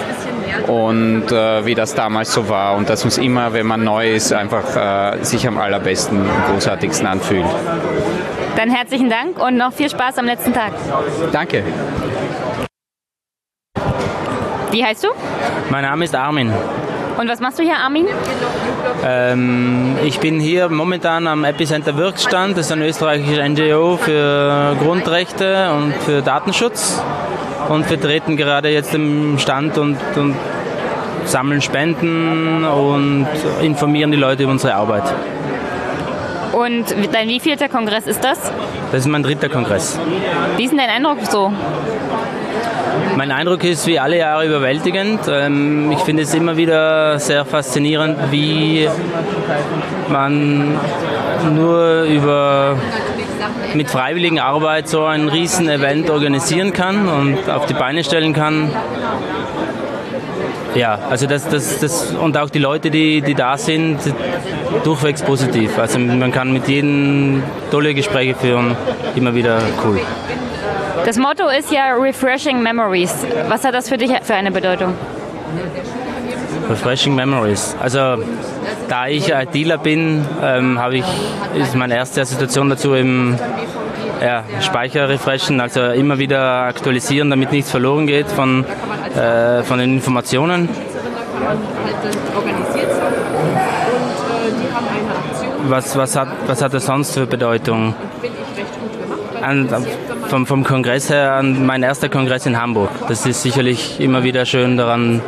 [0.68, 4.34] und äh, wie das damals so war und dass uns immer, wenn man neu ist,
[4.34, 7.46] einfach äh, sich am allerbesten und großartigsten anfühlt.
[8.56, 10.74] Dann herzlichen Dank und noch viel Spaß am letzten Tag.
[11.32, 11.64] Danke.
[14.72, 15.10] Wie heißt du?
[15.70, 16.52] Mein Name ist Armin.
[17.18, 18.06] Und was machst du hier, Armin?
[19.04, 22.58] Ähm, ich bin hier momentan am Epicenter Wirkstand.
[22.58, 27.02] Das ist ein österreichischer NGO für Grundrechte und für Datenschutz.
[27.70, 30.36] Und wir treten gerade jetzt im Stand und, und
[31.26, 33.28] sammeln Spenden und
[33.62, 35.04] informieren die Leute über unsere Arbeit.
[36.54, 38.52] Und dein wievielter Kongress ist das?
[38.92, 40.00] Das ist mein dritter Kongress.
[40.56, 41.52] Wie ist denn dein Eindruck so?
[43.18, 45.22] Mein Eindruck ist wie alle Jahre überwältigend.
[45.28, 48.88] Ähm, ich finde es immer wieder sehr faszinierend, wie
[50.08, 50.78] man
[51.56, 52.78] nur über
[53.74, 58.70] mit freiwilligen Arbeit so ein riesen Event organisieren kann und auf die Beine stellen kann.
[60.76, 63.98] Ja, also das, das, das und auch die Leute, die, die da sind,
[64.84, 65.76] durchwegs positiv.
[65.80, 67.42] Also man kann mit jedem
[67.72, 68.78] tolle Gespräche führen,
[69.16, 70.00] immer wieder cool.
[71.08, 73.26] Das Motto ist ja Refreshing Memories.
[73.48, 74.94] Was hat das für dich für eine Bedeutung?
[76.70, 77.78] Refreshing Memories.
[77.80, 78.22] Also
[78.90, 81.06] da ich Dealer bin, ähm, habe ich
[81.56, 83.40] ist meine erste Situation dazu im
[84.22, 88.66] ja, Speicher refreshen, also immer wieder aktualisieren, damit nichts verloren geht von,
[89.16, 90.68] äh, von den Informationen.
[95.70, 97.96] Was, was, hat, was hat das sonst für Bedeutung?
[99.42, 99.70] An,
[100.28, 102.90] vom, vom Kongress her an mein erster Kongress in Hamburg.
[103.08, 105.22] Das ist sicherlich immer wieder schön daran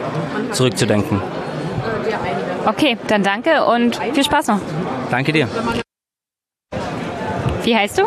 [0.51, 1.21] zurückzudenken.
[2.65, 4.59] Okay, dann danke und viel Spaß noch.
[5.09, 5.47] Danke dir.
[7.63, 8.03] Wie heißt du?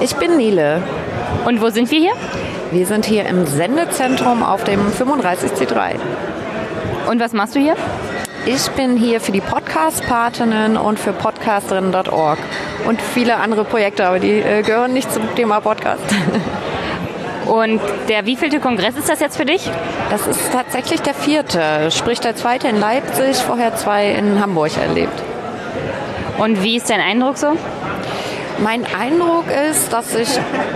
[0.00, 0.82] Ich bin Nele.
[1.44, 2.12] Und wo sind wir hier?
[2.70, 5.94] Wir sind hier im Sendezentrum auf dem 35C3.
[7.08, 7.76] Und was machst du hier?
[8.46, 12.38] Ich bin hier für die Podcast-Patinnen und für podcasterinnen.org
[12.86, 16.02] und viele andere Projekte, aber die äh, gehören nicht zum Thema Podcast.
[17.46, 19.68] Und der wievielte Kongress ist das jetzt für dich?
[20.08, 25.20] Das ist tatsächlich der vierte, sprich der zweite in Leipzig, vorher zwei in Hamburg erlebt.
[26.38, 27.56] Und wie ist dein Eindruck so?
[28.62, 30.28] Mein Eindruck ist, dass sich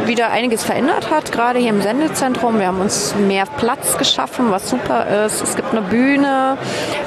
[0.07, 2.59] wieder einiges verändert hat, gerade hier im Sendezentrum.
[2.59, 5.43] Wir haben uns mehr Platz geschaffen, was super ist.
[5.43, 6.57] Es gibt eine Bühne,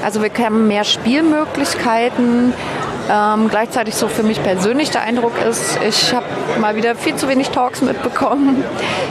[0.04, 2.54] also wir haben mehr Spielmöglichkeiten.
[3.10, 6.26] Ähm, gleichzeitig so für mich persönlich der Eindruck ist, ich habe
[6.60, 8.64] mal wieder viel zu wenig Talks mitbekommen.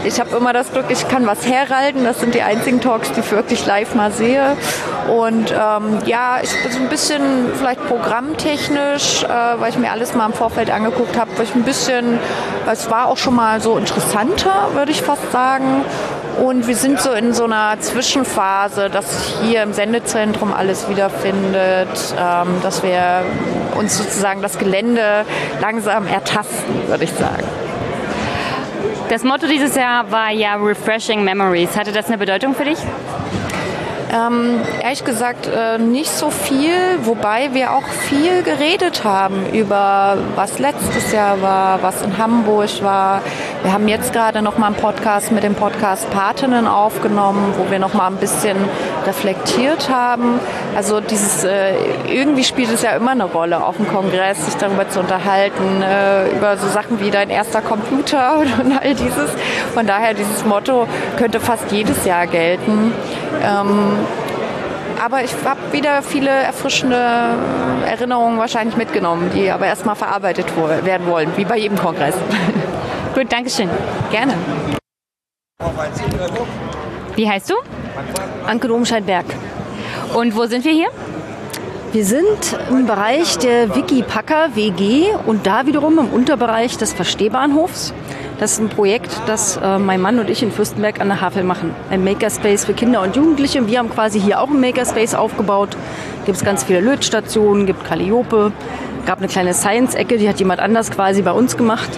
[0.05, 2.05] Ich habe immer das Glück, ich kann was herhalten.
[2.05, 4.57] Das sind die einzigen Talks, die ich wirklich live mal sehe.
[5.09, 7.23] Und ähm, ja, ich bin so ein bisschen
[7.55, 11.63] vielleicht programmtechnisch, äh, weil ich mir alles mal im Vorfeld angeguckt habe, weil ich ein
[11.63, 12.19] bisschen,
[12.71, 15.85] es war auch schon mal so interessanter, würde ich fast sagen.
[16.39, 21.89] Und wir sind so in so einer Zwischenphase, dass sich hier im Sendezentrum alles wiederfindet,
[22.19, 23.23] ähm, dass wir
[23.77, 25.25] uns sozusagen das Gelände
[25.61, 27.45] langsam ertasten, würde ich sagen.
[29.09, 31.77] Das Motto dieses Jahr war ja Refreshing Memories.
[31.77, 32.79] Hatte das eine Bedeutung für dich?
[34.13, 36.73] Ähm, ehrlich gesagt äh, nicht so viel,
[37.03, 43.23] wobei wir auch viel geredet haben über was letztes Jahr war, was in Hamburg war.
[43.63, 47.81] Wir haben jetzt gerade noch mal einen Podcast mit dem Podcast Patinnen aufgenommen, wo wir
[47.81, 48.57] noch mal ein bisschen
[49.07, 50.39] reflektiert haben.
[50.77, 51.75] Also dieses äh,
[52.09, 56.31] irgendwie spielt es ja immer eine Rolle auf dem Kongress, sich darüber zu unterhalten, äh,
[56.31, 59.31] über so Sachen wie dein erster Computer und all dieses.
[59.75, 60.87] Von daher dieses Motto
[61.19, 62.93] könnte fast jedes Jahr gelten.
[63.43, 63.99] Ähm,
[65.05, 66.97] aber ich habe wieder viele erfrischende
[67.87, 70.47] Erinnerungen wahrscheinlich mitgenommen, die aber erstmal verarbeitet
[70.85, 72.15] werden wollen, wie bei jedem Kongress.
[73.15, 73.69] Gut, Dankeschön.
[74.11, 74.35] Gerne.
[77.15, 77.55] Wie heißt du?
[78.47, 79.27] Anke Domscheit-Berg.
[80.15, 80.89] Und wo sind wir hier?
[81.93, 87.95] Wir sind im Bereich der Wikipacker WG und da wiederum im Unterbereich des Verstehbahnhofs.
[88.39, 91.43] Das ist ein Projekt, das äh, mein Mann und ich in Fürstenberg an der Havel
[91.43, 91.75] machen.
[91.89, 93.67] Ein Makerspace für Kinder und Jugendliche.
[93.67, 95.75] Wir haben quasi hier auch ein Makerspace aufgebaut.
[96.27, 98.53] Gibt es ganz viele Lötstationen, gibt Calliope,
[99.07, 101.89] gab eine kleine Science-Ecke, die hat jemand anders quasi bei uns gemacht.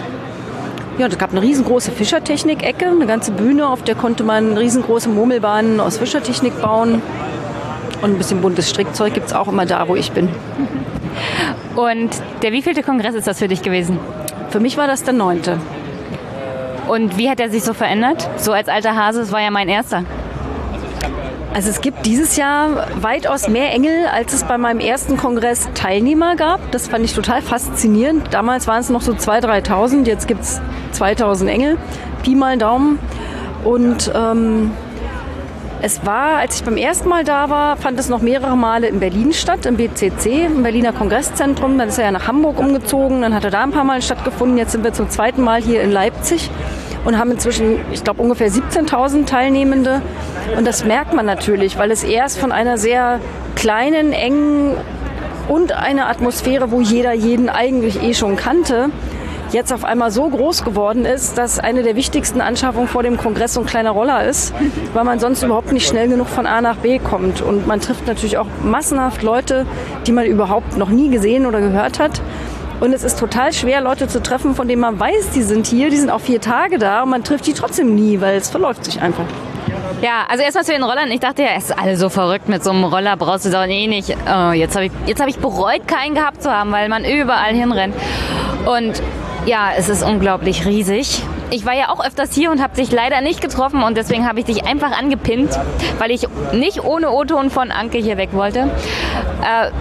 [0.97, 5.81] Ja, es gab eine riesengroße Fischertechnik-Ecke, eine ganze Bühne, auf der konnte man riesengroße Murmelbahnen
[5.81, 7.01] aus Fischertechnik bauen.
[8.01, 10.29] Und ein bisschen buntes Strickzeug gibt es auch immer da, wo ich bin.
[11.75, 12.09] Und
[12.43, 13.99] der wievielte Kongress ist das für dich gewesen?
[14.49, 15.57] Für mich war das der neunte.
[16.89, 18.27] Und wie hat er sich so verändert?
[18.37, 20.05] So als alter Hase, es war ja mein erster.
[21.53, 26.35] Also es gibt dieses Jahr weitaus mehr Engel, als es bei meinem ersten Kongress Teilnehmer
[26.35, 26.71] gab.
[26.71, 28.33] Das fand ich total faszinierend.
[28.33, 30.61] Damals waren es noch so 2.000, 3.000, jetzt gibt es
[30.95, 31.77] 2.000 Engel.
[32.23, 32.97] Pi mal Daumen.
[33.63, 34.71] Und ähm,
[35.81, 38.99] Es war, als ich beim ersten Mal da war, fand es noch mehrere Male in
[38.99, 41.77] Berlin statt, im BCC, im Berliner Kongresszentrum.
[41.77, 44.57] Dann ist er ja nach Hamburg umgezogen, dann hat er da ein paar Mal stattgefunden.
[44.57, 46.49] Jetzt sind wir zum zweiten Mal hier in Leipzig
[47.05, 50.01] und haben inzwischen, ich glaube, ungefähr 17.000 Teilnehmende.
[50.57, 53.21] Und das merkt man natürlich, weil es erst von einer sehr
[53.55, 54.75] kleinen, engen
[55.47, 58.89] und einer Atmosphäre, wo jeder jeden eigentlich eh schon kannte,
[59.53, 63.53] jetzt auf einmal so groß geworden ist, dass eine der wichtigsten Anschaffungen vor dem Kongress
[63.53, 64.53] so ein kleiner Roller ist,
[64.93, 67.41] weil man sonst überhaupt nicht schnell genug von A nach B kommt.
[67.41, 69.65] Und man trifft natürlich auch massenhaft Leute,
[70.05, 72.21] die man überhaupt noch nie gesehen oder gehört hat.
[72.79, 75.89] Und es ist total schwer, Leute zu treffen, von denen man weiß, die sind hier,
[75.89, 78.85] die sind auch vier Tage da und man trifft die trotzdem nie, weil es verläuft
[78.85, 79.25] sich einfach.
[80.01, 81.11] Ja, also erstmal zu den Rollern.
[81.11, 83.65] Ich dachte ja, es ist alles so verrückt mit so einem Roller, brauchst du doch
[83.65, 84.09] eh nicht.
[84.09, 87.95] Oh, jetzt habe ich, hab ich bereut, keinen gehabt zu haben, weil man überall hinrennt.
[88.65, 89.01] Und
[89.49, 91.23] ja, es ist unglaublich riesig.
[91.49, 94.39] Ich war ja auch öfters hier und habe dich leider nicht getroffen und deswegen habe
[94.39, 95.49] ich dich einfach angepinnt,
[95.97, 98.69] weil ich nicht ohne O-Ton von Anke hier weg wollte.
[99.41, 99.71] Äh,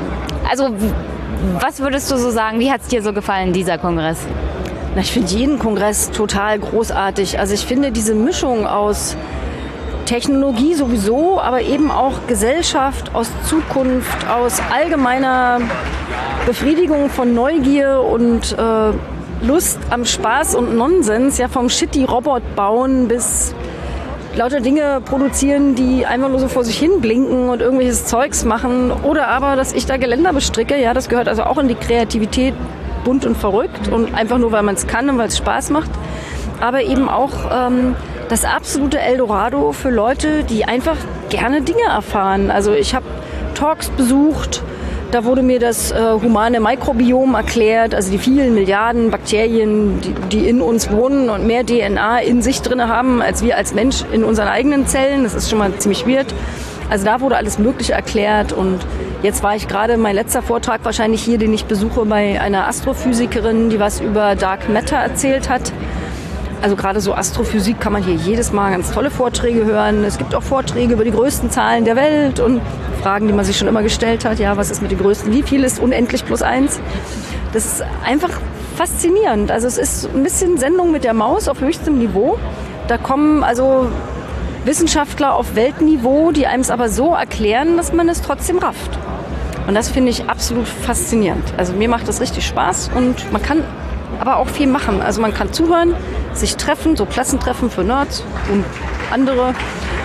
[0.51, 0.71] also,
[1.61, 2.61] was würdest du so sagen?
[2.61, 4.27] Wie hat es dir so gefallen, dieser Kongress?
[4.95, 7.39] Na, ich finde jeden Kongress total großartig.
[7.39, 9.19] Also ich finde diese Mischung aus
[10.07, 15.61] Technologie sowieso, aber eben auch Gesellschaft, aus Zukunft, aus allgemeiner
[16.47, 18.93] Befriedigung von Neugier und äh,
[19.41, 23.55] Lust am Spaß und Nonsens, ja vom Shitty-Robot bauen bis
[24.35, 28.91] lauter Dinge produzieren, die einfach nur so vor sich hin blinken und irgendwelches Zeugs machen.
[28.91, 32.55] Oder aber, dass ich da Geländer bestricke, ja, das gehört also auch in die Kreativität
[33.05, 35.91] bunt und verrückt und einfach nur, weil man es kann und weil es Spaß macht.
[36.61, 37.95] Aber eben auch ähm,
[38.29, 40.97] das absolute Eldorado für Leute, die einfach
[41.31, 42.51] gerne Dinge erfahren.
[42.51, 43.07] Also ich habe
[43.55, 44.63] Talks besucht,
[45.11, 50.49] da wurde mir das äh, humane Mikrobiom erklärt, also die vielen Milliarden Bakterien, die, die,
[50.49, 54.25] in uns wohnen und mehr DNA in sich drin haben, als wir als Mensch in
[54.25, 55.25] unseren eigenen Zellen.
[55.25, 56.35] Das ist schon mal ziemlich weird.
[56.91, 58.79] Also da wurde alles Mögliche erklärt und
[59.23, 63.69] jetzt war ich gerade, mein letzter Vortrag wahrscheinlich hier, den ich besuche bei einer Astrophysikerin,
[63.69, 65.73] die was über Dark Matter erzählt hat.
[66.63, 70.03] Also gerade so Astrophysik kann man hier jedes Mal ganz tolle Vorträge hören.
[70.03, 72.61] Es gibt auch Vorträge über die größten Zahlen der Welt und
[73.03, 74.39] Fragen, die man sich schon immer gestellt hat.
[74.39, 75.33] Ja, was ist mit den größten?
[75.33, 76.81] Wie viel ist unendlich plus eins?
[77.53, 78.31] Das ist einfach
[78.77, 79.51] faszinierend.
[79.51, 82.39] Also es ist ein bisschen Sendung mit der Maus auf höchstem Niveau.
[82.87, 83.89] Da kommen also
[84.65, 88.99] Wissenschaftler auf Weltniveau, die einem es aber so erklären, dass man es trotzdem rafft.
[89.67, 91.45] Und das finde ich absolut faszinierend.
[91.57, 93.65] Also mir macht das richtig Spaß und man kann
[94.21, 95.01] aber auch viel machen.
[95.01, 95.95] Also man kann zuhören,
[96.33, 98.65] sich treffen, so Klassentreffen für Nerds und
[99.13, 99.55] andere.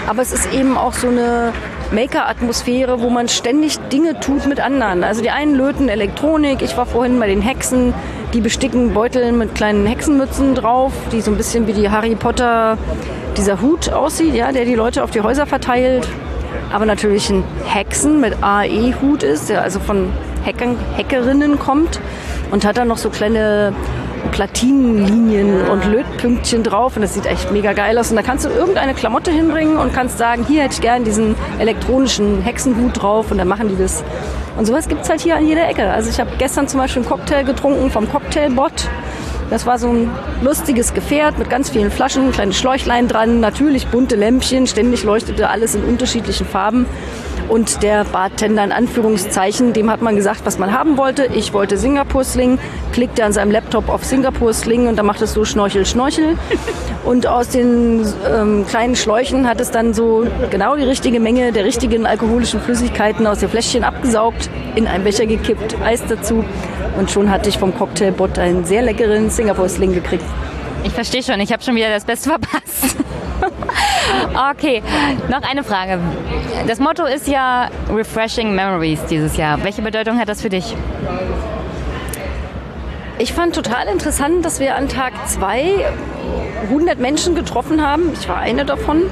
[0.07, 1.53] Aber es ist eben auch so eine
[1.93, 5.03] Maker-Atmosphäre, wo man ständig Dinge tut mit anderen.
[5.03, 6.61] Also die einen löten Elektronik.
[6.61, 7.93] Ich war vorhin bei den Hexen,
[8.33, 12.77] die besticken Beutel mit kleinen Hexenmützen drauf, die so ein bisschen wie die Harry Potter,
[13.37, 16.07] dieser Hut aussieht, ja, der die Leute auf die Häuser verteilt.
[16.71, 20.11] Aber natürlich ein Hexen mit AE-Hut ist, der also von
[20.45, 21.99] Hackern, Hackerinnen kommt
[22.51, 23.73] und hat dann noch so kleine
[24.33, 28.09] Platinenlinien und Lötpünktchen drauf und das sieht echt mega geil aus.
[28.09, 31.35] Und da kannst du irgendeine Klamotte hinbringen und kannst sagen, hier hätte ich gern diesen
[31.59, 34.03] elektronischen Hexenhut drauf und dann machen die das.
[34.57, 35.87] Und sowas gibt es halt hier an jeder Ecke.
[35.89, 38.89] Also ich habe gestern zum Beispiel einen Cocktail getrunken vom Cocktailbot.
[39.51, 40.09] Das war so ein
[40.41, 45.75] lustiges Gefährt mit ganz vielen Flaschen, kleine Schläuchlein dran, natürlich bunte Lämpchen, ständig leuchtete alles
[45.75, 46.87] in unterschiedlichen Farben.
[47.49, 51.25] Und der Bartender in Anführungszeichen, dem hat man gesagt, was man haben wollte.
[51.25, 52.59] Ich wollte Singapur-Sling,
[52.91, 56.37] klickte an seinem Laptop auf Singapur-Sling und dann macht es so Schnorchel, Schnorchel.
[57.03, 61.65] Und aus den ähm, kleinen Schläuchen hat es dann so genau die richtige Menge der
[61.65, 66.45] richtigen alkoholischen Flüssigkeiten aus den Fläschchen abgesaugt, in einen Becher gekippt, Eis dazu.
[66.97, 70.23] Und schon hatte ich vom Cocktailbot einen sehr leckeren Singapur-Sling gekriegt.
[70.85, 72.95] Ich verstehe schon, ich habe schon wieder das Beste verpasst.
[74.51, 74.81] okay,
[75.29, 75.99] noch eine Frage.
[76.67, 79.63] Das Motto ist ja Refreshing Memories dieses Jahr.
[79.63, 80.75] Welche Bedeutung hat das für dich?
[83.19, 85.85] Ich fand total interessant, dass wir an Tag 2
[86.63, 88.11] 100 Menschen getroffen haben.
[88.13, 89.03] Ich war eine davon.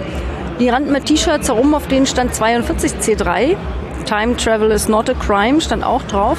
[0.60, 3.56] Die rannten mit T-Shirts herum, auf denen stand 42C3.
[4.06, 6.38] Time Travel is not a crime, stand auch drauf.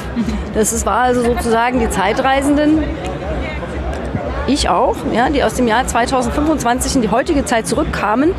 [0.53, 2.83] Das war also sozusagen die Zeitreisenden.
[4.45, 8.31] Ich auch, ja, die aus dem Jahr 2025 in die heutige Zeit zurückkamen,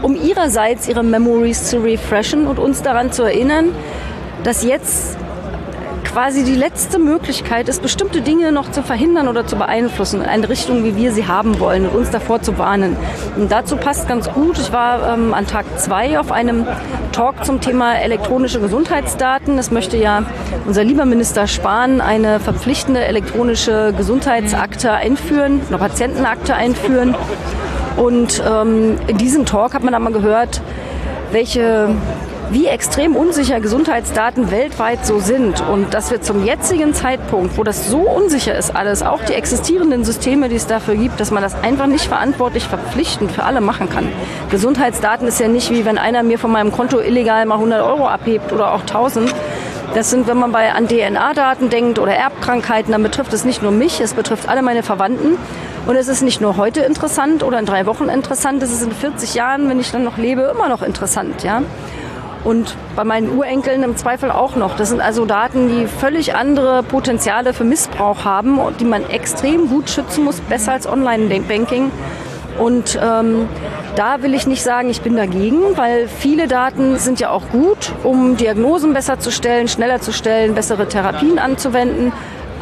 [0.00, 3.74] um ihrerseits ihre Memories zu refreshen und uns daran zu erinnern,
[4.42, 5.18] dass jetzt
[6.12, 10.48] quasi die letzte Möglichkeit ist, bestimmte Dinge noch zu verhindern oder zu beeinflussen in eine
[10.48, 12.96] Richtung, wie wir sie haben wollen und uns davor zu warnen.
[13.36, 16.66] Und dazu passt ganz gut, ich war ähm, an Tag zwei auf einem
[17.12, 19.56] Talk zum Thema elektronische Gesundheitsdaten.
[19.58, 20.24] Es möchte ja
[20.66, 27.14] unser lieber Minister Spahn eine verpflichtende elektronische Gesundheitsakte einführen, eine Patientenakte einführen.
[27.96, 30.60] Und ähm, in diesem Talk hat man einmal gehört,
[31.30, 31.94] welche
[32.50, 37.88] wie extrem unsicher Gesundheitsdaten weltweit so sind und dass wir zum jetzigen Zeitpunkt, wo das
[37.88, 41.54] so unsicher ist alles, auch die existierenden Systeme, die es dafür gibt, dass man das
[41.62, 44.08] einfach nicht verantwortlich verpflichtend für alle machen kann.
[44.50, 48.08] Gesundheitsdaten ist ja nicht wie wenn einer mir von meinem Konto illegal mal 100 Euro
[48.08, 49.32] abhebt oder auch 1000.
[49.94, 53.72] Das sind, wenn man bei an DNA-Daten denkt oder Erbkrankheiten, dann betrifft es nicht nur
[53.72, 55.36] mich, es betrifft alle meine Verwandten.
[55.86, 58.92] Und es ist nicht nur heute interessant oder in drei Wochen interessant, es ist in
[58.92, 61.42] 40 Jahren, wenn ich dann noch lebe, immer noch interessant.
[61.42, 61.62] Ja?
[62.44, 64.76] Und bei meinen Urenkeln im Zweifel auch noch.
[64.76, 69.68] Das sind also Daten, die völlig andere Potenziale für Missbrauch haben und die man extrem
[69.68, 71.90] gut schützen muss, besser als Online-Banking.
[72.58, 73.48] Und ähm,
[73.96, 77.92] da will ich nicht sagen, ich bin dagegen, weil viele Daten sind ja auch gut,
[78.02, 82.12] um Diagnosen besser zu stellen, schneller zu stellen, bessere Therapien anzuwenden.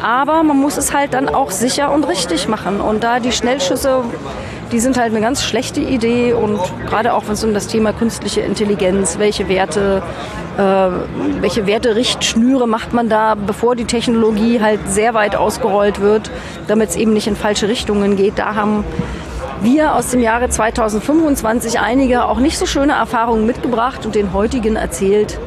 [0.01, 2.79] Aber man muss es halt dann auch sicher und richtig machen.
[2.79, 4.03] Und da die Schnellschüsse
[4.71, 7.93] die sind halt eine ganz schlechte Idee und gerade auch wenn es um das Thema
[7.93, 10.03] künstliche Intelligenz, welche Werte,
[10.57, 10.61] äh,
[11.41, 16.29] welche Werterichtschnüre macht man da, bevor die Technologie halt sehr weit ausgerollt wird,
[16.67, 18.37] damit es eben nicht in falsche Richtungen geht.
[18.37, 18.83] Da haben
[19.61, 24.75] wir aus dem Jahre 2025 einige auch nicht so schöne Erfahrungen mitgebracht und den heutigen
[24.75, 25.39] erzählt,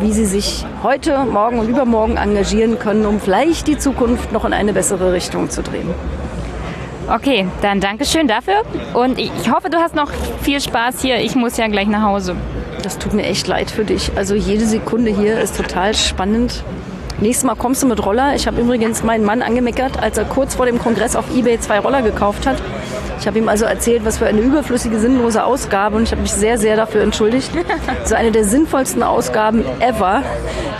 [0.00, 4.52] wie sie sich heute, morgen und übermorgen engagieren können, um vielleicht die Zukunft noch in
[4.52, 5.88] eine bessere Richtung zu drehen.
[7.08, 8.62] Okay, dann Dankeschön dafür.
[8.94, 10.10] Und ich hoffe, du hast noch
[10.42, 11.18] viel Spaß hier.
[11.18, 12.36] Ich muss ja gleich nach Hause.
[12.82, 14.12] Das tut mir echt leid für dich.
[14.16, 16.64] Also jede Sekunde hier ist total spannend.
[17.20, 18.34] Nächstes Mal kommst du mit Roller.
[18.34, 21.78] Ich habe übrigens meinen Mann angemeckert, als er kurz vor dem Kongress auf Ebay zwei
[21.78, 22.56] Roller gekauft hat.
[23.20, 26.32] Ich habe ihm also erzählt, was für eine überflüssige, sinnlose Ausgabe und ich habe mich
[26.32, 27.52] sehr, sehr dafür entschuldigt.
[28.02, 30.24] Ist eine der sinnvollsten Ausgaben ever.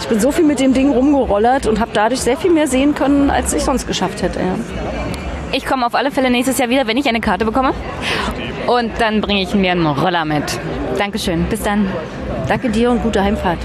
[0.00, 2.96] Ich bin so viel mit dem Ding rumgerollert und habe dadurch sehr viel mehr sehen
[2.96, 4.40] können, als ich sonst geschafft hätte.
[4.40, 4.56] Ja.
[5.52, 7.74] Ich komme auf alle Fälle nächstes Jahr wieder, wenn ich eine Karte bekomme.
[8.66, 10.58] Und dann bringe ich mir einen Roller mit.
[10.96, 11.44] Dankeschön.
[11.44, 11.90] Bis dann.
[12.48, 13.58] Danke dir und gute Heimfahrt.